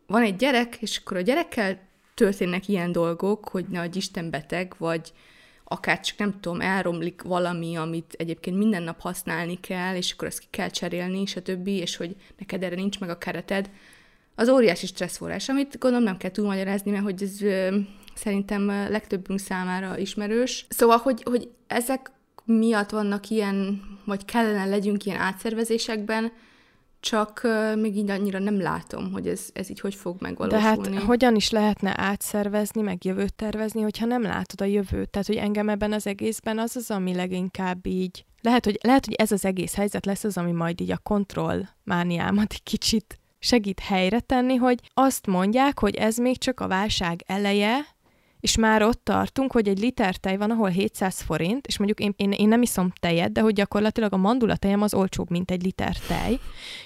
van 0.06 0.22
egy 0.22 0.36
gyerek, 0.36 0.76
és 0.80 0.98
akkor 0.98 1.16
a 1.16 1.20
gyerekkel 1.20 1.78
történnek 2.14 2.68
ilyen 2.68 2.92
dolgok, 2.92 3.48
hogy 3.48 3.64
ne 3.68 3.84
Isten 3.92 4.30
beteg, 4.30 4.74
vagy 4.78 5.12
akár 5.72 6.00
csak 6.00 6.18
nem 6.18 6.40
tudom, 6.40 6.60
elromlik 6.60 7.22
valami, 7.22 7.76
amit 7.76 8.14
egyébként 8.18 8.56
minden 8.56 8.82
nap 8.82 9.00
használni 9.00 9.60
kell, 9.60 9.96
és 9.96 10.12
akkor 10.12 10.28
ezt 10.28 10.38
ki 10.38 10.46
kell 10.50 10.68
cserélni, 10.68 11.26
stb., 11.26 11.66
és 11.66 11.96
hogy 11.96 12.16
neked 12.38 12.62
erre 12.62 12.74
nincs 12.74 13.00
meg 13.00 13.10
a 13.10 13.18
kereted, 13.18 13.70
az 14.34 14.48
óriási 14.48 14.86
stresszforrás, 14.86 15.48
amit 15.48 15.78
gondolom 15.78 16.04
nem 16.04 16.16
kell 16.16 16.30
túlmagyarázni, 16.30 16.90
mert 16.90 17.02
hogy 17.02 17.22
ez 17.22 17.42
ö, 17.42 17.76
szerintem 18.14 18.66
legtöbbünk 18.66 19.38
számára 19.38 19.98
ismerős. 19.98 20.66
Szóval, 20.68 20.96
hogy, 20.96 21.22
hogy 21.22 21.50
ezek 21.66 22.10
miatt 22.44 22.90
vannak 22.90 23.28
ilyen, 23.28 23.82
vagy 24.04 24.24
kellene 24.24 24.64
legyünk 24.64 25.04
ilyen 25.04 25.20
átszervezésekben, 25.20 26.32
csak 27.00 27.46
még 27.76 27.96
így 27.96 28.10
annyira 28.10 28.38
nem 28.38 28.60
látom, 28.60 29.12
hogy 29.12 29.28
ez, 29.28 29.48
ez 29.52 29.70
így 29.70 29.80
hogy 29.80 29.94
fog 29.94 30.16
megvalósulni. 30.20 30.88
De 30.88 30.94
hát 30.94 31.04
hogyan 31.04 31.34
is 31.34 31.50
lehetne 31.50 31.94
átszervezni, 31.96 32.82
meg 32.82 33.04
jövőt 33.04 33.34
tervezni, 33.34 33.80
hogyha 33.80 34.06
nem 34.06 34.22
látod 34.22 34.60
a 34.60 34.64
jövőt? 34.64 35.10
Tehát, 35.10 35.26
hogy 35.26 35.36
engem 35.36 35.68
ebben 35.68 35.92
az 35.92 36.06
egészben 36.06 36.58
az 36.58 36.76
az, 36.76 36.90
ami 36.90 37.14
leginkább 37.14 37.86
így... 37.86 38.24
Lehet, 38.42 38.64
hogy, 38.64 38.78
lehet, 38.82 39.04
hogy 39.04 39.14
ez 39.14 39.32
az 39.32 39.44
egész 39.44 39.74
helyzet 39.74 40.06
lesz 40.06 40.24
az, 40.24 40.36
ami 40.36 40.52
majd 40.52 40.80
így 40.80 40.90
a 40.90 40.98
kontroll 40.98 41.62
mániámat 41.84 42.52
egy 42.52 42.62
kicsit 42.62 43.18
segít 43.38 43.80
helyre 43.80 44.20
tenni, 44.20 44.54
hogy 44.54 44.78
azt 44.94 45.26
mondják, 45.26 45.78
hogy 45.78 45.94
ez 45.94 46.16
még 46.16 46.38
csak 46.38 46.60
a 46.60 46.68
válság 46.68 47.22
eleje, 47.26 47.86
és 48.40 48.56
már 48.56 48.82
ott 48.82 49.04
tartunk, 49.04 49.52
hogy 49.52 49.68
egy 49.68 49.78
liter 49.78 50.16
tej 50.16 50.36
van, 50.36 50.50
ahol 50.50 50.68
700 50.68 51.20
forint, 51.20 51.66
és 51.66 51.78
mondjuk 51.78 52.00
én, 52.00 52.14
én, 52.16 52.32
én 52.32 52.48
nem 52.48 52.62
iszom 52.62 52.92
tejet, 53.00 53.32
de 53.32 53.40
hogy 53.40 53.54
gyakorlatilag 53.54 54.12
a 54.12 54.16
mandula 54.16 54.56
tejem 54.56 54.82
az 54.82 54.94
olcsóbb, 54.94 55.30
mint 55.30 55.50
egy 55.50 55.62
liter 55.62 55.96
tej. 55.96 56.38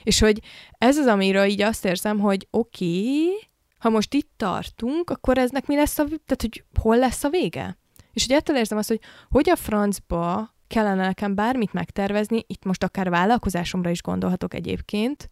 És 0.03 0.21
hogy 0.21 0.41
ez 0.79 0.99
az, 0.99 1.07
amiről 1.07 1.45
így 1.45 1.63
azt 1.63 1.85
érzem, 1.85 2.19
hogy 2.19 2.47
oké, 2.51 2.85
okay, 2.85 3.49
ha 3.79 3.91
most 3.91 4.15
itt 4.15 4.31
tartunk, 4.37 5.11
akkor 5.11 5.39
eznek 5.39 5.67
mi 5.67 5.75
lesz 5.75 5.99
a, 5.99 6.05
tehát 6.05 6.41
hogy 6.41 6.65
hol 6.81 6.99
lesz 6.99 7.25
a 7.25 7.29
vége? 7.29 7.79
És 8.13 8.27
hogy 8.27 8.37
ettől 8.37 8.57
érzem 8.57 8.79
azt, 8.79 8.89
hogy 8.89 9.01
hogy 9.31 9.51
a 9.51 9.57
francba 9.57 10.55
kellene 10.67 11.07
nekem 11.07 11.35
bármit 11.35 11.73
megtervezni, 11.73 12.45
itt 12.47 12.65
most 12.65 12.83
akár 12.83 13.11
vállalkozásomra 13.11 13.91
is 13.91 14.03
gondolhatok 14.03 14.55
egyébként, 14.55 15.31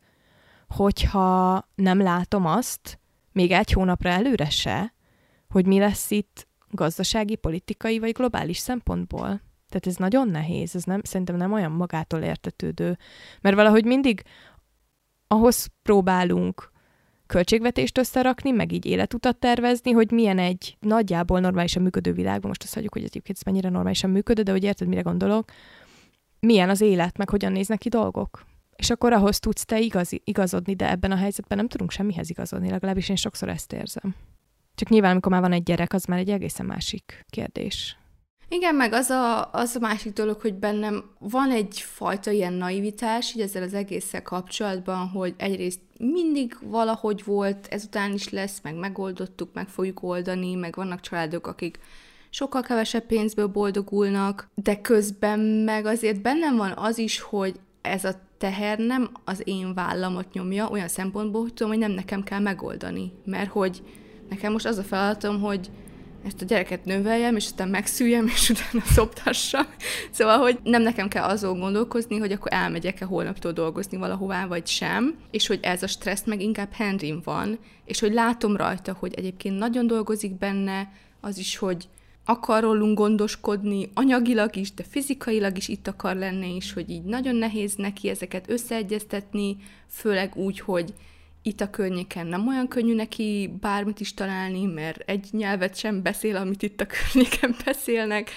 hogyha 0.68 1.68
nem 1.74 2.00
látom 2.00 2.46
azt, 2.46 2.98
még 3.32 3.50
egy 3.50 3.72
hónapra 3.72 4.08
előre 4.08 4.50
se, 4.50 4.94
hogy 5.52 5.66
mi 5.66 5.78
lesz 5.78 6.10
itt 6.10 6.46
gazdasági, 6.70 7.34
politikai 7.34 7.98
vagy 7.98 8.12
globális 8.12 8.58
szempontból. 8.58 9.26
Tehát 9.68 9.86
ez 9.86 9.96
nagyon 9.96 10.28
nehéz, 10.28 10.74
ez 10.74 10.84
nem, 10.84 11.00
szerintem 11.02 11.36
nem 11.36 11.52
olyan 11.52 11.72
magától 11.72 12.20
értetődő. 12.20 12.98
Mert 13.40 13.56
valahogy 13.56 13.84
mindig 13.84 14.22
ahhoz 15.26 15.66
próbálunk 15.82 16.70
költségvetést 17.26 17.98
összerakni, 17.98 18.50
meg 18.50 18.72
így 18.72 18.86
életutat 18.86 19.36
tervezni, 19.36 19.90
hogy 19.90 20.10
milyen 20.10 20.38
egy 20.38 20.76
nagyjából 20.80 21.40
normálisan 21.40 21.82
működő 21.82 22.12
világban, 22.12 22.48
most 22.48 22.62
azt 22.62 22.74
hagyjuk, 22.74 22.92
hogy 22.92 23.04
egyébként 23.04 23.38
ez 23.38 23.44
mennyire 23.44 23.68
normálisan 23.68 24.10
működő, 24.10 24.42
de 24.42 24.50
hogy 24.50 24.64
érted, 24.64 24.88
mire 24.88 25.00
gondolok, 25.00 25.50
milyen 26.40 26.68
az 26.70 26.80
élet, 26.80 27.16
meg 27.16 27.28
hogyan 27.28 27.52
néznek 27.52 27.78
ki 27.78 27.88
dolgok. 27.88 28.44
És 28.76 28.90
akkor 28.90 29.12
ahhoz 29.12 29.38
tudsz 29.38 29.64
te 29.64 29.80
igaz, 29.80 30.10
igazodni, 30.24 30.74
de 30.74 30.90
ebben 30.90 31.12
a 31.12 31.16
helyzetben 31.16 31.58
nem 31.58 31.68
tudunk 31.68 31.90
semmihez 31.90 32.30
igazodni, 32.30 32.70
legalábbis 32.70 33.08
én 33.08 33.16
sokszor 33.16 33.48
ezt 33.48 33.72
érzem. 33.72 34.14
Csak 34.82 34.90
nyilván, 34.90 35.10
amikor 35.10 35.32
már 35.32 35.40
van 35.40 35.52
egy 35.52 35.62
gyerek, 35.62 35.92
az 35.92 36.04
már 36.04 36.18
egy 36.18 36.30
egészen 36.30 36.66
másik 36.66 37.24
kérdés. 37.30 37.96
Igen, 38.48 38.74
meg 38.74 38.92
az 38.92 39.10
a, 39.10 39.50
az 39.52 39.76
a 39.76 39.78
másik 39.78 40.12
dolog, 40.12 40.40
hogy 40.40 40.54
bennem 40.54 41.04
van 41.18 41.50
egyfajta 41.50 42.30
ilyen 42.30 42.52
naivitás, 42.52 43.34
így 43.34 43.40
ezzel 43.40 43.62
az 43.62 43.74
egésszel 43.74 44.22
kapcsolatban, 44.22 45.08
hogy 45.08 45.34
egyrészt 45.36 45.80
mindig 45.98 46.56
valahogy 46.62 47.24
volt, 47.24 47.66
ezután 47.70 48.12
is 48.12 48.28
lesz, 48.28 48.60
meg 48.62 48.74
megoldottuk, 48.74 49.52
meg 49.52 49.68
fogjuk 49.68 50.02
oldani, 50.02 50.54
meg 50.54 50.74
vannak 50.74 51.00
családok, 51.00 51.46
akik 51.46 51.78
sokkal 52.30 52.62
kevesebb 52.62 53.06
pénzből 53.06 53.46
boldogulnak, 53.46 54.48
de 54.54 54.80
közben 54.80 55.40
meg 55.40 55.86
azért 55.86 56.22
bennem 56.22 56.56
van 56.56 56.72
az 56.76 56.98
is, 56.98 57.20
hogy 57.20 57.60
ez 57.80 58.04
a 58.04 58.20
teher 58.38 58.78
nem 58.78 59.10
az 59.24 59.42
én 59.44 59.74
vállamot 59.74 60.32
nyomja, 60.32 60.68
olyan 60.68 60.88
szempontból, 60.88 61.42
hogy 61.42 61.54
tudom, 61.54 61.72
hogy 61.72 61.80
nem 61.80 61.92
nekem 61.92 62.22
kell 62.22 62.40
megoldani. 62.40 63.12
Mert 63.24 63.50
hogy 63.50 63.82
nekem 64.32 64.52
most 64.52 64.66
az 64.66 64.78
a 64.78 64.82
feladatom, 64.82 65.40
hogy 65.40 65.70
ezt 66.26 66.42
a 66.42 66.44
gyereket 66.44 66.84
növeljem, 66.84 67.36
és 67.36 67.44
aztán 67.44 67.68
megszüljem, 67.68 68.26
és 68.26 68.48
utána 68.50 68.84
szoptassam. 68.84 69.66
Szóval, 70.10 70.38
hogy 70.38 70.58
nem 70.62 70.82
nekem 70.82 71.08
kell 71.08 71.24
azon 71.24 71.58
gondolkozni, 71.58 72.18
hogy 72.18 72.32
akkor 72.32 72.52
elmegyek-e 72.52 73.04
holnaptól 73.04 73.52
dolgozni 73.52 73.96
valahová, 73.96 74.46
vagy 74.46 74.66
sem, 74.66 75.14
és 75.30 75.46
hogy 75.46 75.58
ez 75.62 75.82
a 75.82 75.86
stressz 75.86 76.24
meg 76.26 76.40
inkább 76.40 76.72
Henrym 76.72 77.20
van, 77.24 77.58
és 77.84 78.00
hogy 78.00 78.12
látom 78.12 78.56
rajta, 78.56 78.96
hogy 78.98 79.14
egyébként 79.14 79.58
nagyon 79.58 79.86
dolgozik 79.86 80.38
benne, 80.38 80.92
az 81.20 81.38
is, 81.38 81.56
hogy 81.56 81.88
akar 82.24 82.62
rólunk 82.62 82.98
gondoskodni, 82.98 83.90
anyagilag 83.94 84.56
is, 84.56 84.74
de 84.74 84.82
fizikailag 84.90 85.56
is 85.56 85.68
itt 85.68 85.88
akar 85.88 86.16
lenni, 86.16 86.54
és 86.54 86.72
hogy 86.72 86.90
így 86.90 87.02
nagyon 87.02 87.36
nehéz 87.36 87.74
neki 87.74 88.08
ezeket 88.08 88.50
összeegyeztetni, 88.50 89.56
főleg 89.88 90.36
úgy, 90.36 90.60
hogy 90.60 90.94
itt 91.42 91.60
a 91.60 91.70
környéken 91.70 92.26
nem 92.26 92.48
olyan 92.48 92.68
könnyű 92.68 92.94
neki 92.94 93.54
bármit 93.60 94.00
is 94.00 94.14
találni, 94.14 94.64
mert 94.64 95.02
egy 95.06 95.28
nyelvet 95.30 95.76
sem 95.76 96.02
beszél, 96.02 96.36
amit 96.36 96.62
itt 96.62 96.80
a 96.80 96.86
környéken 96.86 97.56
beszélnek, 97.64 98.30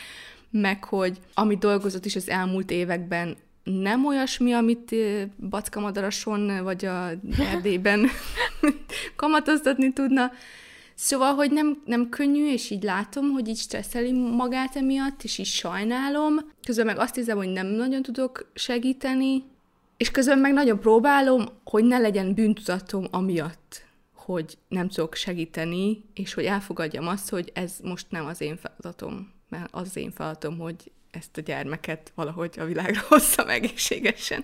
meg 0.52 0.84
hogy 0.84 1.18
amit 1.34 1.60
dolgozott 1.60 2.06
is 2.06 2.16
az 2.16 2.30
elmúlt 2.30 2.72
években, 2.72 3.38
nem 3.64 4.06
olyasmi, 4.06 4.54
amit 4.54 4.96
Backamadarason 5.50 6.64
vagy 6.64 6.86
a 6.86 7.10
Erdélyben 7.52 8.08
kamatoztatni 9.16 9.94
tudna, 9.94 10.32
Szóval, 10.98 11.34
hogy 11.34 11.52
nem, 11.52 11.82
nem 11.86 12.10
könnyű, 12.10 12.52
és 12.52 12.70
így 12.70 12.84
látom, 12.84 13.32
hogy 13.32 13.48
így 13.48 13.58
stresszeli 13.58 14.12
magát 14.12 14.76
emiatt, 14.76 15.24
és 15.24 15.38
így 15.38 15.46
sajnálom. 15.46 16.40
Közben 16.66 16.86
meg 16.86 17.00
azt 17.00 17.16
hiszem, 17.16 17.38
hogy 17.38 17.50
nem 17.50 17.68
nagyon 17.68 18.02
tudok 18.02 18.52
segíteni, 18.54 19.44
és 19.98 20.12
közben 20.12 20.40
meg 20.40 20.54
nagyon 20.54 20.80
próbálom, 20.80 21.46
hogy 21.64 21.84
ne 21.84 21.98
legyen 21.98 22.34
bűntudatom 22.34 23.08
amiatt, 23.12 23.86
hogy 24.14 24.58
nem 24.68 24.88
tudok 24.88 25.16
segíteni, 25.16 26.04
és 26.14 26.34
hogy 26.34 26.46
elfogadjam 26.46 27.08
azt, 27.08 27.30
hogy 27.30 27.52
ez 27.54 27.74
most 27.84 28.06
nem 28.10 28.26
az 28.26 28.42
én 28.42 28.58
feladatom, 28.58 29.34
mert 29.50 29.68
az 29.72 29.88
az 29.88 29.96
én 29.96 30.12
feladatom, 30.12 30.58
hogy 30.58 30.92
ezt 31.12 31.38
a 31.38 31.42
gyermeket 31.42 32.12
valahogy 32.16 32.56
a 32.60 32.66
világra 32.66 33.02
hozzam 33.10 33.50
egészségesen. 33.50 34.44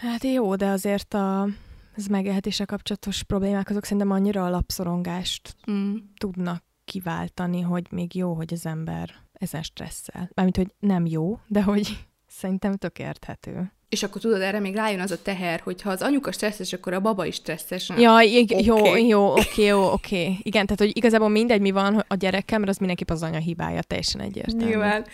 Hát 0.00 0.24
jó, 0.24 0.54
de 0.56 0.66
azért 0.66 1.14
a 1.14 1.48
ez 1.96 2.06
megélhetése 2.06 2.64
kapcsolatos 2.64 3.22
problémák, 3.22 3.70
azok 3.70 3.84
szerintem 3.84 4.10
annyira 4.10 4.44
alapszorongást 4.44 5.56
mm. 5.70 5.94
tudnak 6.16 6.64
kiváltani, 6.84 7.60
hogy 7.60 7.86
még 7.90 8.14
jó, 8.14 8.34
hogy 8.34 8.52
az 8.52 8.66
ember 8.66 9.14
ezen 9.32 9.62
stresszel. 9.62 10.30
Mármint, 10.34 10.56
hogy 10.56 10.74
nem 10.78 11.06
jó, 11.06 11.38
de 11.46 11.62
hogy 11.62 12.06
szerintem 12.40 12.76
tök 12.76 12.98
érthető. 12.98 13.72
És 13.90 14.02
akkor 14.02 14.20
tudod, 14.20 14.40
erre 14.40 14.60
még 14.60 14.74
rájön 14.74 15.00
az 15.00 15.10
a 15.10 15.22
teher, 15.22 15.60
hogy 15.60 15.82
ha 15.82 15.90
az 15.90 16.02
anyuka 16.02 16.32
stresszes, 16.32 16.72
akkor 16.72 16.92
a 16.92 17.00
baba 17.00 17.24
is 17.24 17.34
stresszes. 17.34 17.90
Ja, 17.96 18.20
ig- 18.20 18.52
okay. 18.52 18.64
jó, 18.64 18.96
jó, 18.96 19.30
oké, 19.30 19.40
okay, 19.40 19.64
jó, 19.64 19.92
oké. 19.92 20.22
Okay. 20.22 20.38
Igen, 20.42 20.64
tehát 20.64 20.78
hogy 20.78 20.96
igazából 20.96 21.28
mindegy, 21.28 21.60
mi 21.60 21.70
van 21.70 22.04
a 22.08 22.14
gyerekem, 22.14 22.58
mert 22.58 22.70
az 22.70 22.76
mindenképp 22.76 23.10
az 23.10 23.22
anya 23.22 23.38
hibája, 23.38 23.82
teljesen 23.82 24.20
egyértelmű. 24.20 24.64
Nyilván. 24.64 25.06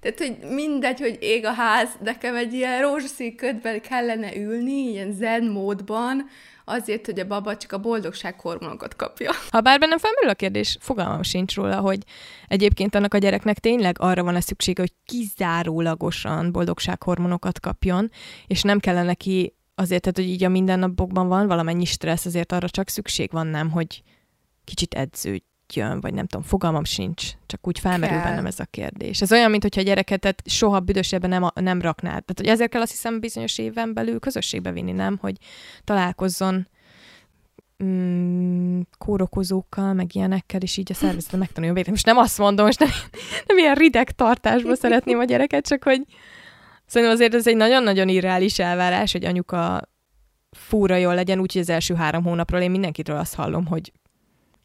Tehát, 0.00 0.18
hogy 0.18 0.36
mindegy, 0.50 1.00
hogy 1.00 1.18
ég 1.20 1.46
a 1.46 1.52
ház, 1.52 1.88
nekem 2.02 2.36
egy 2.36 2.52
ilyen 2.52 2.80
rózsaszín 2.80 3.36
ködben 3.36 3.80
kellene 3.80 4.36
ülni, 4.36 4.90
ilyen 4.90 5.12
zen 5.12 5.44
módban, 5.44 6.28
azért, 6.70 7.06
hogy 7.06 7.20
a 7.20 7.26
baba 7.26 7.56
csak 7.56 7.72
a 7.72 7.78
boldogság 7.78 8.40
hormonokat 8.40 8.96
kapja. 8.96 9.30
Ha 9.50 9.60
bár 9.60 9.78
bennem 9.78 9.98
felmerül 9.98 10.30
a 10.30 10.34
kérdés, 10.34 10.76
fogalmam 10.80 11.22
sincs 11.22 11.54
róla, 11.54 11.80
hogy 11.80 11.98
egyébként 12.48 12.94
annak 12.94 13.14
a 13.14 13.18
gyereknek 13.18 13.58
tényleg 13.58 13.96
arra 13.98 14.22
van-e 14.22 14.40
szüksége, 14.40 14.80
hogy 14.80 14.92
kizárólagosan 15.04 16.52
boldogsághormonokat 16.52 17.60
kapjon, 17.60 18.10
és 18.46 18.62
nem 18.62 18.78
kellene 18.78 19.06
neki 19.06 19.54
azért, 19.74 20.02
tehát, 20.02 20.16
hogy 20.16 20.28
így 20.28 20.44
a 20.44 20.48
mindennapokban 20.48 21.28
van 21.28 21.46
valamennyi 21.46 21.84
stressz, 21.84 22.26
azért 22.26 22.52
arra 22.52 22.68
csak 22.68 22.88
szükség 22.88 23.30
van, 23.32 23.46
nem, 23.46 23.70
hogy 23.70 24.02
kicsit 24.64 24.94
edződj 24.94 25.44
jön, 25.74 26.00
vagy 26.00 26.14
nem 26.14 26.26
tudom, 26.26 26.46
fogalmam 26.46 26.84
sincs, 26.84 27.30
csak 27.46 27.66
úgy 27.66 27.78
felmerül 27.78 28.16
kell. 28.16 28.24
bennem 28.24 28.46
ez 28.46 28.60
a 28.60 28.64
kérdés. 28.64 29.20
Ez 29.20 29.32
olyan, 29.32 29.50
mintha 29.50 29.80
a 29.80 29.84
gyereket 29.84 30.42
soha 30.44 30.80
büdösében 30.80 31.30
nem, 31.30 31.46
nem 31.54 31.80
raknád. 31.80 32.24
Tehát, 32.24 32.34
hogy 32.36 32.46
ezért 32.46 32.70
kell 32.70 32.80
azt 32.80 32.90
hiszem 32.90 33.20
bizonyos 33.20 33.58
éven 33.58 33.94
belül 33.94 34.18
közösségbe 34.18 34.72
vinni, 34.72 34.92
nem? 34.92 35.18
Hogy 35.20 35.36
találkozzon 35.84 36.68
mm, 37.84 38.80
kórokozókkal, 38.98 39.92
meg 39.92 40.14
ilyenekkel, 40.14 40.60
és 40.60 40.76
így 40.76 40.90
a 40.90 40.94
szervezete 40.94 41.36
megtanuljon 41.36 41.74
védeni. 41.74 41.92
Most 41.92 42.06
nem 42.06 42.16
azt 42.16 42.38
mondom, 42.38 42.66
most 42.66 42.78
nem, 42.78 42.90
nem 43.46 43.58
ilyen 43.58 43.74
rideg 43.74 44.10
tartásba 44.10 44.74
szeretném 44.74 45.18
a 45.18 45.24
gyereket, 45.24 45.66
csak 45.66 45.82
hogy 45.82 46.02
szerintem 46.86 47.16
azért 47.16 47.34
ez 47.34 47.46
egy 47.46 47.56
nagyon-nagyon 47.56 48.08
irreális 48.08 48.58
elvárás, 48.58 49.12
hogy 49.12 49.24
anyuka 49.24 49.88
fúra 50.50 50.96
jól 50.96 51.14
legyen, 51.14 51.40
úgyhogy 51.40 51.60
az 51.60 51.70
első 51.70 51.94
három 51.94 52.24
hónapról 52.24 52.60
én 52.60 52.70
mindenkitől 52.70 53.16
azt 53.16 53.34
hallom, 53.34 53.66
hogy 53.66 53.92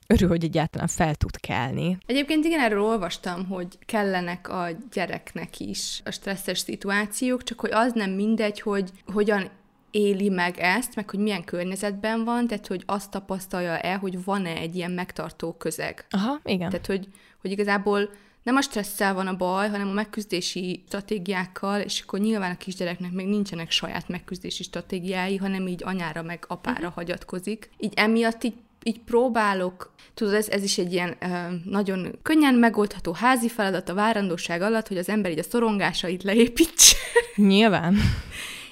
örül, 0.07 0.27
hogy 0.27 0.43
egyáltalán 0.43 0.87
fel 0.87 1.15
tud 1.15 1.39
kelni. 1.39 1.97
Egyébként 2.05 2.45
igen, 2.45 2.59
erről 2.59 2.81
olvastam, 2.81 3.45
hogy 3.47 3.67
kellenek 3.85 4.49
a 4.49 4.67
gyereknek 4.91 5.59
is 5.59 6.01
a 6.05 6.11
stresszes 6.11 6.59
szituációk, 6.59 7.43
csak 7.43 7.59
hogy 7.59 7.71
az 7.71 7.93
nem 7.93 8.11
mindegy, 8.11 8.61
hogy 8.61 8.89
hogyan 9.05 9.49
éli 9.91 10.29
meg 10.29 10.57
ezt, 10.59 10.95
meg 10.95 11.09
hogy 11.09 11.19
milyen 11.19 11.43
környezetben 11.43 12.23
van, 12.23 12.47
tehát 12.47 12.67
hogy 12.67 12.83
azt 12.85 13.11
tapasztalja-e, 13.11 13.95
hogy 13.95 14.23
van-e 14.23 14.55
egy 14.55 14.75
ilyen 14.75 14.91
megtartó 14.91 15.53
közeg. 15.53 16.05
Aha, 16.09 16.39
igen. 16.43 16.69
Tehát, 16.69 16.85
hogy, 16.85 17.07
hogy 17.41 17.51
igazából 17.51 18.09
nem 18.43 18.55
a 18.55 18.61
stresszel 18.61 19.13
van 19.13 19.27
a 19.27 19.35
baj, 19.35 19.69
hanem 19.69 19.87
a 19.87 19.93
megküzdési 19.93 20.83
stratégiákkal, 20.87 21.79
és 21.79 22.01
akkor 22.01 22.19
nyilván 22.19 22.51
a 22.51 22.57
kisgyereknek 22.57 23.11
még 23.11 23.27
nincsenek 23.27 23.71
saját 23.71 24.07
megküzdési 24.07 24.63
stratégiái, 24.63 25.37
hanem 25.37 25.67
így 25.67 25.81
anyára 25.83 26.21
meg 26.21 26.45
apára 26.47 26.77
uh-huh. 26.77 26.93
hagyatkozik. 26.93 27.69
Így 27.77 27.93
emiatt 27.95 28.43
így 28.43 28.53
így 28.87 28.99
próbálok, 28.99 29.93
tudod, 30.13 30.33
ez, 30.33 30.49
ez 30.49 30.63
is 30.63 30.77
egy 30.77 30.93
ilyen 30.93 31.17
uh, 31.21 31.29
nagyon 31.65 32.19
könnyen 32.21 32.53
megoldható 32.53 33.13
házi 33.13 33.49
feladat 33.49 33.89
a 33.89 33.93
várandóság 33.93 34.61
alatt, 34.61 34.87
hogy 34.87 34.97
az 34.97 35.09
ember 35.09 35.31
így 35.31 35.39
a 35.39 35.43
szorongásait 35.43 36.23
leépítse. 36.23 36.95
Nyilván. 37.35 37.95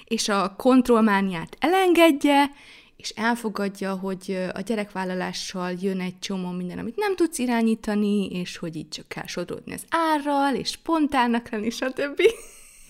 és 0.06 0.30
a 0.30 0.56
kontrollmániát 0.58 1.58
elengedje, 1.60 2.52
és 2.98 3.10
elfogadja, 3.10 3.94
hogy 3.94 4.48
a 4.54 4.62
gyerekvállalással 4.62 5.74
jön 5.82 6.00
egy 6.00 6.20
csomó 6.20 6.50
minden, 6.50 6.78
amit 6.78 6.96
nem 6.96 7.16
tudsz 7.16 7.38
irányítani, 7.38 8.28
és 8.28 8.58
hogy 8.58 8.76
így 8.76 8.90
csak 8.90 9.08
kell 9.08 9.26
sodródni 9.26 9.74
az 9.74 9.84
árral, 9.90 10.56
és 10.56 10.70
spontánnak 10.70 11.50
lenni, 11.50 11.70
stb. 11.70 12.22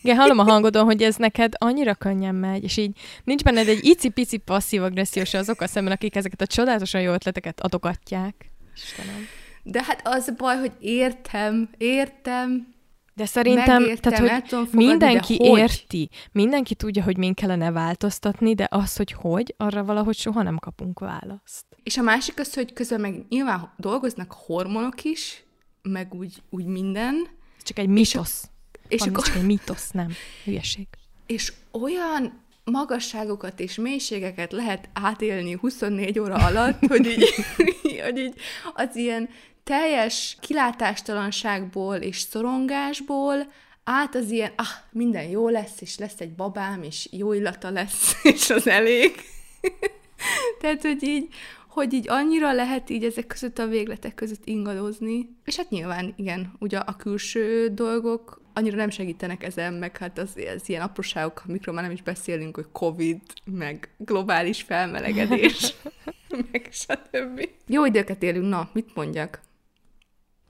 Igen, 0.04 0.18
hallom 0.18 0.40
a 0.40 0.44
hangodon, 0.44 0.84
hogy 0.84 1.02
ez 1.02 1.16
neked 1.16 1.54
annyira 1.58 1.96
könnyen 1.96 2.36
megy, 2.36 2.64
és 2.64 2.78
így 2.78 2.98
nincs 3.24 3.44
benned 3.44 3.68
egy 3.68 3.86
icipici 3.86 4.38
passzív 4.38 4.84
agressziós 4.84 5.34
azokkal 5.34 5.68
szemben, 5.68 5.94
akik 5.94 6.16
ezeket 6.16 6.42
a 6.42 6.48
csodálatosan 6.48 7.02
jó 7.02 7.14
ötleteket 7.14 7.62
adogatják. 7.62 8.52
Istenem. 8.76 9.28
De 9.64 9.84
hát 9.84 10.02
az 10.04 10.28
a 10.28 10.34
baj, 10.38 10.58
hogy 10.58 10.72
értem, 10.80 11.70
értem, 11.78 12.74
de 13.16 13.26
szerintem, 13.26 13.82
Megértem, 13.82 14.14
tehát, 14.14 14.40
hogy 14.40 14.50
fogadni, 14.50 14.86
mindenki 14.86 15.38
hogy? 15.38 15.60
érti, 15.60 16.10
mindenki 16.32 16.76
tudja, 16.76 17.04
hogy 17.04 17.18
min 17.18 17.34
kellene 17.34 17.72
változtatni, 17.72 18.54
de 18.54 18.68
az, 18.72 18.96
hogy 18.96 19.12
hogy, 19.12 19.54
arra 19.58 19.84
valahogy 19.84 20.18
soha 20.18 20.42
nem 20.42 20.58
kapunk 20.58 21.00
választ. 21.00 21.66
És 21.84 21.98
a 21.98 22.02
másik 22.02 22.40
az, 22.40 22.54
hogy 22.54 22.74
közben 22.74 23.02
meg 23.02 23.26
nyilván 23.30 23.74
dolgoznak 23.78 24.32
hormonok 24.32 25.04
is, 25.04 25.44
meg 25.82 26.14
úgy, 26.14 26.42
úgy 26.50 26.66
minden. 26.66 27.28
Csak 27.62 27.80
egy 27.80 27.88
mitosz. 27.88 28.50
És 28.94 29.00
Van 29.00 29.10
akkor... 29.10 29.32
egy 29.36 29.46
mítosz, 29.46 29.92
nem. 29.92 30.14
Hülyeség. 30.44 30.88
És 31.26 31.54
olyan 31.72 32.42
magasságokat 32.64 33.60
és 33.60 33.76
mélységeket 33.76 34.52
lehet 34.52 34.90
átélni 34.94 35.58
24 35.62 36.20
óra 36.20 36.36
alatt, 36.48 36.86
hogy 36.88 37.06
így, 37.06 37.34
hogy 38.04 38.18
így 38.18 38.34
az 38.74 38.96
ilyen 38.96 39.30
teljes 39.64 40.38
kilátástalanságból 40.40 41.96
és 41.96 42.20
szorongásból 42.20 43.52
át 43.84 44.16
az 44.16 44.32
ilyen, 44.32 44.52
ah, 44.56 44.68
minden 44.92 45.24
jó 45.24 45.50
lesz, 45.50 45.82
és 45.82 45.98
lesz 45.98 46.20
egy 46.20 46.34
babám, 46.34 46.84
és 46.84 47.08
jó 47.12 47.34
illata 47.34 47.70
lesz, 47.70 48.14
és 48.34 48.50
az 48.50 48.68
elég. 48.68 49.12
Tehát, 50.60 50.82
hogy 50.82 51.04
így, 51.04 51.28
hogy 51.68 51.94
így 51.94 52.10
annyira 52.10 52.54
lehet 52.54 52.90
így 52.90 53.04
ezek 53.04 53.28
között 53.28 53.60
a 53.60 53.68
végletek 53.68 54.16
között 54.16 54.46
ingadozni. 54.46 55.30
És 55.46 55.56
hát 55.56 55.70
nyilván, 55.70 56.14
igen, 56.18 56.54
ugye 56.60 56.78
a 56.78 56.96
külső 56.96 57.68
dolgok 57.74 58.42
annyira 58.54 58.76
nem 58.76 58.90
segítenek 58.90 59.44
ezen, 59.44 59.74
meg 59.74 59.98
hát 59.98 60.18
az, 60.18 60.38
az 60.56 60.70
ilyen 60.70 60.82
apróságok, 60.82 61.44
amikről 61.48 61.76
már 61.76 61.84
nem 61.84 61.94
is 61.94 62.02
beszélünk, 62.02 62.56
hogy 62.56 62.68
Covid, 62.72 63.22
meg 63.46 63.90
globális 63.98 64.62
felmelegedés, 64.62 65.74
meg 66.52 66.68
stb. 66.72 67.50
Jó 67.68 67.86
időket 67.86 68.24
élünk, 68.24 68.50
na, 68.50 68.70
mit 68.74 68.96
mondjak? 68.96 69.42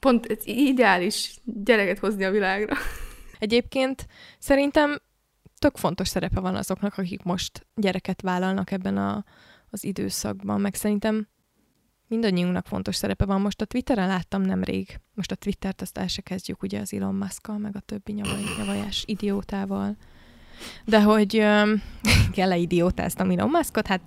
pont 0.03 0.25
ez 0.25 0.45
ideális 0.45 1.39
gyereket 1.43 1.99
hozni 1.99 2.23
a 2.23 2.31
világra. 2.31 2.75
Egyébként 3.39 4.07
szerintem 4.39 5.01
tök 5.59 5.77
fontos 5.77 6.07
szerepe 6.07 6.39
van 6.39 6.55
azoknak, 6.55 6.97
akik 6.97 7.23
most 7.23 7.67
gyereket 7.75 8.21
vállalnak 8.21 8.71
ebben 8.71 8.97
a, 8.97 9.25
az 9.69 9.83
időszakban, 9.83 10.61
meg 10.61 10.75
szerintem 10.75 11.27
mindannyiunknak 12.07 12.65
fontos 12.65 12.95
szerepe 12.95 13.25
van. 13.25 13.41
Most 13.41 13.61
a 13.61 13.65
Twitteren 13.65 14.07
láttam 14.07 14.41
nemrég, 14.41 14.99
most 15.13 15.31
a 15.31 15.35
Twittert 15.35 15.81
azt 15.81 15.97
el 15.97 16.07
se 16.07 16.21
kezdjük 16.21 16.61
ugye 16.61 16.79
az 16.79 16.93
Elon 16.93 17.15
musk 17.15 17.57
meg 17.57 17.75
a 17.75 17.79
többi 17.79 18.11
nyavaj, 18.11 18.41
nyavajás 18.57 19.03
idiótával. 19.07 19.95
De 20.85 21.01
hogy 21.01 21.37
um, 21.37 21.81
kell-e 22.31 22.57
idiótáztam 22.67 23.29
Elon 23.29 23.49
Muskot? 23.49 23.87
Hát 23.87 24.01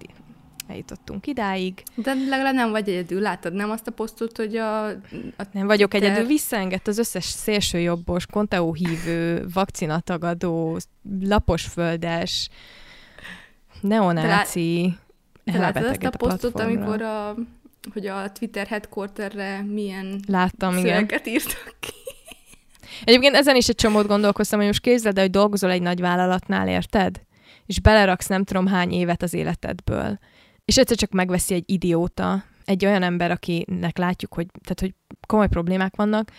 eljutottunk 0.68 1.26
idáig. 1.26 1.82
De 1.94 2.14
legalább 2.14 2.54
nem 2.54 2.70
vagy 2.70 2.88
egyedül, 2.88 3.20
látod, 3.20 3.52
nem 3.52 3.70
azt 3.70 3.86
a 3.86 3.90
posztot, 3.90 4.36
hogy 4.36 4.56
a... 4.56 4.86
a 5.36 5.44
nem 5.52 5.66
vagyok 5.66 5.90
te... 5.90 5.96
egyedül, 5.96 6.26
visszaengedte 6.26 6.90
az 6.90 6.98
összes 6.98 7.24
szélsőjobbos, 7.24 8.26
konteó 8.26 8.74
hívő, 8.74 9.46
vakcinatagadó, 9.52 10.78
laposföldes, 11.20 12.48
neonáci, 13.80 14.94
de 15.44 15.58
látod 15.58 15.84
azt 15.84 16.04
a 16.04 16.10
posztot, 16.10 16.60
amikor 16.60 17.02
a, 17.02 17.34
hogy 17.92 18.06
a 18.06 18.32
Twitter 18.32 18.66
headquarterre 18.66 19.62
milyen 19.62 20.20
Láttam, 20.28 20.76
igen. 20.76 21.08
írtak 21.24 21.76
ki? 21.80 21.92
Egyébként 23.04 23.34
ezen 23.34 23.56
is 23.56 23.68
egy 23.68 23.74
csomót 23.74 24.06
gondolkoztam, 24.06 24.58
hogy 24.58 24.68
most 24.68 24.80
képzeld, 24.80 25.18
hogy 25.18 25.30
dolgozol 25.30 25.70
egy 25.70 25.82
nagy 25.82 26.00
vállalatnál, 26.00 26.68
érted? 26.68 27.20
És 27.66 27.80
beleraksz 27.80 28.26
nem 28.26 28.44
tudom 28.44 28.66
hány 28.66 28.92
évet 28.92 29.22
az 29.22 29.34
életedből. 29.34 30.18
És 30.64 30.76
egyszer 30.76 30.96
csak 30.96 31.10
megveszi 31.10 31.54
egy 31.54 31.64
idióta, 31.66 32.44
egy 32.64 32.84
olyan 32.84 33.02
ember, 33.02 33.30
akinek 33.30 33.98
látjuk, 33.98 34.34
hogy, 34.34 34.46
tehát, 34.62 34.80
hogy 34.80 34.94
komoly 35.26 35.48
problémák 35.48 35.96
vannak, 35.96 36.30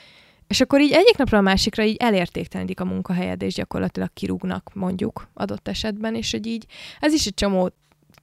és 0.47 0.61
akkor 0.61 0.81
így 0.81 0.91
egyik 0.91 1.17
napra 1.17 1.37
a 1.37 1.41
másikra 1.41 1.83
így 1.83 1.95
elértéktelenik 1.99 2.79
a 2.79 2.85
munkahelyed, 2.85 3.41
és 3.41 3.53
gyakorlatilag 3.53 4.09
kirúgnak, 4.13 4.69
mondjuk, 4.73 5.29
adott 5.33 5.67
esetben, 5.67 6.15
és 6.15 6.31
hogy 6.31 6.45
így 6.45 6.65
ez 6.99 7.13
is 7.13 7.25
egy 7.25 7.33
csomó 7.33 7.71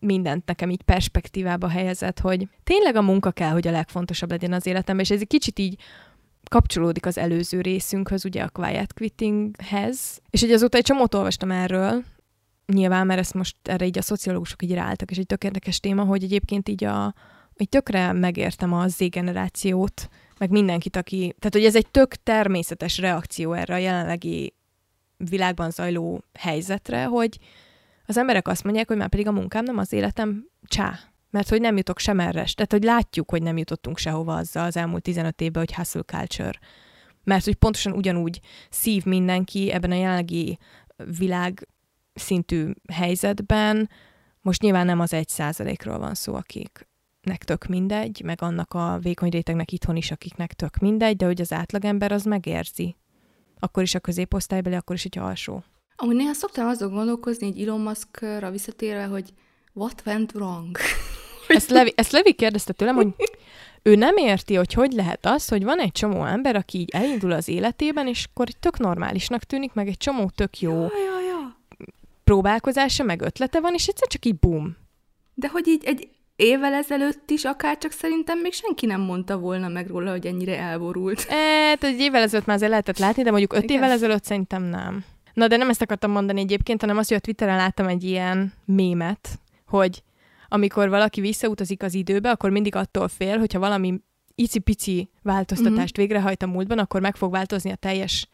mindent 0.05 0.47
nekem 0.47 0.71
így 0.71 0.83
perspektívába 0.83 1.69
helyezett, 1.69 2.21
hogy 2.21 2.49
tényleg 2.65 2.97
a 2.97 3.03
munka 3.03 3.31
kell, 3.31 3.51
hogy 3.51 3.69
a 3.69 3.71
legfontosabb 3.71 4.31
legyen 4.31 4.53
az 4.53 4.67
életemben, 4.67 5.05
és 5.05 5.11
ez 5.11 5.21
egy 5.21 5.27
kicsit 5.27 5.59
így 5.59 5.77
kapcsolódik 6.49 7.07
az 7.07 7.19
előző 7.19 7.61
részünkhöz, 7.61 8.25
ugye 8.25 8.43
a 8.43 8.49
quiet 8.49 8.93
quittinghez, 8.95 10.21
és 10.31 10.41
hogy 10.41 10.53
azóta 10.53 10.77
egy 10.77 10.85
csomót 10.85 11.15
olvastam 11.15 11.51
erről, 11.51 12.03
nyilván, 12.67 13.07
mert 13.07 13.21
ezt 13.21 13.35
most 13.35 13.57
erre 13.63 13.87
így 13.87 13.99
a 13.99 14.03
szociológusok 14.03 14.63
így 14.63 14.73
ráálltak, 14.73 15.11
és 15.11 15.17
egy 15.17 15.27
tök 15.27 15.45
érdekes 15.45 15.81
téma, 15.81 16.05
hogy 16.05 16.23
egyébként 16.23 16.69
így 16.69 16.85
a, 16.85 17.15
hogy 17.57 17.69
tökre 17.69 18.13
megértem 18.13 18.73
a 18.73 18.89
Z-generációt, 18.89 20.09
meg 20.39 20.51
mindenkit, 20.51 20.97
aki, 20.97 21.35
tehát 21.39 21.55
hogy 21.55 21.65
ez 21.65 21.77
egy 21.77 21.91
tök 21.91 22.15
természetes 22.15 22.99
reakció 22.99 23.53
erre 23.53 23.75
a 23.75 23.79
jelenlegi 23.79 24.55
világban 25.17 25.71
zajló 25.71 26.25
helyzetre, 26.33 27.05
hogy 27.05 27.39
az 28.07 28.17
emberek 28.17 28.49
azt 28.49 28.65
mondják, 28.65 28.89
hogy 28.89 28.97
már 28.97 29.09
pedig 29.09 29.27
a 29.27 29.33
munkám 29.33 29.65
nem 29.65 29.79
az 29.79 29.93
életem, 29.93 30.49
csá, 30.63 30.99
mert 31.31 31.49
hogy 31.49 31.61
nem 31.61 31.77
jutok 31.77 31.99
sem 31.99 32.21
erre. 32.21 32.45
Tehát, 32.55 32.73
hogy 32.73 32.83
látjuk, 32.83 33.31
hogy 33.31 33.43
nem 33.43 33.57
jutottunk 33.57 33.99
sehova 33.99 34.35
azzal 34.35 34.65
az 34.65 34.77
elmúlt 34.77 35.03
15 35.03 35.41
évben, 35.41 35.65
hogy 35.67 35.75
hustle 35.75 36.03
culture. 36.03 36.59
Mert 37.25 37.45
hogy 37.45 37.55
pontosan 37.55 37.93
ugyanúgy 37.93 38.41
szív 38.71 39.05
mindenki 39.05 39.71
ebben 39.71 39.91
a 39.91 39.95
jelenlegi 39.95 40.59
világ 41.19 41.69
szintű 42.15 42.71
helyzetben. 42.93 43.91
Most 44.41 44.63
nyilván 44.63 44.87
nem 44.87 45.01
az 45.01 45.13
egy 45.13 45.29
százalékról 45.29 45.99
van 45.99 46.15
szó, 46.15 46.35
akiknek 46.35 47.45
tök 47.45 47.67
mindegy, 47.67 48.23
meg 48.25 48.43
annak 48.43 48.75
a 48.75 48.99
vékony 49.03 49.31
rétegnek 49.31 49.73
itthon 49.73 49.97
is, 49.97 50.11
akiknek 50.11 50.53
tök 50.53 50.77
mindegy, 50.77 51.17
de 51.17 51.27
hogy 51.27 51.41
az 51.41 51.53
átlagember 51.53 52.13
az 52.13 52.25
megérzi. 52.25 52.97
Akkor 53.59 53.83
is 53.83 53.95
a 53.95 54.01
középosztálybeli, 54.01 54.75
akkor 54.75 54.95
is, 54.95 55.03
hogy 55.03 55.19
alsó. 55.19 55.65
Amúgy 55.97 56.17
néha 56.17 56.33
szoktam 56.33 56.67
azon 56.67 56.93
gondolkozni, 56.93 57.47
egy 57.47 57.63
Elon 57.63 57.81
Musk-ra 57.81 58.51
visszatérve, 58.51 59.05
hogy 59.05 59.33
what 59.73 60.03
went 60.07 60.33
wrong? 60.35 60.77
Ezt 61.49 61.71
Levi, 61.71 61.93
ezt 61.97 62.13
Levi 62.13 62.33
kérdezte 62.33 62.73
tőlem, 62.73 62.95
hogy 62.95 63.09
ő 63.83 63.95
nem 63.95 64.17
érti, 64.17 64.55
hogy 64.55 64.73
hogy 64.73 64.93
lehet 64.93 65.27
az, 65.27 65.49
hogy 65.49 65.65
van 65.65 65.79
egy 65.79 65.93
csomó 65.93 66.25
ember, 66.25 66.57
aki 66.57 66.79
így 66.79 66.91
elindul 66.91 67.33
az 67.33 67.49
életében, 67.49 68.07
és 68.07 68.27
akkor 68.31 68.49
tök 68.49 68.79
normálisnak 68.79 69.43
tűnik, 69.43 69.73
meg 69.73 69.89
egy 69.89 69.97
csomó 69.97 70.31
tök 70.35 70.61
jó 70.61 70.73
ja, 70.73 70.89
ja, 71.05 71.21
ja. 71.29 71.59
próbálkozása, 72.25 73.05
meg 73.05 73.23
ötlete 73.23 73.61
van, 73.61 73.75
és 73.75 73.87
egyszer 73.87 74.09
csak 74.09 74.25
így 74.25 74.39
bum. 74.39 74.77
De 75.35 75.49
hogy 75.49 75.67
így 75.67 75.85
egy 75.85 76.09
évvel 76.37 76.73
ezelőtt 76.73 77.31
is 77.31 77.45
akár 77.45 77.79
csak 77.79 77.91
szerintem 77.91 78.39
még 78.39 78.53
senki 78.53 78.87
nem 78.87 79.01
mondta 79.01 79.39
volna 79.39 79.69
meg 79.69 79.89
róla, 79.89 80.11
hogy 80.11 80.27
ennyire 80.27 80.59
elborult. 80.59 81.27
Tehát 81.27 81.85
egy 81.85 82.01
évvel 82.01 82.23
ezelőtt 82.23 82.47
már 82.47 82.57
azért 82.57 82.71
lehetett 82.71 82.99
látni, 82.99 83.23
de 83.23 83.31
mondjuk 83.31 83.53
öt 83.53 83.63
Igen. 83.63 83.77
évvel 83.77 83.91
ezelőtt 83.91 84.25
szerintem 84.25 84.63
nem. 84.63 85.05
Na, 85.35 85.49
de 85.49 85.57
nem 85.57 85.69
ezt 85.69 85.83
akartam 85.83 86.11
mondani 86.11 86.41
egyébként, 86.41 86.81
hanem 86.81 86.99
azt, 86.99 87.09
hogy 87.09 87.17
a 87.17 87.21
Twitteren 87.21 87.57
láttam 87.57 87.87
egy 87.87 88.05
ilyen 88.05 88.53
mémet, 88.65 89.39
hogy 89.67 90.03
amikor 90.49 90.89
valaki 90.89 91.21
visszautazik 91.21 91.83
az 91.83 91.95
időbe, 91.95 92.31
akkor 92.31 92.51
mindig 92.51 92.75
attól 92.75 93.09
fél, 93.09 93.39
hogyha 93.39 93.59
valami 93.59 94.01
icipici 94.35 95.11
változtatást 95.23 95.99
mm-hmm. 95.99 96.07
végrehajt 96.07 96.43
a 96.43 96.47
múltban, 96.47 96.79
akkor 96.79 97.01
meg 97.01 97.17
fog 97.17 97.33
változni 97.33 97.71
a 97.71 97.77
teljes 97.77 98.29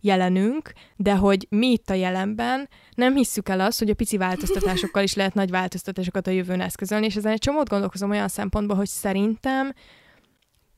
jelenünk, 0.00 0.72
de 0.96 1.14
hogy 1.14 1.46
mi 1.50 1.66
itt 1.66 1.90
a 1.90 1.94
jelenben 1.94 2.68
nem 2.94 3.14
hisszük 3.14 3.48
el 3.48 3.60
azt, 3.60 3.78
hogy 3.78 3.90
a 3.90 3.94
pici 3.94 4.16
változtatásokkal 4.16 5.02
is 5.02 5.14
lehet 5.14 5.34
nagy 5.34 5.50
változtatásokat 5.50 6.26
a 6.26 6.30
jövőn 6.30 6.60
eszközölni, 6.60 7.06
és 7.06 7.16
ezen 7.16 7.32
egy 7.32 7.38
csomót 7.38 7.68
gondolkozom 7.68 8.10
olyan 8.10 8.28
szempontból, 8.28 8.76
hogy 8.76 8.86
szerintem 8.86 9.72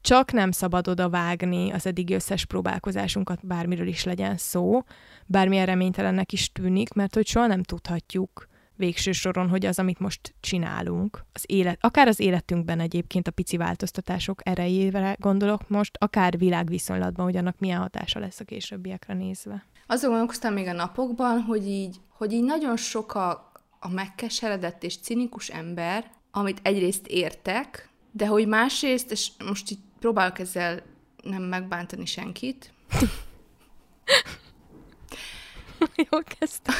csak 0.04 0.32
nem 0.32 0.50
szabad 0.50 0.88
oda 0.88 1.08
vágni 1.08 1.70
az 1.70 1.86
eddig 1.86 2.10
összes 2.10 2.44
próbálkozásunkat, 2.44 3.46
bármiről 3.46 3.86
is 3.86 4.04
legyen 4.04 4.36
szó, 4.36 4.82
bármilyen 5.26 5.66
reménytelennek 5.66 6.32
is 6.32 6.52
tűnik, 6.52 6.92
mert 6.92 7.14
hogy 7.14 7.26
soha 7.26 7.46
nem 7.46 7.62
tudhatjuk 7.62 8.48
végső 8.76 9.12
soron, 9.12 9.48
hogy 9.48 9.66
az, 9.66 9.78
amit 9.78 9.98
most 9.98 10.34
csinálunk, 10.40 11.24
az 11.32 11.44
élet, 11.46 11.78
akár 11.80 12.08
az 12.08 12.20
életünkben 12.20 12.80
egyébként 12.80 13.28
a 13.28 13.30
pici 13.30 13.56
változtatások 13.56 14.40
erejére 14.42 15.16
gondolok 15.18 15.68
most, 15.68 15.96
akár 15.98 16.38
világviszonylatban, 16.38 17.24
hogy 17.24 17.36
annak 17.36 17.58
milyen 17.58 17.80
hatása 17.80 18.18
lesz 18.18 18.40
a 18.40 18.44
későbbiekre 18.44 19.14
nézve. 19.14 19.64
Azon 19.86 20.10
gondolkoztam 20.10 20.52
még 20.52 20.66
a 20.66 20.72
napokban, 20.72 21.40
hogy 21.40 21.66
így, 21.66 21.96
hogy 22.08 22.32
így 22.32 22.44
nagyon 22.44 22.76
sok 22.76 23.14
a, 23.14 23.52
a 23.80 23.88
megkeseredett 23.88 24.82
és 24.82 24.96
cinikus 24.96 25.48
ember, 25.48 26.10
amit 26.30 26.60
egyrészt 26.62 27.06
értek, 27.06 27.88
de 28.12 28.26
hogy 28.26 28.46
másrészt, 28.46 29.10
és 29.10 29.30
most 29.44 29.70
így 29.70 29.78
próbálok 30.04 30.38
ezzel 30.38 30.82
nem 31.22 31.42
megbántani 31.42 32.06
senkit. 32.06 32.72
Jól 36.10 36.22
kezdtem. 36.38 36.74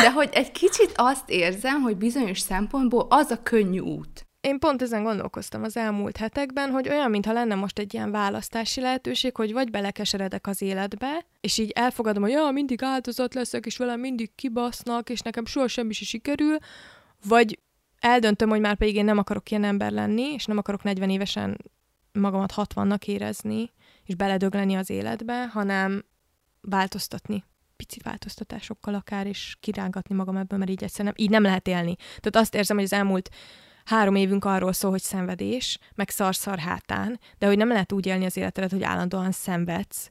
De 0.00 0.12
hogy 0.12 0.28
egy 0.32 0.50
kicsit 0.50 0.92
azt 0.96 1.30
érzem, 1.30 1.80
hogy 1.80 1.96
bizonyos 1.96 2.38
szempontból 2.38 3.06
az 3.10 3.30
a 3.30 3.42
könnyű 3.42 3.78
út. 3.78 4.26
Én 4.40 4.58
pont 4.58 4.82
ezen 4.82 5.02
gondolkoztam 5.02 5.62
az 5.62 5.76
elmúlt 5.76 6.16
hetekben, 6.16 6.70
hogy 6.70 6.88
olyan, 6.88 7.10
mintha 7.10 7.32
lenne 7.32 7.54
most 7.54 7.78
egy 7.78 7.94
ilyen 7.94 8.10
választási 8.10 8.80
lehetőség, 8.80 9.36
hogy 9.36 9.52
vagy 9.52 9.70
belekeseredek 9.70 10.46
az 10.46 10.62
életbe, 10.62 11.26
és 11.40 11.58
így 11.58 11.70
elfogadom, 11.70 12.22
hogy 12.22 12.32
ja, 12.32 12.50
mindig 12.50 12.82
áldozat 12.82 13.34
leszek, 13.34 13.66
és 13.66 13.76
velem 13.76 14.00
mindig 14.00 14.34
kibasznak, 14.34 15.10
és 15.10 15.20
nekem 15.20 15.46
soha 15.46 15.68
semmi 15.68 15.88
is 15.88 16.08
sikerül, 16.08 16.56
vagy 17.24 17.58
eldöntöm, 18.00 18.48
hogy 18.48 18.60
már 18.60 18.76
pedig 18.76 18.94
én 18.94 19.04
nem 19.04 19.18
akarok 19.18 19.50
ilyen 19.50 19.64
ember 19.64 19.92
lenni, 19.92 20.22
és 20.22 20.44
nem 20.44 20.58
akarok 20.58 20.82
40 20.82 21.10
évesen 21.10 21.58
magamat 22.12 22.52
60-nak 22.56 23.04
érezni, 23.04 23.70
és 24.04 24.14
beledögleni 24.14 24.74
az 24.74 24.90
életbe, 24.90 25.46
hanem 25.46 26.04
változtatni 26.60 27.44
pici 27.76 28.00
változtatásokkal 28.04 28.94
akár, 28.94 29.26
és 29.26 29.56
kirángatni 29.60 30.14
magam 30.14 30.36
ebből, 30.36 30.58
mert 30.58 30.70
így 30.70 30.82
egyszerűen 30.82 31.14
nem, 31.16 31.24
így 31.24 31.30
nem 31.30 31.42
lehet 31.42 31.68
élni. 31.68 31.96
Tehát 31.96 32.36
azt 32.36 32.54
érzem, 32.54 32.76
hogy 32.76 32.84
az 32.84 32.92
elmúlt 32.92 33.30
három 33.84 34.14
évünk 34.14 34.44
arról 34.44 34.72
szól, 34.72 34.90
hogy 34.90 35.02
szenvedés, 35.02 35.78
meg 35.94 36.10
szar-szar 36.10 36.58
hátán, 36.58 37.20
de 37.38 37.46
hogy 37.46 37.56
nem 37.56 37.68
lehet 37.68 37.92
úgy 37.92 38.06
élni 38.06 38.24
az 38.24 38.36
életedet, 38.36 38.70
hogy 38.70 38.82
állandóan 38.82 39.32
szenvedsz, 39.32 40.10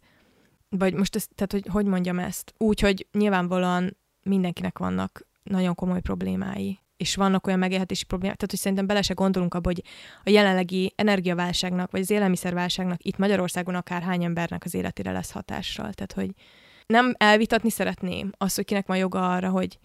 vagy 0.70 0.94
most 0.94 1.16
ezt, 1.16 1.30
tehát 1.36 1.52
hogy, 1.52 1.68
hogy 1.72 1.86
mondjam 1.86 2.20
ezt, 2.20 2.54
úgy, 2.58 2.80
hogy 2.80 3.08
nyilvánvalóan 3.12 3.98
mindenkinek 4.24 4.78
vannak 4.78 5.28
nagyon 5.44 5.76
komoly 5.76 6.02
problémái, 6.02 6.80
és 6.98 7.16
vannak 7.16 7.48
olyan 7.48 7.60
megélhetési 7.60 8.06
problémák, 8.06 8.36
tehát 8.36 8.52
hogy 8.52 8.60
szerintem 8.60 8.88
bele 8.88 9.02
se 9.02 9.14
gondolunk 9.14 9.54
abba, 9.54 9.68
hogy 9.70 9.84
a 10.24 10.30
jelenlegi 10.30 10.94
energiaválságnak, 10.96 11.92
vagy 11.92 12.02
az 12.02 12.10
élelmiszerválságnak 12.10 13.04
itt 13.04 13.18
Magyarországon 13.18 13.76
akár 13.76 14.02
hány 14.02 14.24
embernek 14.24 14.64
az 14.66 14.74
életére 14.74 15.12
lesz 15.12 15.32
hatással. 15.32 15.94
Tehát, 15.94 16.14
hogy 16.14 16.32
nem 16.86 17.14
elvitatni 17.18 17.70
szeretném 17.70 18.32
azt, 18.38 18.56
hogy 18.56 18.66
kinek 18.66 18.88
van 18.88 18.98
joga 18.98 19.34
arra, 19.34 19.50
hogy 19.50 19.78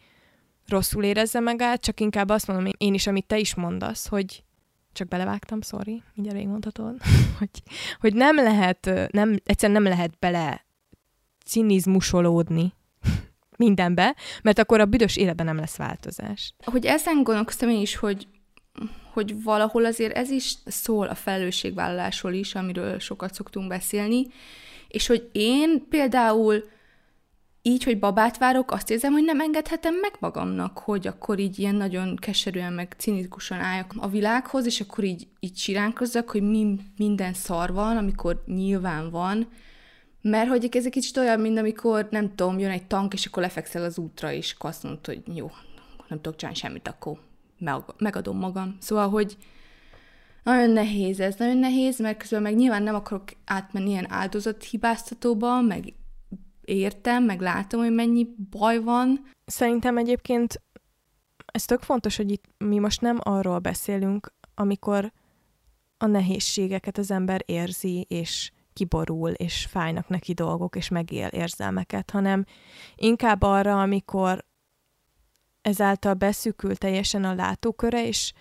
rosszul 0.66 1.04
érezze 1.04 1.40
magát, 1.40 1.80
csak 1.80 2.00
inkább 2.00 2.28
azt 2.28 2.46
mondom 2.46 2.72
én 2.78 2.94
is, 2.94 3.06
amit 3.06 3.26
te 3.26 3.38
is 3.38 3.54
mondasz, 3.54 4.06
hogy 4.06 4.44
csak 4.92 5.08
belevágtam, 5.08 5.62
sorry, 5.62 6.02
mindjárt 6.14 6.46
mondhatod, 6.46 6.96
hogy, 7.38 7.50
hogy 8.00 8.14
nem 8.14 8.36
lehet, 8.36 8.90
nem, 9.10 9.36
egyszerűen 9.44 9.82
nem 9.82 9.92
lehet 9.92 10.18
bele 10.18 10.64
cinizmusolódni 11.44 12.72
mindenbe, 13.64 14.16
mert 14.42 14.58
akkor 14.58 14.80
a 14.80 14.86
büdös 14.86 15.16
életben 15.16 15.46
nem 15.46 15.56
lesz 15.56 15.76
változás. 15.76 16.54
Hogy 16.64 16.86
ezen 16.86 17.22
gondolkoztam 17.22 17.68
én 17.68 17.80
is, 17.80 17.96
hogy 17.96 18.26
hogy 19.12 19.42
valahol 19.42 19.84
azért 19.84 20.16
ez 20.16 20.30
is 20.30 20.54
szól 20.64 21.06
a 21.06 21.14
felelősségvállalásról 21.14 22.32
is, 22.32 22.54
amiről 22.54 22.98
sokat 22.98 23.34
szoktunk 23.34 23.68
beszélni, 23.68 24.26
és 24.88 25.06
hogy 25.06 25.28
én 25.32 25.88
például 25.88 26.64
így, 27.62 27.84
hogy 27.84 27.98
babát 27.98 28.38
várok, 28.38 28.70
azt 28.70 28.90
érzem, 28.90 29.12
hogy 29.12 29.24
nem 29.24 29.40
engedhetem 29.40 29.94
meg 29.94 30.16
magamnak, 30.18 30.78
hogy 30.78 31.06
akkor 31.06 31.38
így 31.38 31.58
ilyen 31.58 31.74
nagyon 31.74 32.16
keserűen, 32.16 32.72
meg 32.72 32.94
cinikusan 32.98 33.58
álljak 33.58 33.94
a 33.96 34.08
világhoz, 34.08 34.66
és 34.66 34.80
akkor 34.80 35.04
így, 35.04 35.26
így 35.40 35.56
siránkozzak, 35.56 36.30
hogy 36.30 36.42
mi, 36.42 36.76
minden 36.96 37.32
szar 37.34 37.72
van, 37.72 37.96
amikor 37.96 38.42
nyilván 38.46 39.10
van, 39.10 39.48
mert 40.22 40.48
hogy 40.48 40.68
ez 40.72 40.84
egy 40.84 40.92
kicsit 40.92 41.16
olyan, 41.16 41.40
mint 41.40 41.58
amikor, 41.58 42.08
nem 42.10 42.34
tudom, 42.34 42.58
jön 42.58 42.70
egy 42.70 42.86
tank, 42.86 43.12
és 43.12 43.26
akkor 43.26 43.42
lefekszel 43.42 43.84
az 43.84 43.98
útra, 43.98 44.32
és 44.32 44.52
akkor 44.52 44.70
azt 44.70 44.82
mondod, 44.82 45.06
hogy 45.06 45.22
jó, 45.34 45.50
nem 46.08 46.20
tudok 46.20 46.38
csinálni 46.38 46.58
semmit, 46.58 46.88
akkor 46.88 47.18
megadom 47.98 48.38
magam. 48.38 48.76
Szóval, 48.80 49.08
hogy 49.08 49.36
nagyon 50.42 50.70
nehéz 50.70 51.20
ez, 51.20 51.34
nagyon 51.34 51.56
nehéz, 51.56 51.98
mert 51.98 52.18
közben 52.18 52.42
meg 52.42 52.56
nyilván 52.56 52.82
nem 52.82 52.94
akarok 52.94 53.24
átmenni 53.44 53.90
ilyen 53.90 54.10
áldozat 54.10 54.64
hibáztatóba, 54.64 55.60
meg 55.60 55.94
értem, 56.64 57.24
meg 57.24 57.40
látom, 57.40 57.80
hogy 57.80 57.92
mennyi 57.92 58.26
baj 58.50 58.78
van. 58.78 59.24
Szerintem 59.44 59.96
egyébként 59.98 60.62
ez 61.46 61.64
tök 61.64 61.80
fontos, 61.80 62.16
hogy 62.16 62.30
itt 62.30 62.44
mi 62.58 62.78
most 62.78 63.00
nem 63.00 63.18
arról 63.22 63.58
beszélünk, 63.58 64.32
amikor 64.54 65.12
a 65.98 66.06
nehézségeket 66.06 66.98
az 66.98 67.10
ember 67.10 67.42
érzi, 67.46 68.06
és 68.08 68.52
kiborul, 68.72 69.30
és 69.30 69.66
fájnak 69.70 70.08
neki 70.08 70.32
dolgok, 70.32 70.76
és 70.76 70.88
megél 70.88 71.26
érzelmeket, 71.26 72.10
hanem 72.10 72.44
inkább 72.94 73.42
arra, 73.42 73.80
amikor 73.80 74.44
ezáltal 75.62 76.14
beszűkül 76.14 76.76
teljesen 76.76 77.24
a 77.24 77.34
látóköre, 77.34 78.06
és 78.06 78.32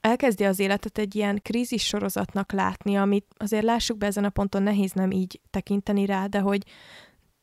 elkezdi 0.00 0.44
az 0.44 0.58
életet 0.58 0.98
egy 0.98 1.14
ilyen 1.14 1.40
krízis 1.42 1.86
sorozatnak 1.86 2.52
látni, 2.52 2.96
amit 2.96 3.26
azért 3.36 3.64
lássuk 3.64 3.98
be 3.98 4.06
ezen 4.06 4.24
a 4.24 4.30
ponton 4.30 4.62
nehéz 4.62 4.92
nem 4.92 5.10
így 5.10 5.40
tekinteni 5.50 6.06
rá, 6.06 6.26
de 6.26 6.40
hogy 6.40 6.62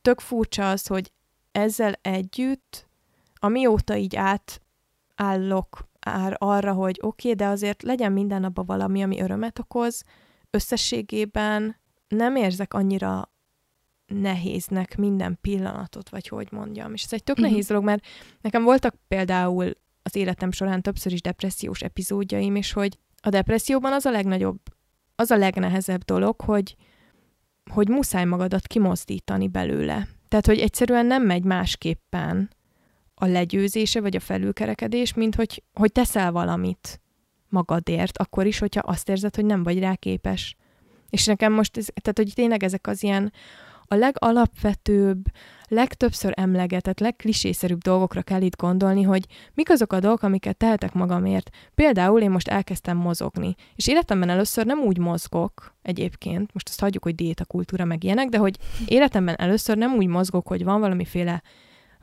tök 0.01 0.19
furcsa 0.19 0.69
az, 0.69 0.87
hogy 0.87 1.11
ezzel 1.51 1.93
együtt, 2.01 2.87
amióta 3.35 3.95
így 3.95 4.15
átállok 4.15 5.87
ár 5.99 6.35
arra, 6.37 6.73
hogy 6.73 6.99
oké, 7.01 7.31
okay, 7.31 7.33
de 7.33 7.51
azért 7.51 7.83
legyen 7.83 8.11
minden 8.11 8.43
abban 8.43 8.65
valami, 8.65 9.03
ami 9.03 9.21
örömet 9.21 9.59
okoz, 9.59 10.03
összességében 10.49 11.75
nem 12.09 12.35
érzek 12.35 12.73
annyira 12.73 13.31
nehéznek 14.05 14.97
minden 14.97 15.37
pillanatot, 15.41 16.09
vagy 16.09 16.27
hogy 16.27 16.47
mondjam. 16.51 16.93
És 16.93 17.03
ez 17.03 17.13
egy 17.13 17.23
tök 17.23 17.35
uh-huh. 17.35 17.51
nehéz 17.51 17.67
dolog, 17.67 17.83
mert 17.83 18.05
nekem 18.41 18.63
voltak 18.63 18.95
például 19.07 19.71
az 20.01 20.15
életem 20.15 20.51
során 20.51 20.81
többször 20.81 21.11
is 21.11 21.21
depressziós 21.21 21.81
epizódjaim, 21.81 22.55
és 22.55 22.73
hogy 22.73 22.97
a 23.21 23.29
depresszióban 23.29 23.93
az 23.93 24.05
a 24.05 24.11
legnagyobb, 24.11 24.59
az 25.15 25.31
a 25.31 25.37
legnehezebb 25.37 26.03
dolog, 26.03 26.41
hogy, 26.41 26.75
hogy 27.71 27.87
muszáj 27.87 28.25
magadat 28.25 28.67
kimozdítani 28.67 29.47
belőle. 29.47 30.07
Tehát, 30.27 30.45
hogy 30.45 30.59
egyszerűen 30.59 31.05
nem 31.05 31.23
megy 31.23 31.43
másképpen 31.43 32.49
a 33.15 33.25
legyőzése, 33.25 34.01
vagy 34.01 34.15
a 34.15 34.19
felülkerekedés, 34.19 35.13
mint 35.13 35.35
hogy, 35.35 35.63
hogy 35.73 35.91
teszel 35.91 36.31
valamit 36.31 37.01
magadért, 37.49 38.17
akkor 38.17 38.45
is, 38.45 38.59
hogyha 38.59 38.81
azt 38.81 39.09
érzed, 39.09 39.35
hogy 39.35 39.45
nem 39.45 39.63
vagy 39.63 39.79
rá 39.79 39.95
képes. 39.95 40.55
És 41.09 41.25
nekem 41.25 41.53
most, 41.53 41.77
ez, 41.77 41.85
tehát, 41.85 42.17
hogy 42.17 42.31
tényleg 42.35 42.63
ezek 42.63 42.87
az 42.87 43.03
ilyen 43.03 43.31
a 43.91 43.95
legalapvetőbb, 43.95 45.25
legtöbbször 45.67 46.33
emlegetett, 46.35 46.99
legklisészerűbb 46.99 47.81
dolgokra 47.81 48.21
kell 48.21 48.41
itt 48.41 48.57
gondolni, 48.57 49.01
hogy 49.01 49.25
mik 49.53 49.69
azok 49.69 49.93
a 49.93 49.99
dolgok, 49.99 50.23
amiket 50.23 50.57
tehetek 50.57 50.93
magamért. 50.93 51.49
Például 51.75 52.21
én 52.21 52.31
most 52.31 52.47
elkezdtem 52.47 52.97
mozogni, 52.97 53.55
és 53.75 53.87
életemben 53.87 54.29
először 54.29 54.65
nem 54.65 54.79
úgy 54.79 54.97
mozgok 54.97 55.75
egyébként, 55.81 56.53
most 56.53 56.67
azt 56.69 56.79
hagyjuk, 56.79 57.03
hogy 57.03 57.15
diéta 57.15 57.45
kultúra 57.45 57.85
meg 57.85 58.03
ilyenek, 58.03 58.29
de 58.29 58.37
hogy 58.37 58.57
életemben 58.85 59.35
először 59.35 59.77
nem 59.77 59.93
úgy 59.93 60.07
mozgok, 60.07 60.47
hogy 60.47 60.63
van 60.63 60.79
valamiféle 60.79 61.41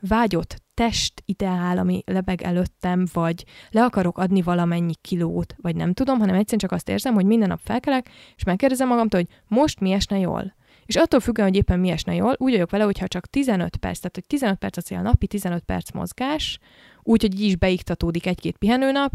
vágyott 0.01 0.61
test 0.73 1.21
ideál, 1.25 1.77
ami 1.77 2.03
lebeg 2.05 2.41
előttem, 2.41 3.05
vagy 3.13 3.45
le 3.69 3.83
akarok 3.83 4.17
adni 4.17 4.41
valamennyi 4.41 4.93
kilót, 5.01 5.55
vagy 5.61 5.75
nem 5.75 5.93
tudom, 5.93 6.19
hanem 6.19 6.35
egyszerűen 6.35 6.59
csak 6.59 6.71
azt 6.71 6.89
érzem, 6.89 7.13
hogy 7.13 7.25
minden 7.25 7.47
nap 7.47 7.59
felkelek, 7.63 8.09
és 8.35 8.43
megkérdezem 8.43 8.87
magamtól, 8.87 9.19
hogy 9.19 9.57
most 9.57 9.79
mi 9.79 9.91
esne 9.91 10.19
jól. 10.19 10.55
És 10.85 10.95
attól 10.95 11.19
függően, 11.19 11.47
hogy 11.47 11.57
éppen 11.57 11.79
mi 11.79 11.89
esne 11.89 12.15
jól, 12.15 12.35
úgy 12.37 12.51
vagyok 12.51 12.69
vele, 12.69 12.83
hogyha 12.83 13.07
csak 13.07 13.25
15 13.25 13.77
perc, 13.77 13.97
tehát 13.97 14.15
hogy 14.15 14.25
15 14.27 14.57
perc 14.57 14.77
a 14.77 14.81
cél 14.81 15.01
napi, 15.01 15.27
15 15.27 15.63
perc 15.63 15.91
mozgás, 15.91 16.59
úgy, 17.03 17.21
hogy 17.21 17.39
így 17.39 17.45
is 17.45 17.55
beiktatódik 17.55 18.25
egy-két 18.25 18.57
pihenőnap, 18.57 19.11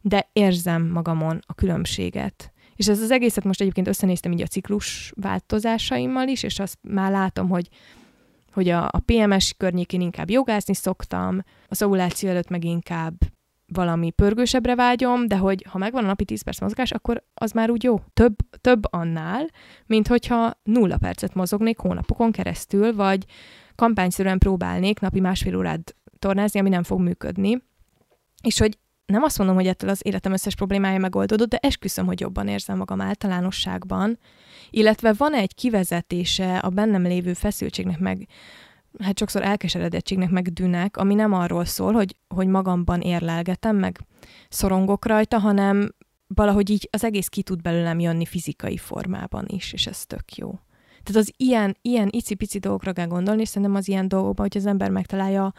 de 0.00 0.28
érzem 0.32 0.86
magamon 0.86 1.40
a 1.46 1.54
különbséget. 1.54 2.52
És 2.76 2.88
ez 2.88 3.00
az 3.00 3.10
egészet 3.10 3.44
most 3.44 3.60
egyébként 3.60 3.88
összenéztem 3.88 4.32
így 4.32 4.42
a 4.42 4.46
ciklus 4.46 5.12
változásaimmal 5.16 6.28
is, 6.28 6.42
és 6.42 6.58
azt 6.58 6.78
már 6.82 7.10
látom, 7.10 7.48
hogy 7.48 7.68
hogy 8.52 8.68
a, 8.68 8.84
a 8.84 9.02
PMS 9.04 9.54
környékén 9.56 10.00
inkább 10.00 10.30
jogázni 10.30 10.74
szoktam, 10.74 11.42
az 11.68 11.82
ovuláció 11.82 12.28
előtt 12.28 12.48
meg 12.48 12.64
inkább 12.64 13.14
valami 13.72 14.10
pörgősebbre 14.10 14.74
vágyom, 14.74 15.26
de 15.26 15.36
hogy 15.36 15.64
ha 15.68 15.78
megvan 15.78 16.04
a 16.04 16.06
napi 16.06 16.24
10 16.24 16.42
perc 16.42 16.60
mozgás, 16.60 16.92
akkor 16.92 17.24
az 17.34 17.52
már 17.52 17.70
úgy 17.70 17.82
jó. 17.82 18.00
Több, 18.12 18.34
több 18.60 18.92
annál, 18.92 19.46
mint 19.86 20.08
hogyha 20.08 20.52
nulla 20.62 20.98
percet 20.98 21.34
mozognék 21.34 21.78
hónapokon 21.78 22.32
keresztül, 22.32 22.94
vagy 22.94 23.24
kampányszerűen 23.74 24.38
próbálnék 24.38 25.00
napi 25.00 25.20
másfél 25.20 25.56
órát 25.56 25.96
tornázni, 26.18 26.60
ami 26.60 26.68
nem 26.68 26.82
fog 26.82 27.00
működni. 27.00 27.62
És 28.42 28.58
hogy 28.58 28.78
nem 29.10 29.22
azt 29.22 29.38
mondom, 29.38 29.56
hogy 29.56 29.66
ettől 29.66 29.90
az 29.90 30.00
életem 30.02 30.32
összes 30.32 30.54
problémája 30.54 30.98
megoldódott, 30.98 31.48
de 31.48 31.56
esküszöm, 31.56 32.06
hogy 32.06 32.20
jobban 32.20 32.48
érzem 32.48 32.76
magam 32.76 33.00
általánosságban, 33.00 34.18
illetve 34.70 35.12
van 35.12 35.34
egy 35.34 35.54
kivezetése 35.54 36.58
a 36.58 36.68
bennem 36.68 37.02
lévő 37.02 37.32
feszültségnek, 37.32 37.98
meg 37.98 38.28
hát 38.98 39.18
sokszor 39.18 39.42
elkeseredettségnek, 39.42 40.30
meg 40.30 40.52
dűnek, 40.52 40.96
ami 40.96 41.14
nem 41.14 41.32
arról 41.32 41.64
szól, 41.64 41.92
hogy, 41.92 42.16
hogy 42.34 42.46
magamban 42.46 43.00
érlelgetem, 43.00 43.76
meg 43.76 44.00
szorongok 44.48 45.06
rajta, 45.06 45.38
hanem 45.38 45.94
valahogy 46.26 46.70
így 46.70 46.88
az 46.92 47.04
egész 47.04 47.28
ki 47.28 47.42
tud 47.42 47.62
belőlem 47.62 48.00
jönni 48.00 48.26
fizikai 48.26 48.76
formában 48.76 49.44
is, 49.48 49.72
és 49.72 49.86
ez 49.86 50.06
tök 50.06 50.36
jó. 50.36 50.58
Tehát 51.02 51.22
az 51.22 51.32
ilyen, 51.36 51.76
ilyen 51.82 52.08
icipici 52.10 52.58
dolgokra 52.58 52.92
kell 52.92 53.06
gondolni, 53.06 53.40
és 53.40 53.48
szerintem 53.48 53.76
az 53.76 53.88
ilyen 53.88 54.08
dolgokban, 54.08 54.46
hogy 54.50 54.56
az 54.56 54.66
ember 54.66 54.90
megtalálja 54.90 55.52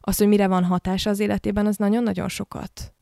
azt, 0.00 0.18
hogy 0.18 0.28
mire 0.28 0.46
van 0.46 0.64
hatása 0.64 1.10
az 1.10 1.20
életében, 1.20 1.66
az 1.66 1.76
nagyon-nagyon 1.76 2.28
sokat 2.28 2.92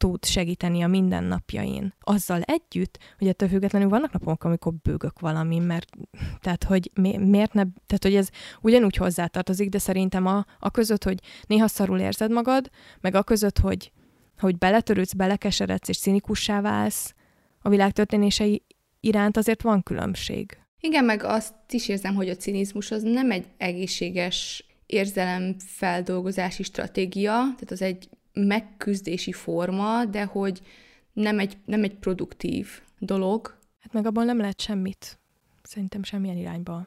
tud 0.00 0.24
segíteni 0.24 0.82
a 0.82 0.86
mindennapjain. 0.86 1.94
Azzal 2.00 2.40
együtt, 2.42 2.98
hogy 3.18 3.28
ettől 3.28 3.48
függetlenül 3.48 3.88
vannak 3.88 4.12
napok, 4.12 4.44
amikor 4.44 4.72
bőgök 4.74 5.18
valami, 5.18 5.58
mert 5.58 5.88
tehát, 6.40 6.64
hogy 6.64 6.90
mi, 6.94 7.16
miért 7.16 7.52
ne, 7.52 7.62
tehát, 7.62 8.02
hogy 8.02 8.14
ez 8.14 8.28
ugyanúgy 8.60 8.96
hozzátartozik, 8.96 9.68
de 9.68 9.78
szerintem 9.78 10.26
a, 10.26 10.44
a 10.58 10.70
között, 10.70 11.04
hogy 11.04 11.20
néha 11.46 11.66
szarul 11.66 11.98
érzed 11.98 12.30
magad, 12.30 12.70
meg 13.00 13.14
a 13.14 13.22
között, 13.22 13.58
hogy, 13.58 13.92
hogy 14.38 14.58
beletörődsz, 14.58 15.12
belekeseredsz 15.12 15.88
és 15.88 15.98
cinikussá 15.98 16.60
válsz 16.60 17.14
a 17.62 17.68
világ 17.68 17.92
történései 17.92 18.62
iránt, 19.00 19.36
azért 19.36 19.62
van 19.62 19.82
különbség. 19.82 20.58
Igen, 20.80 21.04
meg 21.04 21.24
azt 21.24 21.54
is 21.70 21.88
érzem, 21.88 22.14
hogy 22.14 22.28
a 22.28 22.36
cinizmus 22.36 22.90
az 22.90 23.02
nem 23.02 23.30
egy 23.30 23.46
egészséges 23.56 24.64
érzelemfeldolgozási 24.92 26.62
stratégia, 26.62 27.32
tehát 27.32 27.70
az 27.70 27.82
egy 27.82 28.08
megküzdési 28.32 29.32
forma, 29.32 30.04
de 30.04 30.24
hogy 30.24 30.60
nem 31.12 31.38
egy, 31.38 31.56
nem 31.64 31.82
egy 31.82 31.94
produktív 31.94 32.68
dolog. 32.98 33.58
Hát 33.78 33.92
meg 33.92 34.06
abban 34.06 34.24
nem 34.24 34.38
lehet 34.38 34.60
semmit, 34.60 35.18
szerintem 35.62 36.02
semmilyen 36.02 36.36
irányba 36.36 36.86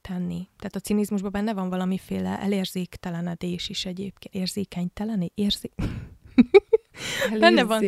tenni. 0.00 0.48
Tehát 0.58 0.76
a 0.76 0.80
cinizmusban 0.80 1.30
benne 1.30 1.54
van 1.54 1.68
valamiféle 1.68 2.40
elérzéktelenedés 2.40 3.68
is 3.68 3.84
egyébként. 3.84 4.34
Érzékenytelené? 4.34 5.30
Érzé... 5.34 5.70
benne 7.40 7.64
van. 7.64 7.80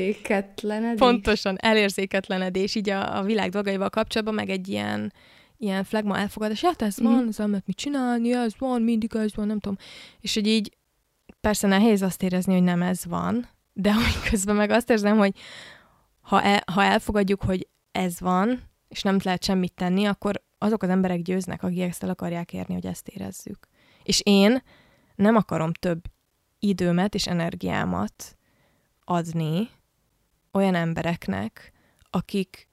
Pontosan, 0.96 1.56
elérzéketlenedés 1.60 2.74
így 2.74 2.90
a, 2.90 3.18
a 3.18 3.22
világ 3.22 3.50
dolgaival 3.50 3.90
kapcsolatban, 3.90 4.34
meg 4.34 4.50
egy 4.50 4.68
ilyen, 4.68 5.12
ilyen 5.62 5.84
flagma 5.84 6.18
elfogadás. 6.18 6.60
Hát 6.60 6.82
ez 6.82 7.00
mm. 7.00 7.04
van, 7.04 7.28
ez 7.28 7.38
amit 7.40 7.66
mit 7.66 7.76
csinálni, 7.76 8.32
ez 8.32 8.52
van, 8.58 8.82
mindig 8.82 9.14
ez 9.14 9.34
van, 9.34 9.46
nem 9.46 9.60
tudom. 9.60 9.78
És 10.20 10.34
hogy 10.34 10.46
így 10.46 10.76
persze 11.40 11.66
nehéz 11.66 12.02
azt 12.02 12.22
érezni, 12.22 12.52
hogy 12.52 12.62
nem 12.62 12.82
ez 12.82 13.04
van, 13.04 13.48
de 13.72 13.94
hogy 14.02 14.30
közben 14.30 14.56
meg 14.56 14.70
azt 14.70 14.90
érzem, 14.90 15.16
hogy 15.16 15.36
ha, 16.20 16.42
el, 16.42 16.62
ha 16.72 16.82
elfogadjuk, 16.82 17.42
hogy 17.42 17.68
ez 17.92 18.20
van, 18.20 18.62
és 18.88 19.02
nem 19.02 19.18
lehet 19.22 19.44
semmit 19.44 19.74
tenni, 19.74 20.04
akkor 20.04 20.42
azok 20.58 20.82
az 20.82 20.88
emberek 20.88 21.22
győznek, 21.22 21.62
akik 21.62 21.80
ezt 21.80 22.02
el 22.02 22.08
akarják 22.08 22.52
érni, 22.52 22.74
hogy 22.74 22.86
ezt 22.86 23.08
érezzük. 23.08 23.68
És 24.02 24.20
én 24.24 24.62
nem 25.14 25.36
akarom 25.36 25.72
több 25.72 26.04
időmet 26.58 27.14
és 27.14 27.26
energiámat 27.26 28.36
adni 29.04 29.68
olyan 30.52 30.74
embereknek, 30.74 31.72
akik 32.10 32.68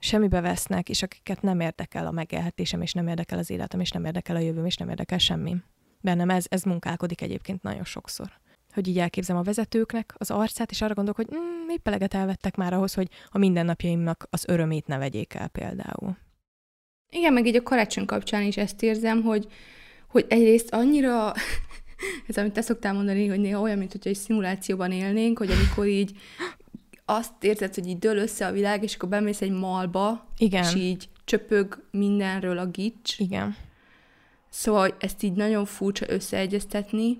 semmibe 0.00 0.40
vesznek, 0.40 0.88
és 0.88 1.02
akiket 1.02 1.42
nem 1.42 1.60
érdekel 1.60 2.06
a 2.06 2.10
megélhetésem, 2.10 2.82
és 2.82 2.92
nem 2.92 3.08
érdekel 3.08 3.38
az 3.38 3.50
életem, 3.50 3.80
és 3.80 3.90
nem 3.90 4.04
érdekel 4.04 4.36
a 4.36 4.40
jövőm, 4.40 4.66
és 4.66 4.76
nem 4.76 4.88
érdekel 4.88 5.18
semmi 5.18 5.56
bennem 6.00 6.30
ez, 6.30 6.44
ez 6.48 6.62
munkálkodik 6.62 7.20
egyébként 7.20 7.62
nagyon 7.62 7.84
sokszor. 7.84 8.30
hogy 8.72 8.88
így 8.88 8.98
elképzelem 8.98 9.40
a 9.40 9.44
vezetőknek 9.44 10.14
az 10.16 10.30
arcát, 10.30 10.70
és 10.70 10.82
arra 10.82 10.94
gondolok, 10.94 11.26
hogy 11.26 11.38
mm, 11.38 11.68
épp 11.68 11.86
eleget 11.86 12.14
elvettek 12.14 12.56
már 12.56 12.72
ahhoz, 12.72 12.94
hogy 12.94 13.08
a 13.28 13.38
mindennapjaimnak 13.38 14.26
az 14.30 14.44
örömét 14.48 14.86
ne 14.86 14.98
vegyék 14.98 15.34
el 15.34 15.48
például. 15.48 16.16
Igen, 17.10 17.32
meg 17.32 17.46
így 17.46 17.56
a 17.56 17.62
karácsony 17.62 18.04
kapcsán 18.04 18.42
is 18.42 18.56
ezt 18.56 18.82
érzem, 18.82 19.22
hogy, 19.22 19.46
hogy 20.08 20.26
egyrészt 20.28 20.72
annyira, 20.72 21.32
ez 22.28 22.36
amit 22.36 22.52
te 22.52 22.60
szoktál 22.60 22.92
mondani, 22.92 23.26
hogy 23.26 23.40
néha 23.40 23.60
olyan, 23.60 23.78
mint 23.78 23.92
hogy 23.92 24.08
egy 24.08 24.16
szimulációban 24.16 24.92
élnénk, 24.92 25.38
hogy 25.38 25.50
amikor 25.50 25.86
így 25.86 26.12
azt 27.16 27.44
érzed, 27.44 27.74
hogy 27.74 27.86
így 27.86 27.98
dől 27.98 28.16
össze 28.16 28.46
a 28.46 28.52
világ, 28.52 28.82
és 28.82 28.94
akkor 28.94 29.08
bemész 29.08 29.40
egy 29.40 29.50
malba, 29.50 30.26
Igen. 30.38 30.64
és 30.64 30.74
így 30.74 31.08
csöpög 31.24 31.82
mindenről 31.90 32.58
a 32.58 32.66
gics. 32.66 33.18
Igen. 33.18 33.56
Szóval 34.48 34.96
ezt 34.98 35.22
így 35.22 35.32
nagyon 35.32 35.64
furcsa 35.64 36.10
összeegyeztetni, 36.10 37.18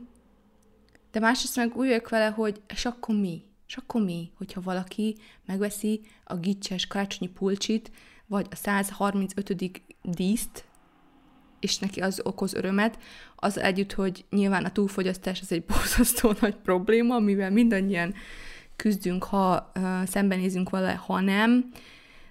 de 1.11 1.21
másrészt 1.21 1.57
meg 1.57 1.77
úgy 1.77 1.87
vagyok 1.87 2.09
vele, 2.09 2.29
hogy 2.29 2.61
és 2.69 2.85
akkor 2.85 3.15
mi? 3.15 3.43
És 3.67 3.77
akkor 3.77 4.03
mi, 4.03 4.31
hogyha 4.37 4.61
valaki 4.61 5.17
megveszi 5.47 6.01
a 6.25 6.37
gicses 6.37 6.87
karácsonyi 6.87 7.31
pulcsit, 7.31 7.91
vagy 8.27 8.47
a 8.51 8.55
135. 8.55 9.83
díszt, 10.03 10.65
és 11.61 11.79
neki 11.79 12.01
az 12.01 12.21
okoz 12.25 12.55
örömet, 12.55 12.99
az 13.37 13.59
együtt, 13.59 13.93
hogy 13.93 14.25
nyilván 14.31 14.65
a 14.65 14.73
túlfogyasztás 14.73 15.41
az 15.41 15.53
egy 15.53 15.65
borzasztó 15.65 16.35
nagy 16.41 16.57
probléma, 16.57 17.19
mivel 17.19 17.51
mindannyian 17.51 18.15
küzdünk, 18.81 19.25
ha 19.25 19.73
uh, 19.75 20.05
szembenézünk 20.05 20.71
vele, 20.71 20.93
ha 20.93 21.21
nem, 21.21 21.71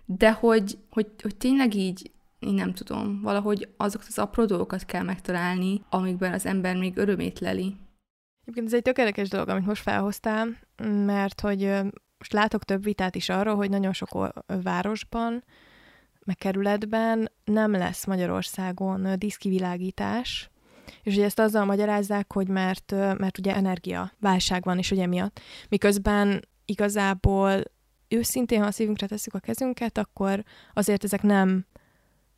de 0.06 0.32
hogy, 0.32 0.78
hogy, 0.90 1.08
hogy 1.22 1.36
tényleg 1.36 1.76
így, 1.76 2.12
én 2.40 2.54
nem 2.54 2.74
tudom, 2.74 3.22
valahogy 3.22 3.70
azokat 3.78 4.08
az 4.08 4.18
apró 4.18 4.46
dolgokat 4.46 4.86
kell 4.86 5.04
megtalálni, 5.04 5.82
amikben 5.90 6.34
az 6.34 6.46
ember 6.46 6.78
még 6.78 6.98
örömét 6.98 7.40
leli. 7.40 7.76
Egyébként 8.42 8.68
ez 8.68 8.74
egy 8.74 8.82
tökéletes 8.82 9.30
dolog, 9.30 9.50
amit 9.50 9.66
most 9.66 9.82
felhoztál, 9.82 10.48
mert 11.06 11.42
hogy 11.42 11.62
most 12.18 12.34
látok 12.34 12.64
több 12.64 12.84
vitát 12.84 13.16
is 13.16 13.30
arról, 13.30 13.56
hogy 13.56 13.70
nagyon 13.70 13.94
sok 13.94 14.34
városban, 14.64 15.44
meg 16.26 16.36
kerületben 16.36 17.32
nem 17.44 17.72
lesz 17.72 18.06
Magyarországon 18.06 19.08
diszkivilágítás, 19.18 20.50
és 21.04 21.14
ugye 21.14 21.26
ezt 21.26 21.40
azzal 21.40 21.66
magyarázzák, 21.66 22.34
hogy 22.34 22.48
mert, 22.48 22.92
mert 22.92 23.38
ugye 23.38 23.56
energia 23.56 24.12
válság 24.20 24.64
van, 24.64 24.78
és 24.78 24.92
ugye 24.92 25.08
miatt. 25.08 25.40
Miközben 25.70 26.48
igazából 26.66 27.64
őszintén, 28.08 28.60
ha 28.60 28.66
a 28.66 28.72
szívünkre 28.72 29.08
tesszük 29.08 29.34
a 29.34 29.40
kezünket, 29.40 29.98
akkor 29.98 30.44
azért 30.74 31.04
ezek 31.04 31.22
nem 31.22 31.66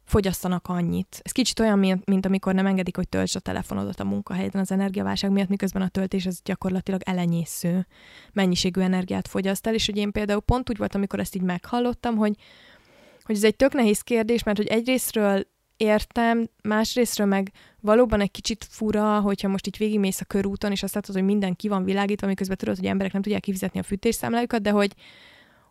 fogyasztanak 0.04 0.68
annyit. 0.68 1.20
Ez 1.22 1.32
kicsit 1.32 1.60
olyan, 1.60 1.80
mint, 1.80 2.06
mint 2.06 2.26
amikor 2.26 2.54
nem 2.54 2.66
engedik, 2.66 2.96
hogy 2.96 3.10
töltsd 3.10 3.36
a 3.36 3.40
telefonodat 3.40 4.00
a 4.00 4.04
munkahelyeden 4.04 4.62
az 4.62 4.72
energiaválság 4.72 5.32
miatt, 5.32 5.48
miközben 5.48 5.82
a 5.82 5.88
töltés 5.88 6.26
az 6.26 6.42
gyakorlatilag 6.44 7.02
elenyésző 7.06 7.88
mennyiségű 8.34 8.82
energiát 8.82 9.28
fogyaszt 9.28 9.68
el, 9.68 9.74
és 9.74 9.86
hogy 9.86 9.98
én 9.98 10.12
például 10.12 10.42
pont 10.42 10.70
úgy 10.70 10.78
volt, 10.78 10.96
amikor 10.96 11.20
ezt 11.20 11.36
így 11.36 11.42
meghallottam, 11.42 12.16
hogy, 12.16 12.36
hogy 13.24 13.36
ez 13.36 13.44
egy 13.44 13.56
tök 13.56 13.74
nehéz 13.74 14.02
kérdés, 14.02 14.44
mert 14.44 14.58
hogy 14.58 14.68
egyrésztről 14.68 15.48
értem, 15.82 16.50
másrésztről 16.64 17.28
meg 17.28 17.52
valóban 17.80 18.22
egy 18.22 18.32
kicsit 18.32 18.66
fura, 18.70 19.20
hogyha 19.20 19.48
most 19.48 19.68
így 19.68 19.78
végigmész 19.78 20.22
a 20.22 20.26
körúton, 20.26 20.72
és 20.72 20.84
azt 20.84 20.94
látod, 20.94 21.16
hogy 21.16 21.24
minden 21.24 21.56
ki 21.56 21.68
van 21.68 21.84
világítva, 21.84 22.28
miközben 22.28 22.58
tudod, 22.58 22.76
hogy 22.76 22.86
emberek 22.86 23.14
nem 23.14 23.22
tudják 23.22 23.42
kifizetni 23.42 23.80
a 23.80 23.84
fűtésszámlájukat, 23.84 24.62
de 24.62 24.70
hogy, 24.70 24.94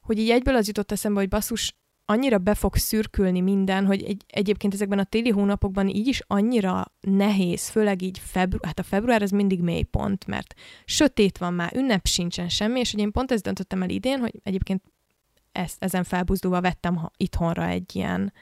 hogy 0.02 0.18
így 0.18 0.30
egyből 0.30 0.56
az 0.56 0.66
jutott 0.66 0.92
eszembe, 0.92 1.20
hogy 1.20 1.28
basszus, 1.28 1.74
annyira 2.04 2.38
be 2.38 2.54
fog 2.54 2.76
szürkülni 2.76 3.40
minden, 3.40 3.86
hogy 3.86 4.02
egy, 4.02 4.24
egyébként 4.26 4.74
ezekben 4.74 4.98
a 4.98 5.04
téli 5.04 5.30
hónapokban 5.30 5.88
így 5.88 6.06
is 6.06 6.22
annyira 6.26 6.84
nehéz, 7.00 7.68
főleg 7.68 8.02
így 8.02 8.18
február, 8.18 8.64
hát 8.66 8.78
a 8.78 8.82
február 8.82 9.22
az 9.22 9.30
mindig 9.30 9.61
mélypont, 9.61 10.26
mert 10.26 10.54
sötét 10.84 11.38
van 11.38 11.54
már, 11.54 11.76
ünnep 11.76 12.06
sincsen 12.06 12.48
semmi, 12.48 12.80
és 12.80 12.90
hogy 12.90 13.00
én 13.00 13.12
pont 13.12 13.32
ezt 13.32 13.42
döntöttem 13.42 13.82
el 13.82 13.88
idén, 13.88 14.18
hogy 14.18 14.40
egyébként 14.42 14.82
ezt, 15.52 15.82
ezen 15.82 16.04
felbuzdulva 16.04 16.61
vettem 16.61 17.11
itthonra 17.16 17.66
egy 17.66 17.96
ilyen 17.96 18.32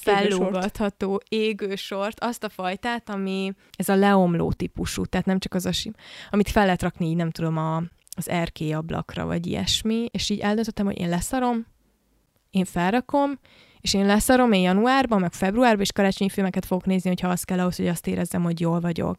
fellógatható 0.00 1.20
égősort, 1.28 2.20
azt 2.20 2.44
a 2.44 2.48
fajtát, 2.48 3.08
ami 3.08 3.52
ez 3.76 3.88
a 3.88 3.94
leomló 3.94 4.52
típusú, 4.52 5.04
tehát 5.04 5.26
nem 5.26 5.38
csak 5.38 5.54
az 5.54 5.66
a 5.66 5.72
sim, 5.72 5.92
amit 6.30 6.50
fel 6.50 6.64
lehet 6.64 6.82
rakni, 6.82 7.14
nem 7.14 7.30
tudom, 7.30 7.56
a, 7.56 7.82
az 8.16 8.28
erkélyablakra, 8.28 9.26
vagy 9.26 9.46
ilyesmi, 9.46 10.08
és 10.10 10.30
így 10.30 10.40
eldöntöttem, 10.40 10.86
hogy 10.86 10.98
én 10.98 11.08
leszarom, 11.08 11.66
én 12.50 12.64
felrakom, 12.64 13.38
és 13.80 13.94
én 13.94 14.06
leszarom 14.06 14.52
én 14.52 14.62
januárban, 14.62 15.20
meg 15.20 15.32
februárban, 15.32 15.80
és 15.80 15.92
karácsonyi 15.92 16.30
filmeket 16.30 16.64
fogok 16.64 16.86
nézni, 16.86 17.08
hogyha 17.08 17.28
az 17.28 17.42
kell 17.42 17.58
ahhoz, 17.58 17.76
hogy 17.76 17.86
azt 17.86 18.06
érezzem, 18.06 18.42
hogy 18.42 18.60
jól 18.60 18.80
vagyok. 18.80 19.16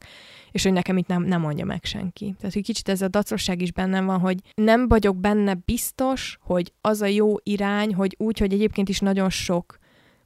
És 0.52 0.64
hogy 0.64 0.74
nekem 0.74 0.98
itt 0.98 1.08
nem, 1.08 1.24
nem 1.24 1.42
mondja 1.42 1.66
meg 1.66 1.84
senki. 1.84 2.34
Tehát, 2.38 2.54
hogy 2.54 2.64
kicsit 2.64 2.90
ez 2.90 3.02
a 3.02 3.08
dacosság 3.08 3.62
is 3.62 3.72
bennem 3.72 4.06
van, 4.06 4.20
hogy 4.20 4.38
nem 4.56 4.88
vagyok 4.88 5.18
benne 5.18 5.54
biztos, 5.54 6.38
hogy 6.42 6.74
az 6.82 7.02
a 7.02 7.06
jó 7.06 7.36
irány, 7.44 7.94
hogy 7.94 8.16
úgy, 8.18 8.40
hogy 8.40 8.54
egyébként 8.54 8.90
is 8.90 9.00
nagyon 9.00 9.30
sok 9.30 9.78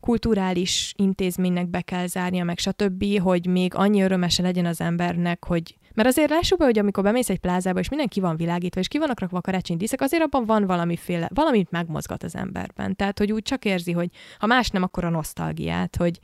kulturális 0.03 0.93
intézménynek 0.97 1.69
be 1.69 1.81
kell 1.81 2.07
zárnia, 2.07 2.43
meg 2.43 2.57
stb., 2.57 3.19
hogy 3.19 3.45
még 3.45 3.75
annyi 3.75 4.01
örömese 4.01 4.41
legyen 4.41 4.65
az 4.65 4.81
embernek, 4.81 5.45
hogy 5.45 5.77
mert 5.93 6.07
azért 6.07 6.29
lássuk 6.29 6.57
be, 6.57 6.65
hogy 6.65 6.79
amikor 6.79 7.03
bemész 7.03 7.29
egy 7.29 7.39
plázába, 7.39 7.79
és 7.79 7.89
mindenki 7.89 8.19
van 8.19 8.35
világítva, 8.35 8.79
és 8.79 8.87
ki 8.87 8.97
vannak 8.97 9.19
rakva 9.19 9.41
karácsonyi 9.41 9.79
díszek, 9.79 10.01
azért 10.01 10.23
abban 10.23 10.45
van 10.45 10.65
valamiféle, 10.65 11.29
valamit 11.33 11.71
megmozgat 11.71 12.23
az 12.23 12.35
emberben. 12.35 12.95
Tehát, 12.95 13.19
hogy 13.19 13.31
úgy 13.31 13.41
csak 13.41 13.65
érzi, 13.65 13.91
hogy 13.91 14.09
ha 14.39 14.47
más 14.47 14.69
nem, 14.69 14.83
akkor 14.83 15.03
a 15.05 15.09
nosztalgiát, 15.09 15.95
hogy 15.95 16.19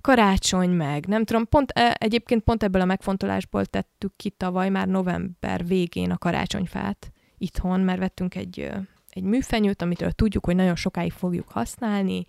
karácsony 0.00 0.70
meg, 0.70 1.06
nem 1.06 1.24
tudom, 1.24 1.48
pont 1.48 1.70
e, 1.70 1.96
egyébként 1.98 2.42
pont 2.42 2.62
ebből 2.62 2.80
a 2.80 2.84
megfontolásból 2.84 3.64
tettük 3.64 4.16
ki 4.16 4.30
tavaly 4.30 4.68
már 4.68 4.88
november 4.88 5.66
végén 5.66 6.10
a 6.10 6.18
karácsonyfát 6.18 7.12
itthon, 7.38 7.80
mert 7.80 7.98
vettünk 7.98 8.34
egy, 8.34 8.70
egy 9.10 9.22
műfenyőt, 9.22 9.82
amitől 9.82 10.10
tudjuk, 10.10 10.44
hogy 10.44 10.56
nagyon 10.56 10.76
sokáig 10.76 11.12
fogjuk 11.12 11.48
használni, 11.48 12.24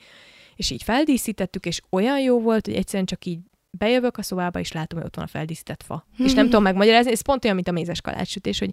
és 0.58 0.70
így 0.70 0.84
feldíszítettük, 0.84 1.66
és 1.66 1.82
olyan 1.90 2.20
jó 2.20 2.40
volt, 2.40 2.66
hogy 2.66 2.76
egyszerűen 2.76 3.06
csak 3.06 3.26
így 3.26 3.40
bejövök 3.70 4.18
a 4.18 4.22
szobába, 4.22 4.60
és 4.60 4.72
látom, 4.72 5.00
hogy 5.00 5.08
ott 5.08 5.16
van 5.16 5.26
a 5.26 5.28
feldíszített 5.28 5.84
fa. 5.84 6.08
és 6.18 6.34
nem 6.34 6.46
tudom 6.46 6.64
megmagyarázni, 6.64 7.12
ez 7.12 7.22
pont 7.22 7.44
olyan, 7.44 7.56
mint 7.56 7.68
a 7.68 7.72
mézes 7.72 8.02
kalácssütés, 8.02 8.60
hogy 8.60 8.72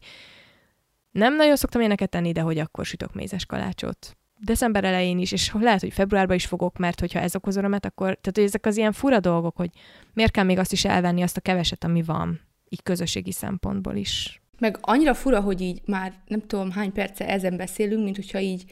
nem 1.10 1.36
nagyon 1.36 1.56
szoktam 1.56 1.80
éneket 1.80 2.10
tenni, 2.10 2.32
de 2.32 2.40
hogy 2.40 2.58
akkor 2.58 2.84
sütök 2.86 3.14
mézes 3.14 3.46
kalácsot. 3.46 4.16
December 4.38 4.84
elején 4.84 5.18
is, 5.18 5.32
és 5.32 5.52
lehet, 5.60 5.80
hogy 5.80 5.92
februárban 5.92 6.36
is 6.36 6.46
fogok, 6.46 6.78
mert 6.78 7.00
hogyha 7.00 7.18
ez 7.18 7.36
okoz 7.36 7.56
örömet, 7.56 7.84
akkor, 7.84 8.06
tehát 8.06 8.32
hogy 8.34 8.44
ezek 8.44 8.66
az 8.66 8.76
ilyen 8.76 8.92
fura 8.92 9.20
dolgok, 9.20 9.56
hogy 9.56 9.70
miért 10.12 10.30
kell 10.30 10.44
még 10.44 10.58
azt 10.58 10.72
is 10.72 10.84
elvenni, 10.84 11.22
azt 11.22 11.36
a 11.36 11.40
keveset, 11.40 11.84
ami 11.84 12.02
van, 12.02 12.40
így 12.68 12.82
közösségi 12.82 13.32
szempontból 13.32 13.96
is. 13.96 14.42
Meg 14.58 14.78
annyira 14.80 15.14
fura, 15.14 15.40
hogy 15.40 15.60
így 15.60 15.82
már 15.86 16.12
nem 16.26 16.40
tudom 16.40 16.70
hány 16.70 16.92
perce 16.92 17.28
ezen 17.28 17.56
beszélünk, 17.56 18.04
mint 18.04 18.16
hogyha 18.16 18.40
így 18.40 18.64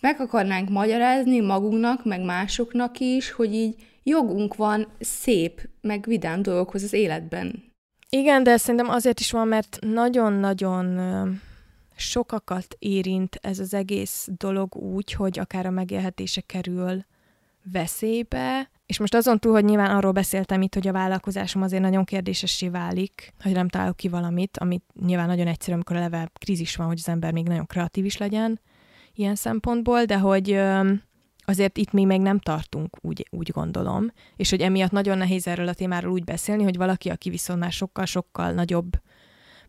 meg 0.00 0.20
akarnánk 0.20 0.68
magyarázni 0.68 1.40
magunknak, 1.40 2.04
meg 2.04 2.24
másoknak 2.24 2.98
is, 2.98 3.30
hogy 3.30 3.54
így 3.54 3.74
jogunk 4.02 4.56
van 4.56 4.86
szép, 5.00 5.68
meg 5.80 6.04
vidám 6.06 6.42
dolgokhoz 6.42 6.82
az 6.82 6.92
életben. 6.92 7.74
Igen, 8.08 8.42
de 8.42 8.56
szerintem 8.56 8.88
azért 8.88 9.20
is 9.20 9.30
van, 9.30 9.48
mert 9.48 9.78
nagyon-nagyon 9.80 11.00
sokakat 11.96 12.76
érint 12.78 13.38
ez 13.40 13.58
az 13.58 13.74
egész 13.74 14.28
dolog 14.36 14.74
úgy, 14.74 15.12
hogy 15.12 15.38
akár 15.38 15.66
a 15.66 15.70
megélhetése 15.70 16.40
kerül 16.40 17.04
veszélybe, 17.72 18.70
és 18.86 18.98
most 18.98 19.14
azon 19.14 19.38
túl, 19.38 19.52
hogy 19.52 19.64
nyilván 19.64 19.96
arról 19.96 20.12
beszéltem 20.12 20.62
itt, 20.62 20.74
hogy 20.74 20.88
a 20.88 20.92
vállalkozásom 20.92 21.62
azért 21.62 21.82
nagyon 21.82 22.04
kérdésessé 22.04 22.68
válik, 22.68 23.32
hogy 23.42 23.52
nem 23.52 23.68
találok 23.68 23.96
ki 23.96 24.08
valamit, 24.08 24.58
amit 24.58 24.84
nyilván 25.00 25.26
nagyon 25.26 25.46
egyszerű, 25.46 25.74
amikor 25.74 25.96
eleve 25.96 26.30
krízis 26.38 26.76
van, 26.76 26.86
hogy 26.86 26.98
az 26.98 27.08
ember 27.08 27.32
még 27.32 27.46
nagyon 27.46 27.66
kreatív 27.66 28.04
is 28.04 28.16
legyen 28.16 28.60
ilyen 29.18 29.34
szempontból, 29.34 30.04
de 30.04 30.18
hogy 30.18 30.60
azért 31.44 31.78
itt 31.78 31.92
még 31.92 32.06
meg 32.06 32.20
nem 32.20 32.38
tartunk, 32.38 32.96
úgy, 33.00 33.26
úgy 33.30 33.50
gondolom, 33.50 34.12
és 34.36 34.50
hogy 34.50 34.60
emiatt 34.60 34.90
nagyon 34.90 35.18
nehéz 35.18 35.46
erről 35.46 35.68
a 35.68 35.74
témáról 35.74 36.12
úgy 36.12 36.24
beszélni, 36.24 36.62
hogy 36.62 36.76
valaki, 36.76 37.08
aki 37.08 37.30
viszont 37.30 37.60
már 37.60 37.72
sokkal-sokkal 37.72 38.52
nagyobb 38.52 38.90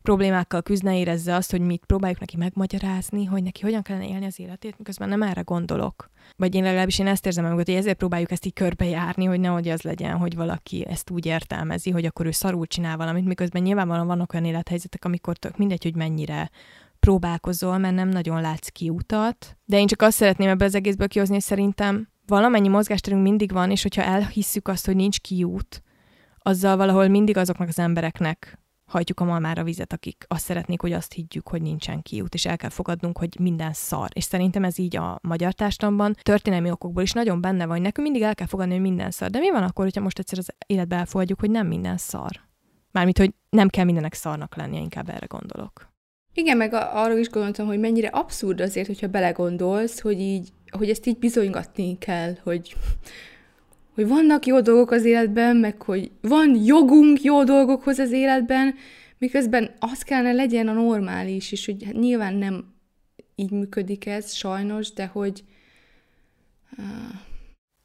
problémákkal 0.01 0.61
küzdne, 0.61 0.97
érezze 0.97 1.35
azt, 1.35 1.51
hogy 1.51 1.61
mit 1.61 1.85
próbáljuk 1.85 2.19
neki 2.19 2.37
megmagyarázni, 2.37 3.25
hogy 3.25 3.43
neki 3.43 3.61
hogyan 3.61 3.81
kellene 3.81 4.07
élni 4.07 4.25
az 4.25 4.39
életét, 4.39 4.77
miközben 4.77 5.09
nem 5.09 5.21
erre 5.21 5.41
gondolok. 5.41 6.09
Vagy 6.35 6.55
én 6.55 6.63
legalábbis 6.63 6.99
én 6.99 7.07
ezt 7.07 7.25
érzem 7.25 7.43
meg, 7.43 7.53
hogy 7.53 7.69
ezért 7.69 7.97
próbáljuk 7.97 8.31
ezt 8.31 8.45
így 8.45 8.53
körbejárni, 8.53 9.25
hogy 9.25 9.39
nehogy 9.39 9.67
az 9.67 9.81
legyen, 9.81 10.17
hogy 10.17 10.35
valaki 10.35 10.85
ezt 10.87 11.09
úgy 11.09 11.25
értelmezi, 11.25 11.89
hogy 11.89 12.05
akkor 12.05 12.25
ő 12.25 12.31
szarul 12.31 12.67
csinál 12.67 12.97
valamit, 12.97 13.25
miközben 13.25 13.61
nyilvánvalóan 13.61 14.07
vannak 14.07 14.33
olyan 14.33 14.45
élethelyzetek, 14.45 15.05
amikor 15.05 15.37
tök 15.37 15.57
mindegy, 15.57 15.83
hogy 15.83 15.95
mennyire 15.95 16.49
próbálkozol, 17.07 17.77
mert 17.77 17.95
nem 17.95 18.09
nagyon 18.09 18.41
látsz 18.41 18.67
kiutat. 18.67 19.57
De 19.65 19.79
én 19.79 19.87
csak 19.87 20.01
azt 20.01 20.17
szeretném 20.17 20.49
ebbe 20.49 20.65
az 20.65 20.75
egészből 20.75 21.07
kihozni, 21.07 21.33
hogy 21.33 21.43
szerintem 21.43 22.07
valamennyi 22.25 22.67
mozgásterünk 22.67 23.21
mindig 23.21 23.51
van, 23.51 23.71
és 23.71 23.81
hogyha 23.81 24.01
elhisszük 24.01 24.67
azt, 24.67 24.85
hogy 24.85 24.95
nincs 24.95 25.19
kiút, 25.19 25.83
azzal 26.37 26.77
valahol 26.77 27.07
mindig 27.07 27.37
azoknak 27.37 27.67
az 27.67 27.79
embereknek 27.79 28.59
hajtjuk 28.85 29.19
a 29.19 29.23
malmára 29.23 29.63
vizet, 29.63 29.93
akik 29.93 30.25
azt 30.27 30.43
szeretnék, 30.43 30.81
hogy 30.81 30.91
azt 30.91 31.13
higgyük, 31.13 31.47
hogy 31.47 31.61
nincsen 31.61 32.01
kiút, 32.01 32.33
és 32.33 32.45
el 32.45 32.57
kell 32.57 32.69
fogadnunk, 32.69 33.17
hogy 33.17 33.39
minden 33.39 33.73
szar. 33.73 34.09
És 34.13 34.23
szerintem 34.23 34.63
ez 34.63 34.77
így 34.77 34.95
a 34.95 35.19
magyar 35.21 35.53
társadalomban 35.53 36.15
történelmi 36.21 36.71
okokból 36.71 37.03
is 37.03 37.11
nagyon 37.11 37.41
benne 37.41 37.65
van, 37.65 37.81
nekünk 37.81 38.07
mindig 38.07 38.21
el 38.21 38.35
kell 38.35 38.47
fogadni, 38.47 38.73
hogy 38.73 38.81
minden 38.81 39.11
szar. 39.11 39.29
De 39.29 39.39
mi 39.39 39.51
van 39.51 39.63
akkor, 39.63 39.83
hogyha 39.83 40.01
most 40.01 40.19
egyszer 40.19 40.37
az 40.37 40.53
életbe 40.65 40.95
elfogadjuk, 40.95 41.39
hogy 41.39 41.51
nem 41.51 41.67
minden 41.67 41.97
szar? 41.97 42.45
Mármint, 42.91 43.17
hogy 43.17 43.33
nem 43.49 43.67
kell 43.67 43.85
mindenek 43.85 44.13
szarnak 44.13 44.55
lennie, 44.55 44.79
inkább 44.79 45.09
erre 45.09 45.25
gondolok. 45.25 45.95
Igen, 46.37 46.57
meg 46.57 46.73
arra 46.73 47.17
is 47.17 47.29
gondoltam, 47.29 47.67
hogy 47.67 47.79
mennyire 47.79 48.07
abszurd 48.07 48.61
azért, 48.61 48.87
hogyha 48.87 49.07
belegondolsz, 49.07 49.99
hogy 49.99 50.19
így, 50.19 50.49
hogy 50.69 50.89
ezt 50.89 51.05
így 51.05 51.17
bizonygatni 51.17 51.97
kell, 51.97 52.37
hogy, 52.43 52.75
hogy 53.93 54.07
vannak 54.07 54.45
jó 54.45 54.61
dolgok 54.61 54.91
az 54.91 55.05
életben, 55.05 55.55
meg 55.55 55.81
hogy 55.81 56.11
van 56.21 56.55
jogunk 56.65 57.21
jó 57.21 57.43
dolgokhoz 57.43 57.99
az 57.99 58.11
életben, 58.11 58.75
miközben 59.17 59.75
az 59.79 60.01
kellene 60.01 60.31
legyen 60.31 60.67
a 60.67 60.73
normális, 60.73 61.51
és 61.51 61.65
hogy 61.65 61.83
hát 61.83 61.93
nyilván 61.93 62.33
nem 62.33 62.73
így 63.35 63.51
működik 63.51 64.05
ez, 64.05 64.33
sajnos, 64.33 64.93
de 64.93 65.05
hogy... 65.05 65.43
Uh... 66.77 66.85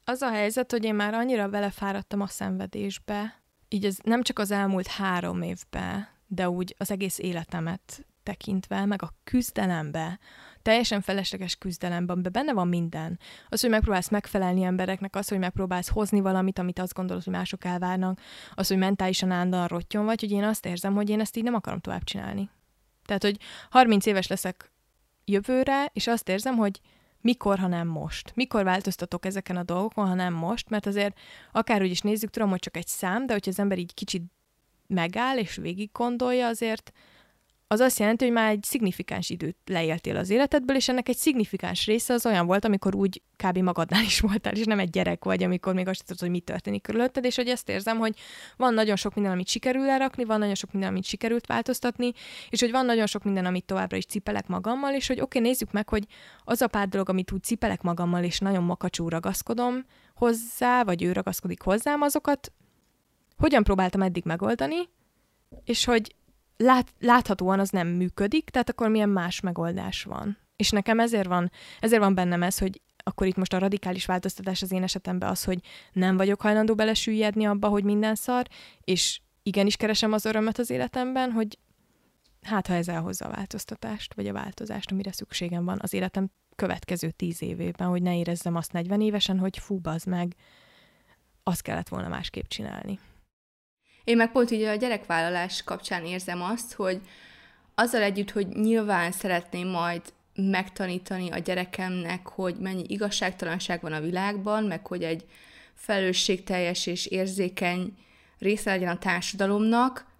Az 0.03 0.21
a 0.21 0.29
helyzet, 0.29 0.71
hogy 0.71 0.83
én 0.83 0.95
már 0.95 1.13
annyira 1.13 1.47
belefáradtam 1.47 2.21
a 2.21 2.27
szenvedésbe, 2.27 3.41
így 3.69 3.85
ez 3.85 3.97
nem 4.03 4.21
csak 4.21 4.39
az 4.39 4.51
elmúlt 4.51 4.87
három 4.87 5.41
évben, 5.41 6.07
de 6.27 6.49
úgy 6.49 6.75
az 6.77 6.91
egész 6.91 7.19
életemet 7.19 8.05
tekintve, 8.23 8.85
meg 8.85 9.01
a 9.01 9.13
küzdelembe, 9.23 10.19
teljesen 10.61 11.01
felesleges 11.01 11.55
küzdelemben, 11.55 12.27
benne 12.31 12.53
van 12.53 12.67
minden. 12.67 13.19
Az, 13.49 13.61
hogy 13.61 13.69
megpróbálsz 13.69 14.09
megfelelni 14.09 14.63
embereknek, 14.63 15.15
az, 15.15 15.27
hogy 15.27 15.39
megpróbálsz 15.39 15.89
hozni 15.89 16.19
valamit, 16.19 16.59
amit 16.59 16.79
azt 16.79 16.93
gondolod, 16.93 17.23
hogy 17.23 17.33
mások 17.33 17.65
elvárnak, 17.65 18.19
az, 18.53 18.67
hogy 18.67 18.77
mentálisan 18.77 19.31
állandóan 19.31 19.67
rottyon 19.67 20.05
vagy, 20.05 20.19
hogy 20.19 20.31
én 20.31 20.43
azt 20.43 20.65
érzem, 20.65 20.93
hogy 20.93 21.09
én 21.09 21.19
ezt 21.19 21.37
így 21.37 21.43
nem 21.43 21.53
akarom 21.53 21.79
tovább 21.79 22.03
csinálni. 22.03 22.49
Tehát, 23.05 23.23
hogy 23.23 23.37
30 23.69 24.05
éves 24.05 24.27
leszek 24.27 24.71
jövőre, 25.25 25.85
és 25.93 26.07
azt 26.07 26.29
érzem, 26.29 26.55
hogy 26.55 26.81
mikor, 27.21 27.59
ha 27.59 27.67
nem 27.67 27.87
most? 27.87 28.31
Mikor 28.35 28.63
változtatok 28.63 29.25
ezeken 29.25 29.57
a 29.57 29.63
dolgokon, 29.63 30.07
ha 30.07 30.13
nem 30.13 30.33
most? 30.33 30.69
Mert 30.69 30.85
azért 30.85 31.19
akárhogy 31.51 31.89
is 31.89 32.01
nézzük, 32.01 32.29
tudom, 32.29 32.49
hogy 32.49 32.59
csak 32.59 32.77
egy 32.77 32.87
szám, 32.87 33.25
de 33.25 33.33
hogyha 33.33 33.51
az 33.51 33.59
ember 33.59 33.77
így 33.77 33.93
kicsit 33.93 34.23
megáll 34.87 35.37
és 35.37 35.55
végig 35.55 35.89
gondolja, 35.91 36.47
azért 36.47 36.91
az 37.73 37.79
azt 37.79 37.99
jelenti, 37.99 38.23
hogy 38.23 38.33
már 38.33 38.51
egy 38.51 38.63
szignifikáns 38.63 39.29
időt 39.29 39.57
leéltél 39.65 40.17
az 40.17 40.29
életedből, 40.29 40.75
és 40.75 40.89
ennek 40.89 41.09
egy 41.09 41.17
szignifikáns 41.17 41.85
része 41.85 42.13
az 42.13 42.25
olyan 42.25 42.45
volt, 42.45 42.65
amikor 42.65 42.95
úgy 42.95 43.21
kb. 43.37 43.57
magadnál 43.57 44.03
is 44.03 44.19
voltál, 44.19 44.53
és 44.53 44.65
nem 44.65 44.79
egy 44.79 44.89
gyerek 44.89 45.23
vagy, 45.23 45.43
amikor 45.43 45.73
még 45.73 45.87
azt 45.87 46.05
tudod, 46.05 46.21
hogy 46.21 46.29
mi 46.29 46.39
történik 46.39 46.81
körülötted, 46.81 47.25
és 47.25 47.35
hogy 47.35 47.47
ezt 47.47 47.69
érzem, 47.69 47.97
hogy 47.97 48.15
van 48.57 48.73
nagyon 48.73 48.95
sok 48.95 49.13
minden, 49.13 49.33
amit 49.33 49.47
sikerül 49.47 49.85
lerakni, 49.85 50.23
van 50.23 50.39
nagyon 50.39 50.55
sok 50.55 50.71
minden, 50.71 50.89
amit 50.89 51.05
sikerült 51.05 51.47
változtatni, 51.47 52.11
és 52.49 52.59
hogy 52.59 52.71
van 52.71 52.85
nagyon 52.85 53.05
sok 53.05 53.23
minden, 53.23 53.45
amit 53.45 53.65
továbbra 53.65 53.97
is 53.97 54.05
cipelek 54.05 54.47
magammal, 54.47 54.93
és 54.93 55.07
hogy 55.07 55.21
oké, 55.21 55.37
okay, 55.37 55.49
nézzük 55.49 55.71
meg, 55.71 55.89
hogy 55.89 56.05
az 56.43 56.61
a 56.61 56.67
pár 56.67 56.87
dolog, 56.87 57.09
amit 57.09 57.31
úgy 57.31 57.43
cipelek 57.43 57.81
magammal, 57.81 58.23
és 58.23 58.39
nagyon 58.39 58.63
makacsú 58.63 59.09
ragaszkodom 59.09 59.85
hozzá, 60.15 60.83
vagy 60.83 61.03
ő 61.03 61.11
ragaszkodik 61.11 61.61
hozzám, 61.61 62.01
azokat 62.01 62.51
hogyan 63.37 63.63
próbáltam 63.63 64.01
eddig 64.01 64.23
megoldani, 64.25 64.89
és 65.63 65.85
hogy 65.85 66.15
lát, 66.57 66.93
láthatóan 66.99 67.59
az 67.59 67.69
nem 67.69 67.87
működik, 67.87 68.49
tehát 68.49 68.69
akkor 68.69 68.89
milyen 68.89 69.09
más 69.09 69.39
megoldás 69.39 70.03
van. 70.03 70.37
És 70.55 70.69
nekem 70.69 70.99
ezért 70.99 71.27
van, 71.27 71.51
ezért 71.79 72.01
van 72.01 72.15
bennem 72.15 72.43
ez, 72.43 72.57
hogy 72.57 72.81
akkor 73.03 73.27
itt 73.27 73.35
most 73.35 73.53
a 73.53 73.57
radikális 73.57 74.05
változtatás 74.05 74.61
az 74.61 74.71
én 74.71 74.83
esetemben 74.83 75.29
az, 75.29 75.43
hogy 75.43 75.59
nem 75.91 76.17
vagyok 76.17 76.41
hajlandó 76.41 76.75
belesüllyedni 76.75 77.45
abba, 77.45 77.67
hogy 77.67 77.83
minden 77.83 78.15
szar, 78.15 78.47
és 78.83 79.21
igenis 79.43 79.75
keresem 79.75 80.13
az 80.13 80.25
örömet 80.25 80.57
az 80.57 80.69
életemben, 80.69 81.31
hogy 81.31 81.57
hát 82.41 82.67
ha 82.67 82.73
ez 82.73 82.87
elhozza 82.87 83.25
a 83.25 83.31
változtatást, 83.31 84.13
vagy 84.13 84.27
a 84.27 84.33
változást, 84.33 84.91
amire 84.91 85.11
szükségem 85.11 85.65
van 85.65 85.79
az 85.81 85.93
életem 85.93 86.31
következő 86.55 87.11
tíz 87.11 87.41
évében, 87.41 87.87
hogy 87.87 88.01
ne 88.01 88.17
érezzem 88.17 88.55
azt 88.55 88.71
40 88.71 89.01
évesen, 89.01 89.39
hogy 89.39 89.57
fú, 89.57 89.79
az 89.83 90.03
meg, 90.03 90.35
azt 91.43 91.61
kellett 91.61 91.89
volna 91.89 92.07
másképp 92.07 92.47
csinálni. 92.47 92.99
Én 94.03 94.17
meg 94.17 94.31
pont 94.31 94.51
így 94.51 94.63
a 94.63 94.75
gyerekvállalás 94.75 95.63
kapcsán 95.63 96.05
érzem 96.05 96.41
azt, 96.41 96.73
hogy 96.73 97.01
azzal 97.75 98.01
együtt, 98.01 98.31
hogy 98.31 98.47
nyilván 98.47 99.11
szeretném 99.11 99.67
majd 99.67 100.01
megtanítani 100.35 101.29
a 101.29 101.37
gyerekemnek, 101.37 102.27
hogy 102.27 102.55
mennyi 102.55 102.83
igazságtalanság 102.87 103.81
van 103.81 103.93
a 103.93 104.01
világban, 104.01 104.63
meg 104.63 104.87
hogy 104.87 105.03
egy 105.03 105.25
felelősségteljes 105.73 106.85
és 106.85 107.05
érzékeny 107.05 107.97
része 108.39 108.71
legyen 108.71 108.89
a 108.89 108.99
társadalomnak, 108.99 110.11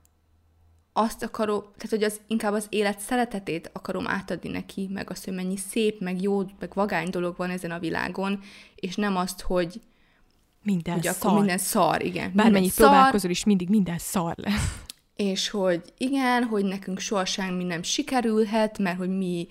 azt 0.94 1.24
akarom, 1.24 1.62
tehát 1.62 1.90
hogy 1.90 2.04
az 2.04 2.20
inkább 2.28 2.54
az 2.54 2.68
élet 2.70 3.00
szeretetét 3.00 3.70
akarom 3.74 4.08
átadni 4.08 4.50
neki, 4.50 4.90
meg 4.92 5.10
azt, 5.10 5.26
hogy 5.26 5.34
mennyi 5.34 5.58
szép, 5.58 6.00
meg 6.00 6.22
jó, 6.22 6.42
meg 6.60 6.74
vagány 6.74 7.10
dolog 7.10 7.38
van 7.38 7.50
ezen 7.50 7.72
a 7.72 7.80
világon, 7.80 8.40
és 8.76 8.96
nem 8.96 9.16
azt, 9.16 9.42
hogy 9.42 9.82
minden 10.64 10.94
hogy 10.94 11.04
szar. 11.04 11.16
akkor 11.16 11.38
minden 11.38 11.58
szar, 11.58 12.06
igen. 12.06 12.32
Bármennyit 12.34 12.74
próbálkozol 12.74 13.32
is, 13.32 13.44
mindig 13.44 13.70
minden 13.70 13.98
szar 13.98 14.34
lesz. 14.38 14.82
És 15.16 15.50
hogy 15.50 15.82
igen, 15.98 16.44
hogy 16.44 16.66
nekünk 16.66 17.00
sohasem 17.00 17.54
mi 17.54 17.64
nem 17.64 17.84
sikerülhet, 17.84 18.78
mert 18.78 18.98
hogy 18.98 19.18
mi 19.18 19.48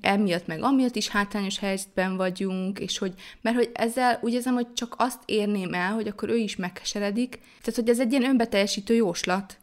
emiatt 0.00 0.46
meg 0.46 0.62
amiatt 0.62 0.96
is 0.96 1.08
hátrányos 1.08 1.58
helyzetben 1.58 2.16
vagyunk, 2.16 2.78
és 2.78 2.98
hogy, 2.98 3.14
mert 3.40 3.56
hogy 3.56 3.70
ezzel 3.74 4.18
úgy 4.22 4.32
érzem, 4.32 4.54
hogy 4.54 4.72
csak 4.72 4.94
azt 4.98 5.20
érném 5.24 5.74
el, 5.74 5.92
hogy 5.92 6.08
akkor 6.08 6.28
ő 6.28 6.36
is 6.36 6.56
megkeseredik. 6.56 7.30
Tehát, 7.60 7.80
hogy 7.80 7.88
ez 7.88 8.00
egy 8.00 8.10
ilyen 8.12 8.24
önbeteljesítő 8.24 8.94
jóslat, 8.94 9.58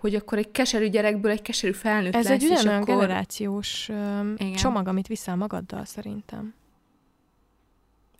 hogy 0.00 0.14
akkor 0.14 0.38
egy 0.38 0.50
keserű 0.50 0.88
gyerekből 0.88 1.30
egy 1.30 1.42
keserű 1.42 1.72
felnőtt 1.72 2.14
Ez 2.14 2.24
lesz, 2.24 2.42
egy 2.42 2.50
ugyanolyan 2.50 2.82
akkor... 2.82 2.94
generációs 2.94 3.88
um, 3.88 4.54
csomag, 4.54 4.88
amit 4.88 5.06
viszel 5.06 5.36
magaddal 5.36 5.84
szerintem. 5.84 6.54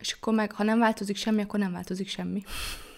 És 0.01 0.11
akkor 0.11 0.33
meg, 0.33 0.51
ha 0.51 0.63
nem 0.63 0.79
változik 0.79 1.15
semmi, 1.15 1.41
akkor 1.41 1.59
nem 1.59 1.71
változik 1.71 2.07
semmi. 2.07 2.43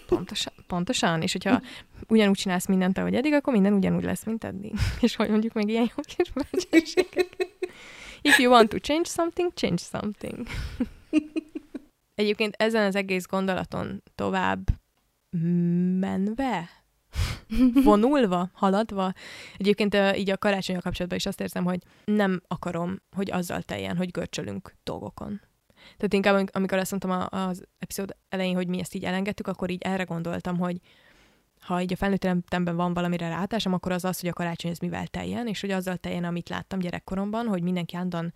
Pontosan, 0.06 0.52
pontosan. 0.66 1.22
És 1.22 1.32
hogyha 1.32 1.60
ugyanúgy 2.08 2.36
csinálsz 2.36 2.66
mindent, 2.66 2.98
ahogy 2.98 3.14
eddig, 3.14 3.32
akkor 3.32 3.52
minden 3.52 3.72
ugyanúgy 3.72 4.04
lesz, 4.04 4.24
mint 4.24 4.44
eddig. 4.44 4.72
És 5.00 5.16
hogy 5.16 5.28
mondjuk 5.28 5.52
még 5.52 5.68
ilyen 5.68 5.90
jó 5.96 6.02
kis 6.16 6.32
bölcsességek. 6.32 7.36
If 8.22 8.38
you 8.38 8.52
want 8.52 8.68
to 8.68 8.78
change 8.78 9.08
something, 9.08 9.52
change 9.54 9.82
something. 9.82 10.46
Egyébként 12.14 12.54
ezen 12.56 12.86
az 12.86 12.94
egész 12.94 13.26
gondolaton 13.26 14.02
tovább 14.14 14.68
menve, 15.98 16.68
vonulva, 17.84 18.50
haladva. 18.52 19.12
Egyébként 19.56 19.96
így 20.16 20.30
a 20.30 20.38
karácsonyok 20.38 20.82
kapcsolatban 20.82 21.18
is 21.18 21.26
azt 21.26 21.40
érzem, 21.40 21.64
hogy 21.64 21.82
nem 22.04 22.40
akarom, 22.48 22.96
hogy 23.16 23.30
azzal 23.30 23.62
teljen, 23.62 23.96
hogy 23.96 24.10
görcsölünk 24.10 24.74
dolgokon. 24.82 25.40
Tehát 25.96 26.12
inkább, 26.12 26.48
amikor 26.52 26.78
azt 26.78 26.90
mondtam 26.90 27.40
az 27.40 27.64
epizód 27.78 28.16
elején, 28.28 28.54
hogy 28.54 28.68
mi 28.68 28.80
ezt 28.80 28.94
így 28.94 29.04
elengedtük, 29.04 29.46
akkor 29.46 29.70
így 29.70 29.82
erre 29.82 30.02
gondoltam, 30.02 30.58
hogy 30.58 30.80
ha 31.60 31.80
így 31.80 31.92
a 31.92 31.96
felnőttemben 31.96 32.76
van 32.76 32.94
valamire 32.94 33.28
rátásom, 33.28 33.72
akkor 33.72 33.92
az 33.92 34.04
az, 34.04 34.20
hogy 34.20 34.28
a 34.28 34.32
karácsony 34.32 34.70
ez 34.70 34.78
mivel 34.78 35.06
teljen, 35.06 35.46
és 35.46 35.60
hogy 35.60 35.70
azzal 35.70 35.96
teljen, 35.96 36.24
amit 36.24 36.48
láttam 36.48 36.78
gyerekkoromban, 36.78 37.46
hogy 37.46 37.62
mindenki 37.62 37.96
állandóan 37.96 38.32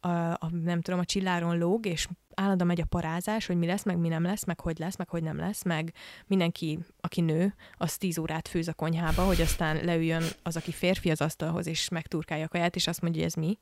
a, 0.00 0.08
a, 0.30 0.50
nem 0.62 0.80
tudom, 0.80 1.00
a 1.00 1.04
csilláron 1.04 1.58
lóg, 1.58 1.86
és 1.86 2.08
állandóan 2.34 2.68
megy 2.68 2.80
a 2.80 2.84
parázás, 2.84 3.46
hogy 3.46 3.56
mi 3.56 3.66
lesz, 3.66 3.82
meg 3.84 3.98
mi 3.98 4.08
nem 4.08 4.22
lesz, 4.22 4.44
meg 4.44 4.60
hogy 4.60 4.78
lesz, 4.78 4.96
meg 4.96 5.08
hogy 5.08 5.22
nem 5.22 5.36
lesz, 5.36 5.62
meg 5.62 5.92
mindenki, 6.26 6.78
aki 7.00 7.20
nő, 7.20 7.54
az 7.76 7.96
tíz 7.96 8.18
órát 8.18 8.48
főz 8.48 8.68
a 8.68 8.74
konyhába, 8.74 9.22
hogy 9.22 9.40
aztán 9.40 9.84
leüljön 9.84 10.22
az, 10.42 10.56
aki 10.56 10.72
férfi 10.72 11.10
az 11.10 11.20
asztalhoz, 11.20 11.66
és 11.66 11.88
megturkálja 11.88 12.44
a 12.44 12.48
kaját, 12.48 12.76
és 12.76 12.86
azt 12.86 13.00
mondja, 13.00 13.20
hogy 13.20 13.30
ez 13.30 13.42
mi. 13.42 13.58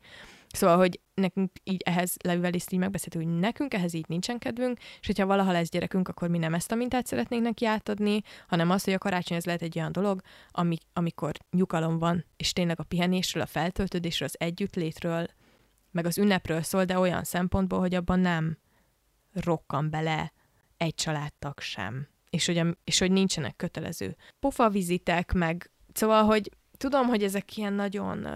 Szóval, 0.52 0.76
hogy 0.76 1.00
nekünk 1.14 1.50
így 1.64 1.82
ehhez 1.84 2.16
level 2.24 2.54
is 2.54 2.64
így 2.70 2.78
megbeszéltük, 2.78 3.22
hogy 3.22 3.38
nekünk 3.38 3.74
ehhez 3.74 3.94
így 3.94 4.08
nincsen 4.08 4.38
kedvünk, 4.38 4.78
és 5.00 5.06
hogyha 5.06 5.26
valaha 5.26 5.52
lesz 5.52 5.68
gyerekünk, 5.68 6.08
akkor 6.08 6.28
mi 6.28 6.38
nem 6.38 6.54
ezt 6.54 6.72
a 6.72 6.74
mintát 6.74 7.06
szeretnénk 7.06 7.42
neki 7.42 7.66
átadni, 7.66 8.22
hanem 8.46 8.70
azt, 8.70 8.84
hogy 8.84 8.94
a 8.94 8.98
karácsony 8.98 9.36
ez 9.36 9.44
lehet 9.44 9.62
egy 9.62 9.78
olyan 9.78 9.92
dolog, 9.92 10.20
ami, 10.50 10.76
amikor 10.92 11.32
nyugalom 11.50 11.98
van, 11.98 12.24
és 12.36 12.52
tényleg 12.52 12.80
a 12.80 12.84
pihenésről, 12.84 13.42
a 13.42 13.46
feltöltődésről, 13.46 14.28
az 14.28 14.36
együttlétről, 14.38 15.26
meg 15.90 16.06
az 16.06 16.18
ünnepről 16.18 16.62
szól, 16.62 16.84
de 16.84 16.98
olyan 16.98 17.24
szempontból, 17.24 17.78
hogy 17.78 17.94
abban 17.94 18.20
nem 18.20 18.58
rokkan 19.32 19.90
bele 19.90 20.32
egy 20.76 20.94
családtag 20.94 21.60
sem. 21.60 22.08
És 22.30 22.46
hogy, 22.46 22.76
és 22.84 22.98
hogy 22.98 23.12
nincsenek 23.12 23.56
kötelező 23.56 24.16
pofavizitek, 24.40 25.32
meg 25.32 25.70
szóval, 25.92 26.24
hogy 26.24 26.50
tudom, 26.76 27.06
hogy 27.06 27.22
ezek 27.22 27.56
ilyen 27.56 27.72
nagyon 27.72 28.26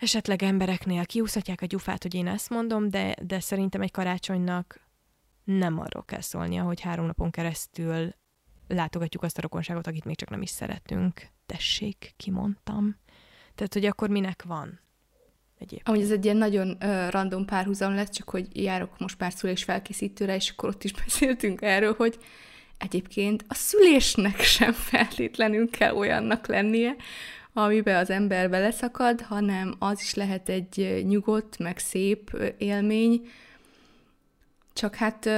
esetleg 0.00 0.42
embereknél 0.42 1.06
kiúszhatják 1.06 1.60
a 1.62 1.66
gyufát, 1.66 2.02
hogy 2.02 2.14
én 2.14 2.26
ezt 2.26 2.50
mondom, 2.50 2.90
de, 2.90 3.14
de 3.22 3.40
szerintem 3.40 3.80
egy 3.80 3.90
karácsonynak 3.90 4.88
nem 5.44 5.78
arról 5.78 6.04
kell 6.04 6.20
szólnia, 6.20 6.62
hogy 6.62 6.80
három 6.80 7.06
napon 7.06 7.30
keresztül 7.30 8.14
látogatjuk 8.68 9.22
azt 9.22 9.38
a 9.38 9.40
rokonságot, 9.40 9.86
akit 9.86 10.04
még 10.04 10.16
csak 10.16 10.30
nem 10.30 10.42
is 10.42 10.50
szeretünk. 10.50 11.28
Tessék, 11.46 12.12
kimondtam. 12.16 12.96
Tehát, 13.54 13.72
hogy 13.72 13.84
akkor 13.84 14.08
minek 14.08 14.42
van? 14.42 14.80
Egyébként. 15.54 15.88
Amúgy 15.88 16.02
ez 16.02 16.10
egy 16.10 16.24
ilyen 16.24 16.36
nagyon 16.36 16.68
uh, 16.80 17.10
random 17.10 17.44
párhuzam 17.44 17.94
lesz, 17.94 18.10
csak 18.10 18.30
hogy 18.30 18.62
járok 18.62 18.98
most 18.98 19.16
pár 19.16 19.32
szülés 19.32 19.64
felkészítőre, 19.64 20.34
és 20.34 20.50
akkor 20.50 20.68
ott 20.68 20.84
is 20.84 20.92
beszéltünk 21.04 21.62
erről, 21.62 21.94
hogy 21.96 22.18
egyébként 22.78 23.44
a 23.48 23.54
szülésnek 23.54 24.40
sem 24.40 24.72
feltétlenül 24.72 25.70
kell 25.70 25.94
olyannak 25.94 26.46
lennie, 26.46 26.96
amiben 27.52 27.96
az 27.96 28.10
ember 28.10 28.50
beleszakad, 28.50 29.20
hanem 29.20 29.74
az 29.78 30.00
is 30.00 30.14
lehet 30.14 30.48
egy 30.48 31.04
nyugodt, 31.08 31.58
meg 31.58 31.78
szép 31.78 32.52
élmény, 32.58 33.28
csak 34.72 34.94
hát 34.94 35.28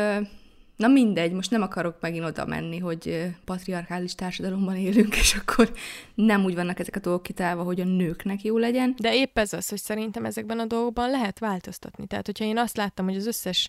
Na 0.82 0.88
mindegy, 0.88 1.32
most 1.32 1.50
nem 1.50 1.62
akarok 1.62 1.96
megint 2.00 2.24
oda 2.24 2.46
menni, 2.46 2.78
hogy 2.78 3.30
patriarchális 3.44 4.14
társadalomban 4.14 4.76
élünk, 4.76 5.16
és 5.22 5.34
akkor 5.34 5.72
nem 6.14 6.44
úgy 6.44 6.54
vannak 6.54 6.78
ezek 6.78 6.96
a 6.96 7.00
dolgok 7.00 7.22
kitálva, 7.22 7.62
hogy 7.62 7.80
a 7.80 7.84
nőknek 7.84 8.42
jó 8.42 8.58
legyen. 8.58 8.94
De 8.98 9.14
épp 9.14 9.38
ez 9.38 9.52
az, 9.52 9.68
hogy 9.68 9.78
szerintem 9.78 10.24
ezekben 10.24 10.58
a 10.58 10.66
dolgokban 10.66 11.10
lehet 11.10 11.38
változtatni. 11.38 12.06
Tehát, 12.06 12.26
hogyha 12.26 12.44
én 12.44 12.58
azt 12.58 12.76
láttam, 12.76 13.04
hogy 13.04 13.16
az 13.16 13.26
összes 13.26 13.68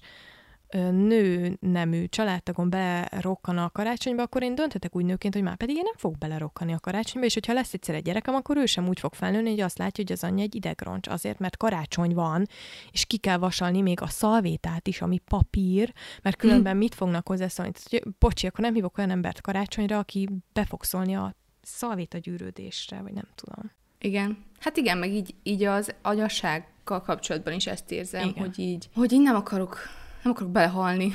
nő 0.80 1.57
nemű 1.59 2.05
családtagon 2.05 2.69
belerokkan 2.69 3.57
a 3.57 3.69
karácsonyba, 3.69 4.21
akkor 4.21 4.43
én 4.43 4.55
dönthetek 4.55 4.95
úgy 4.95 5.05
nőként, 5.05 5.34
hogy 5.34 5.43
már 5.43 5.55
pedig 5.55 5.76
én 5.76 5.84
nem 5.84 5.97
fog 5.97 6.17
belerokkani 6.17 6.74
a 6.74 6.80
karácsonyba, 6.80 7.28
és 7.28 7.34
hogyha 7.34 7.53
lesz 7.53 7.74
egyszer 7.74 7.95
egy 7.95 8.03
gyerekem, 8.03 8.36
akkor 8.36 8.57
ő 8.57 8.65
sem 8.65 8.88
úgy 8.88 8.99
fog 8.99 9.13
felnőni, 9.13 9.49
hogy 9.49 9.59
azt 9.59 9.78
látja, 9.78 10.03
hogy 10.03 10.13
az 10.13 10.24
anyja 10.24 10.43
egy 10.43 10.55
idegroncs 10.55 11.07
azért, 11.07 11.39
mert 11.39 11.57
karácsony 11.57 12.13
van, 12.13 12.47
és 12.91 13.05
ki 13.05 13.17
kell 13.17 13.38
vasalni 13.38 13.82
még 13.82 14.01
a 14.01 14.07
szalvétát 14.07 14.88
is, 14.88 15.01
ami 15.01 15.17
papír, 15.17 15.93
mert 16.21 16.36
különben 16.36 16.78
mit 16.78 16.95
fognak 16.95 17.28
hozzászólni? 17.28 17.71
Bocsi, 18.19 18.47
akkor 18.47 18.63
nem 18.63 18.74
hívok 18.74 18.97
olyan 18.97 19.09
embert 19.09 19.41
karácsonyra, 19.41 19.97
aki 19.97 20.30
be 20.53 20.65
fog 20.65 20.84
szólni 20.84 21.15
a 21.15 21.36
szalvéta 21.61 22.17
gyűrődésre, 22.17 23.01
vagy 23.01 23.13
nem 23.13 23.28
tudom. 23.36 23.71
Igen. 23.99 24.38
Hát 24.59 24.78
igen, 24.78 24.97
meg 24.97 25.11
így, 25.11 25.36
így 25.43 25.63
az 25.63 25.93
anyassággal 26.01 27.01
kapcsolatban 27.01 27.53
is 27.53 27.67
ezt 27.67 27.91
érzem, 27.91 28.28
igen. 28.28 28.43
hogy 28.43 28.59
így, 28.59 28.89
hogy 28.93 29.11
én 29.11 29.21
nem 29.21 29.36
akarok 29.36 29.78
nem 30.24 30.32
akarok 30.32 30.51
belehalni. 30.51 31.13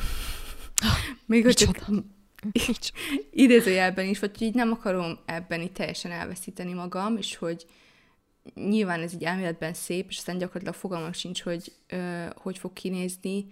Még 1.26 1.44
hogy 1.44 1.54
csak 1.54 1.86
idézőjelben 3.30 4.06
is, 4.06 4.18
vagy 4.18 4.42
így 4.42 4.54
nem 4.54 4.72
akarom 4.72 5.18
ebben 5.26 5.60
így 5.60 5.72
teljesen 5.72 6.10
elveszíteni 6.10 6.72
magam, 6.72 7.16
és 7.16 7.36
hogy 7.36 7.66
nyilván 8.54 9.00
ez 9.00 9.12
így 9.14 9.24
elméletben 9.24 9.74
szép, 9.74 10.06
és 10.08 10.16
aztán 10.16 10.38
gyakorlatilag 10.38 10.74
fogalmam 10.74 11.12
sincs, 11.12 11.42
hogy 11.42 11.72
ö, 11.86 12.26
hogy 12.34 12.58
fog 12.58 12.72
kinézni, 12.72 13.46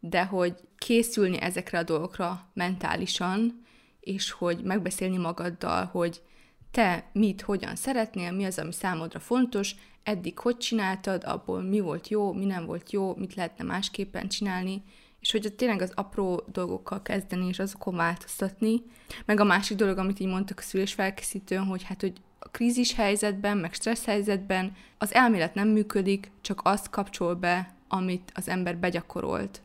de 0.00 0.24
hogy 0.24 0.54
készülni 0.76 1.40
ezekre 1.40 1.78
a 1.78 1.82
dolgokra 1.82 2.50
mentálisan, 2.54 3.66
és 4.00 4.30
hogy 4.30 4.62
megbeszélni 4.62 5.16
magaddal, 5.16 5.84
hogy 5.84 6.22
te 6.70 7.10
mit, 7.12 7.40
hogyan 7.40 7.76
szeretnél, 7.76 8.32
mi 8.32 8.44
az, 8.44 8.58
ami 8.58 8.72
számodra 8.72 9.18
fontos, 9.20 9.74
eddig 10.08 10.38
hogy 10.38 10.56
csináltad, 10.56 11.24
abból 11.24 11.62
mi 11.62 11.80
volt 11.80 12.08
jó, 12.08 12.32
mi 12.32 12.44
nem 12.44 12.66
volt 12.66 12.92
jó, 12.92 13.14
mit 13.16 13.34
lehetne 13.34 13.64
másképpen 13.64 14.28
csinálni, 14.28 14.82
és 15.20 15.30
hogy 15.30 15.52
tényleg 15.56 15.82
az 15.82 15.92
apró 15.94 16.42
dolgokkal 16.52 17.02
kezdeni, 17.02 17.46
és 17.46 17.58
azokon 17.58 17.96
változtatni. 17.96 18.82
Meg 19.24 19.40
a 19.40 19.44
másik 19.44 19.76
dolog, 19.76 19.98
amit 19.98 20.20
így 20.20 20.28
mondtak 20.28 20.58
a 20.58 20.62
szülésfelkészítőn, 20.62 21.64
hogy 21.64 21.82
hát, 21.82 22.00
hogy 22.00 22.12
a 22.38 22.48
krízis 22.48 22.94
helyzetben, 22.94 23.58
meg 23.58 23.74
stressz 23.74 24.04
helyzetben 24.04 24.76
az 24.98 25.14
elmélet 25.14 25.54
nem 25.54 25.68
működik, 25.68 26.30
csak 26.40 26.60
azt 26.64 26.90
kapcsol 26.90 27.34
be, 27.34 27.74
amit 27.88 28.32
az 28.34 28.48
ember 28.48 28.76
begyakorolt. 28.76 29.62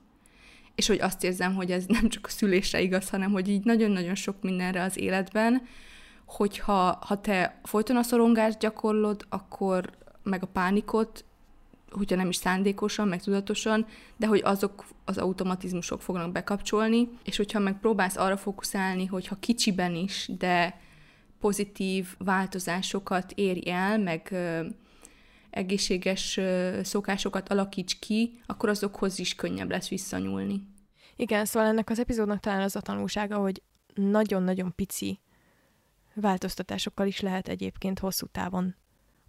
És 0.75 0.87
hogy 0.87 0.99
azt 0.99 1.23
érzem, 1.23 1.55
hogy 1.55 1.71
ez 1.71 1.85
nem 1.85 2.09
csak 2.09 2.25
a 2.25 2.29
szülésre 2.29 2.81
igaz, 2.81 3.09
hanem 3.09 3.31
hogy 3.31 3.47
így 3.47 3.63
nagyon-nagyon 3.63 4.15
sok 4.15 4.41
mindenre 4.41 4.83
az 4.83 4.97
életben, 4.97 5.61
hogyha 6.25 6.97
ha 7.01 7.21
te 7.21 7.59
folyton 7.63 7.95
a 7.95 8.03
szorongást 8.03 8.59
gyakorlod, 8.59 9.25
akkor 9.29 9.89
meg 10.24 10.43
a 10.43 10.47
pánikot, 10.47 11.26
hogyha 11.91 12.15
nem 12.15 12.30
is 12.30 12.36
szándékosan, 12.36 13.07
meg 13.07 13.21
tudatosan, 13.21 13.86
de 14.17 14.28
hogy 14.28 14.41
azok 14.43 14.86
az 15.05 15.17
automatizmusok 15.17 16.01
fognak 16.01 16.32
bekapcsolni, 16.32 17.09
és 17.24 17.38
hogyha 17.38 17.59
meg 17.59 17.80
próbálsz 17.80 18.17
arra 18.17 18.38
fókuszálni, 18.38 19.05
hogyha 19.05 19.36
kicsiben 19.39 19.95
is, 19.95 20.30
de 20.38 20.80
pozitív 21.39 22.07
változásokat 22.17 23.32
érj 23.32 23.69
el, 23.69 23.99
meg 23.99 24.36
egészséges 25.49 26.39
szokásokat 26.84 27.49
alakíts 27.49 27.99
ki, 27.99 28.41
akkor 28.45 28.69
azokhoz 28.69 29.19
is 29.19 29.36
könnyebb 29.36 29.69
lesz 29.69 29.89
visszanyúlni. 29.89 30.67
Igen, 31.15 31.45
szóval 31.45 31.69
ennek 31.69 31.89
az 31.89 31.99
epizódnak 31.99 32.39
talán 32.39 32.61
az 32.61 32.76
a 32.76 32.82
tanulsága, 32.82 33.38
hogy 33.38 33.61
nagyon-nagyon 33.93 34.76
pici 34.76 35.19
változtatásokkal 36.13 37.07
is 37.07 37.19
lehet 37.19 37.47
egyébként 37.47 37.99
hosszú 37.99 38.26
távon 38.26 38.76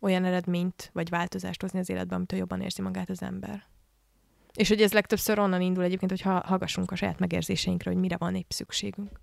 olyan 0.05 0.24
eredményt 0.24 0.90
vagy 0.92 1.09
változást 1.09 1.61
hozni 1.61 1.78
az 1.78 1.88
életben, 1.88 2.16
amitől 2.16 2.38
jobban 2.38 2.61
érzi 2.61 2.82
magát 2.82 3.11
az 3.11 3.22
ember. 3.22 3.62
És 4.55 4.68
hogy 4.68 4.82
ez 4.82 4.92
legtöbbször 4.92 5.38
onnan 5.38 5.61
indul 5.61 5.84
egyébként, 5.84 6.11
hogy 6.11 6.20
hallgassunk 6.20 6.90
a 6.90 6.96
saját 6.96 7.18
megérzéseinkre, 7.18 7.90
hogy 7.90 8.00
mire 8.00 8.16
van 8.16 8.34
épp 8.34 8.50
szükségünk. 8.50 9.20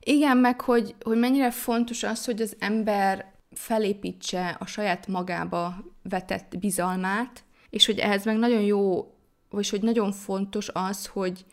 Igen, 0.00 0.36
meg 0.36 0.60
hogy, 0.60 0.94
hogy 1.02 1.18
mennyire 1.18 1.50
fontos 1.50 2.02
az, 2.02 2.24
hogy 2.24 2.40
az 2.40 2.56
ember 2.58 3.32
felépítse 3.50 4.56
a 4.60 4.66
saját 4.66 5.06
magába 5.06 5.84
vetett 6.02 6.58
bizalmát, 6.58 7.44
és 7.70 7.86
hogy 7.86 7.98
ehhez 7.98 8.24
meg 8.24 8.36
nagyon 8.36 8.60
jó, 8.60 9.14
vagy 9.50 9.68
hogy 9.68 9.82
nagyon 9.82 10.12
fontos 10.12 10.68
az, 10.72 11.06
hogy, 11.06 11.44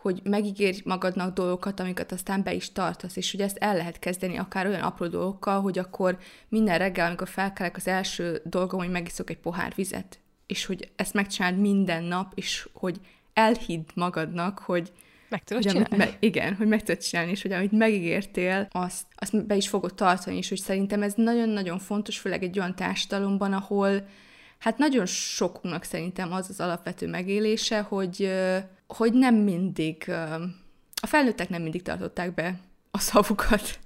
hogy 0.00 0.20
megígérj 0.24 0.80
magadnak 0.84 1.34
dolgokat, 1.34 1.80
amiket 1.80 2.12
aztán 2.12 2.42
be 2.42 2.52
is 2.52 2.72
tartasz, 2.72 3.16
és 3.16 3.30
hogy 3.30 3.40
ezt 3.40 3.56
el 3.56 3.76
lehet 3.76 3.98
kezdeni 3.98 4.36
akár 4.36 4.66
olyan 4.66 4.80
apró 4.80 5.06
dolgokkal, 5.06 5.60
hogy 5.60 5.78
akkor 5.78 6.18
minden 6.48 6.78
reggel, 6.78 7.06
amikor 7.06 7.28
felkelek, 7.28 7.76
az 7.76 7.86
első 7.86 8.40
dolgom, 8.44 8.80
hogy 8.80 8.90
megiszok 8.90 9.30
egy 9.30 9.38
pohár 9.38 9.72
vizet, 9.74 10.18
és 10.46 10.66
hogy 10.66 10.90
ezt 10.96 11.14
megcsináld 11.14 11.58
minden 11.58 12.04
nap, 12.04 12.32
és 12.34 12.68
hogy 12.72 13.00
elhidd 13.32 13.84
magadnak, 13.94 14.58
hogy 14.58 14.92
meg 15.28 15.44
tudod 15.44 15.62
hogy 15.62 15.72
csinálni. 15.72 15.96
Me- 15.96 16.16
igen, 16.20 16.54
hogy 16.54 16.66
meg 16.66 16.82
tudod 16.82 17.02
csinálni, 17.02 17.30
és 17.30 17.42
hogy 17.42 17.52
amit 17.52 17.72
megígértél, 17.72 18.68
azt, 18.70 19.06
azt 19.14 19.46
be 19.46 19.56
is 19.56 19.68
fogod 19.68 19.94
tartani, 19.94 20.36
és 20.36 20.48
hogy 20.48 20.58
szerintem 20.58 21.02
ez 21.02 21.12
nagyon-nagyon 21.16 21.78
fontos, 21.78 22.18
főleg 22.18 22.42
egy 22.42 22.58
olyan 22.58 22.76
társadalomban, 22.76 23.52
ahol 23.52 24.06
hát 24.58 24.78
nagyon 24.78 25.06
sokunknak 25.06 25.82
szerintem 25.82 26.32
az 26.32 26.48
az 26.48 26.60
alapvető 26.60 27.08
megélése, 27.08 27.80
hogy 27.80 28.30
hogy 28.92 29.12
nem 29.12 29.34
mindig, 29.34 30.10
a 31.02 31.06
felnőttek 31.06 31.48
nem 31.48 31.62
mindig 31.62 31.82
tartották 31.82 32.34
be 32.34 32.60
a 32.90 32.98
szavukat. 32.98 33.78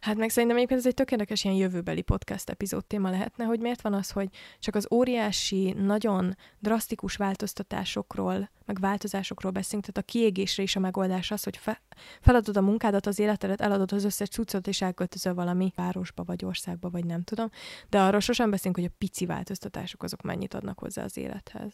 Hát 0.00 0.16
meg 0.16 0.30
szerintem 0.30 0.56
egyébként 0.56 0.80
ez 0.80 0.86
egy 0.86 0.94
tökéletes 0.94 1.44
ilyen 1.44 1.56
jövőbeli 1.56 2.02
podcast 2.02 2.50
epizód 2.50 2.84
téma 2.84 3.10
lehetne, 3.10 3.44
hogy 3.44 3.60
miért 3.60 3.80
van 3.80 3.92
az, 3.92 4.10
hogy 4.10 4.28
csak 4.58 4.74
az 4.74 4.86
óriási, 4.90 5.72
nagyon 5.72 6.36
drasztikus 6.58 7.16
változtatásokról, 7.16 8.50
meg 8.64 8.80
változásokról 8.80 9.52
beszélünk, 9.52 9.84
tehát 9.86 10.08
a 10.08 10.12
kiégésre 10.12 10.62
is 10.62 10.76
a 10.76 10.80
megoldás 10.80 11.30
az, 11.30 11.42
hogy 11.42 11.56
fe, 11.56 11.82
feladod 12.20 12.56
a 12.56 12.60
munkádat, 12.60 13.06
az 13.06 13.18
életedet, 13.18 13.60
eladod 13.60 13.92
az 13.92 14.04
összes 14.04 14.28
cuccot, 14.28 14.66
és 14.66 14.82
elköltözöl 14.82 15.34
valami 15.34 15.72
városba, 15.76 16.24
vagy 16.24 16.44
országba, 16.44 16.90
vagy 16.90 17.04
nem 17.04 17.22
tudom. 17.22 17.50
De 17.88 18.00
arról 18.00 18.20
sosem 18.20 18.50
beszélünk, 18.50 18.76
hogy 18.76 18.90
a 18.92 18.94
pici 18.98 19.26
változtatások 19.26 20.02
azok 20.02 20.22
mennyit 20.22 20.54
adnak 20.54 20.78
hozzá 20.78 21.02
az 21.04 21.16
élethez. 21.16 21.72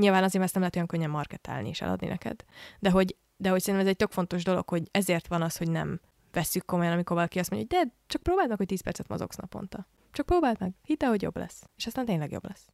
Nyilván 0.00 0.24
azért 0.24 0.44
ezt 0.44 0.52
nem 0.52 0.62
lehet 0.62 0.76
olyan 0.76 0.88
könnyen 0.88 1.10
marketálni 1.10 1.68
és 1.68 1.80
eladni 1.80 2.06
neked. 2.06 2.44
De 2.78 2.90
hogy, 2.90 3.16
de 3.36 3.50
hogy 3.50 3.60
szerintem 3.60 3.84
ez 3.86 3.92
egy 3.92 3.98
tök 3.98 4.10
fontos 4.10 4.44
dolog, 4.44 4.68
hogy 4.68 4.88
ezért 4.90 5.26
van 5.26 5.42
az, 5.42 5.56
hogy 5.56 5.70
nem 5.70 6.00
veszük 6.32 6.64
komolyan, 6.64 6.92
amikor 6.92 7.16
valaki 7.16 7.38
azt 7.38 7.50
mondja, 7.50 7.68
hogy 7.70 7.86
de 7.86 7.94
csak 8.06 8.22
próbáld 8.22 8.48
meg, 8.48 8.56
hogy 8.56 8.66
10 8.66 8.80
percet 8.80 9.08
mozogsz 9.08 9.36
naponta. 9.36 9.86
Csak 10.12 10.26
próbáld 10.26 10.60
meg, 10.60 10.72
hidd 10.84 11.04
hogy 11.04 11.22
jobb 11.22 11.36
lesz. 11.36 11.62
És 11.76 11.86
aztán 11.86 12.04
tényleg 12.04 12.30
jobb 12.30 12.46
lesz. 12.48 12.68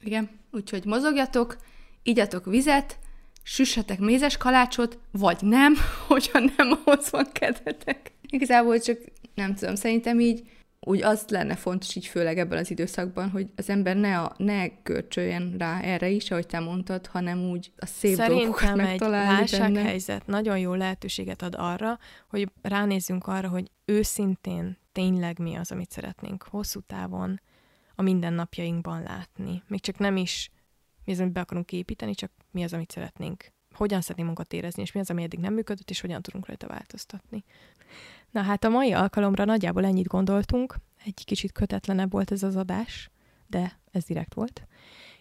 Igen, 0.00 0.30
úgyhogy 0.50 0.84
mozogjatok, 0.84 1.56
igyatok 2.02 2.44
vizet, 2.44 2.98
süssetek 3.42 3.98
mézes 3.98 4.36
kalácsot, 4.36 4.98
vagy 5.10 5.38
nem, 5.40 5.74
hogyha 6.08 6.38
nem 6.38 6.80
ahhoz 6.84 7.10
van 7.10 7.26
kedvetek. 7.32 8.12
Igazából 8.22 8.78
csak 8.78 8.98
nem 9.34 9.54
tudom, 9.54 9.74
szerintem 9.74 10.20
így 10.20 10.48
úgy 10.80 11.02
az 11.02 11.24
lenne 11.28 11.56
fontos 11.56 11.94
így 11.94 12.06
főleg 12.06 12.38
ebben 12.38 12.58
az 12.58 12.70
időszakban, 12.70 13.30
hogy 13.30 13.46
az 13.56 13.68
ember 13.68 13.96
ne, 13.96 14.20
a, 14.20 14.34
ne 14.36 14.66
görcsöljen 14.66 15.54
rá 15.58 15.80
erre 15.80 16.08
is, 16.08 16.30
ahogy 16.30 16.46
te 16.46 16.60
mondtad, 16.60 17.06
hanem 17.06 17.50
úgy 17.50 17.72
a 17.76 17.86
szép 17.86 18.14
Szerintem 18.14 18.80
egy 18.80 19.00
válsághelyzet 19.00 20.26
nagyon 20.26 20.58
jó 20.58 20.74
lehetőséget 20.74 21.42
ad 21.42 21.54
arra, 21.58 21.98
hogy 22.28 22.48
ránézzünk 22.62 23.26
arra, 23.26 23.48
hogy 23.48 23.70
őszintén 23.84 24.78
tényleg 24.92 25.38
mi 25.38 25.54
az, 25.54 25.70
amit 25.70 25.90
szeretnénk 25.90 26.42
hosszú 26.42 26.80
távon 26.80 27.40
a 27.94 28.02
mindennapjainkban 28.02 29.02
látni. 29.02 29.62
Még 29.66 29.80
csak 29.80 29.98
nem 29.98 30.16
is 30.16 30.50
mi 31.04 31.12
az, 31.12 31.20
amit 31.20 31.32
be 31.32 31.40
akarunk 31.40 31.72
építeni, 31.72 32.14
csak 32.14 32.30
mi 32.50 32.62
az, 32.62 32.72
amit 32.72 32.90
szeretnénk. 32.90 33.52
Hogyan 33.74 34.00
szeretnénk 34.00 34.28
magunkat 34.28 34.52
érezni, 34.52 34.82
és 34.82 34.92
mi 34.92 35.00
az, 35.00 35.10
ami 35.10 35.22
eddig 35.22 35.38
nem 35.38 35.54
működött, 35.54 35.90
és 35.90 36.00
hogyan 36.00 36.22
tudunk 36.22 36.46
rajta 36.46 36.66
változtatni. 36.66 37.44
Na 38.30 38.42
hát 38.42 38.64
a 38.64 38.68
mai 38.68 38.92
alkalomra 38.92 39.44
nagyjából 39.44 39.84
ennyit 39.84 40.06
gondoltunk, 40.06 40.74
egy 41.04 41.24
kicsit 41.24 41.52
kötetlenebb 41.52 42.12
volt 42.12 42.30
ez 42.30 42.42
az 42.42 42.56
adás, 42.56 43.10
de 43.46 43.78
ez 43.90 44.04
direkt 44.04 44.34
volt. 44.34 44.66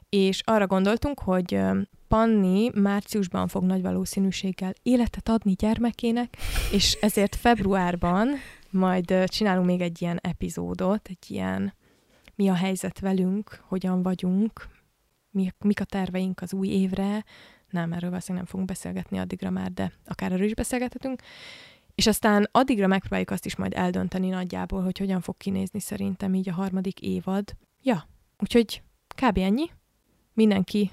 És 0.09 0.41
arra 0.43 0.67
gondoltunk, 0.67 1.19
hogy 1.19 1.59
Panni 2.07 2.69
márciusban 2.73 3.47
fog 3.47 3.63
nagy 3.63 3.81
valószínűséggel 3.81 4.73
életet 4.81 5.29
adni 5.29 5.53
gyermekének, 5.53 6.37
és 6.71 6.97
ezért 7.01 7.35
februárban 7.35 8.27
majd 8.69 9.13
csinálunk 9.25 9.65
még 9.65 9.81
egy 9.81 10.01
ilyen 10.01 10.19
epizódot, 10.21 11.07
egy 11.07 11.31
ilyen 11.31 11.73
mi 12.35 12.49
a 12.49 12.53
helyzet 12.53 12.99
velünk, 12.99 13.63
hogyan 13.67 14.01
vagyunk, 14.01 14.67
mi, 15.31 15.51
mik 15.59 15.79
a 15.79 15.83
terveink 15.83 16.41
az 16.41 16.53
új 16.53 16.67
évre, 16.67 17.25
nem, 17.69 17.93
erről 17.93 18.09
valószínűleg 18.09 18.43
nem 18.43 18.51
fogunk 18.51 18.67
beszélgetni 18.67 19.17
addigra 19.17 19.49
már, 19.49 19.71
de 19.71 19.91
akár 20.05 20.31
erről 20.31 20.45
is 20.45 20.53
beszélgethetünk, 20.53 21.21
és 21.99 22.07
aztán 22.07 22.49
addigra 22.51 22.87
megpróbáljuk 22.87 23.29
azt 23.29 23.45
is 23.45 23.55
majd 23.55 23.73
eldönteni 23.75 24.29
nagyjából, 24.29 24.83
hogy 24.83 24.97
hogyan 24.97 25.21
fog 25.21 25.37
kinézni 25.37 25.79
szerintem 25.79 26.33
így 26.33 26.49
a 26.49 26.53
harmadik 26.53 27.01
évad. 27.01 27.55
Ja, 27.81 28.07
úgyhogy 28.37 28.81
kb. 29.15 29.37
ennyi. 29.37 29.69
Mindenki 30.33 30.91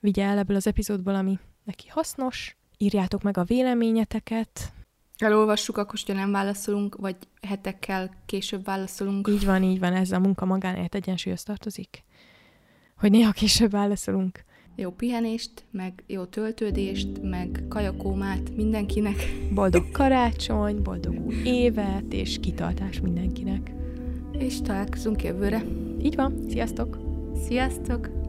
vigye 0.00 0.24
el 0.24 0.38
ebből 0.38 0.56
az 0.56 0.66
epizódból, 0.66 1.14
ami 1.14 1.38
neki 1.64 1.88
hasznos, 1.88 2.56
írjátok 2.78 3.22
meg 3.22 3.36
a 3.36 3.44
véleményeteket. 3.44 4.72
Elolvassuk, 5.18 5.76
akkor 5.76 5.98
hogyha 5.98 6.20
nem 6.20 6.32
válaszolunk, 6.32 6.96
vagy 6.96 7.16
hetekkel 7.42 8.10
később 8.26 8.64
válaszolunk. 8.64 9.28
Így 9.28 9.44
van, 9.44 9.62
így 9.62 9.78
van, 9.78 9.94
ez 9.94 10.12
a 10.12 10.18
munka 10.18 10.44
magánélet 10.44 10.94
egyensúlyhoz 10.94 11.42
tartozik. 11.42 12.04
Hogy 12.96 13.10
néha 13.10 13.32
később 13.32 13.70
válaszolunk. 13.70 14.44
Jó 14.80 14.90
pihenést, 14.90 15.50
meg 15.70 16.02
jó 16.06 16.24
töltődést, 16.24 17.08
meg 17.22 17.64
kajakómát 17.68 18.56
mindenkinek. 18.56 19.14
Boldog 19.54 19.90
karácsony, 19.98 20.82
boldog 20.82 21.26
új 21.26 21.34
évet, 21.44 22.12
és 22.12 22.38
kitartás 22.40 23.00
mindenkinek. 23.00 23.72
És 24.38 24.60
találkozunk 24.60 25.22
jövőre. 25.22 25.64
Így 26.02 26.14
van, 26.14 26.34
sziasztok! 26.48 26.98
Sziasztok! 27.46 28.19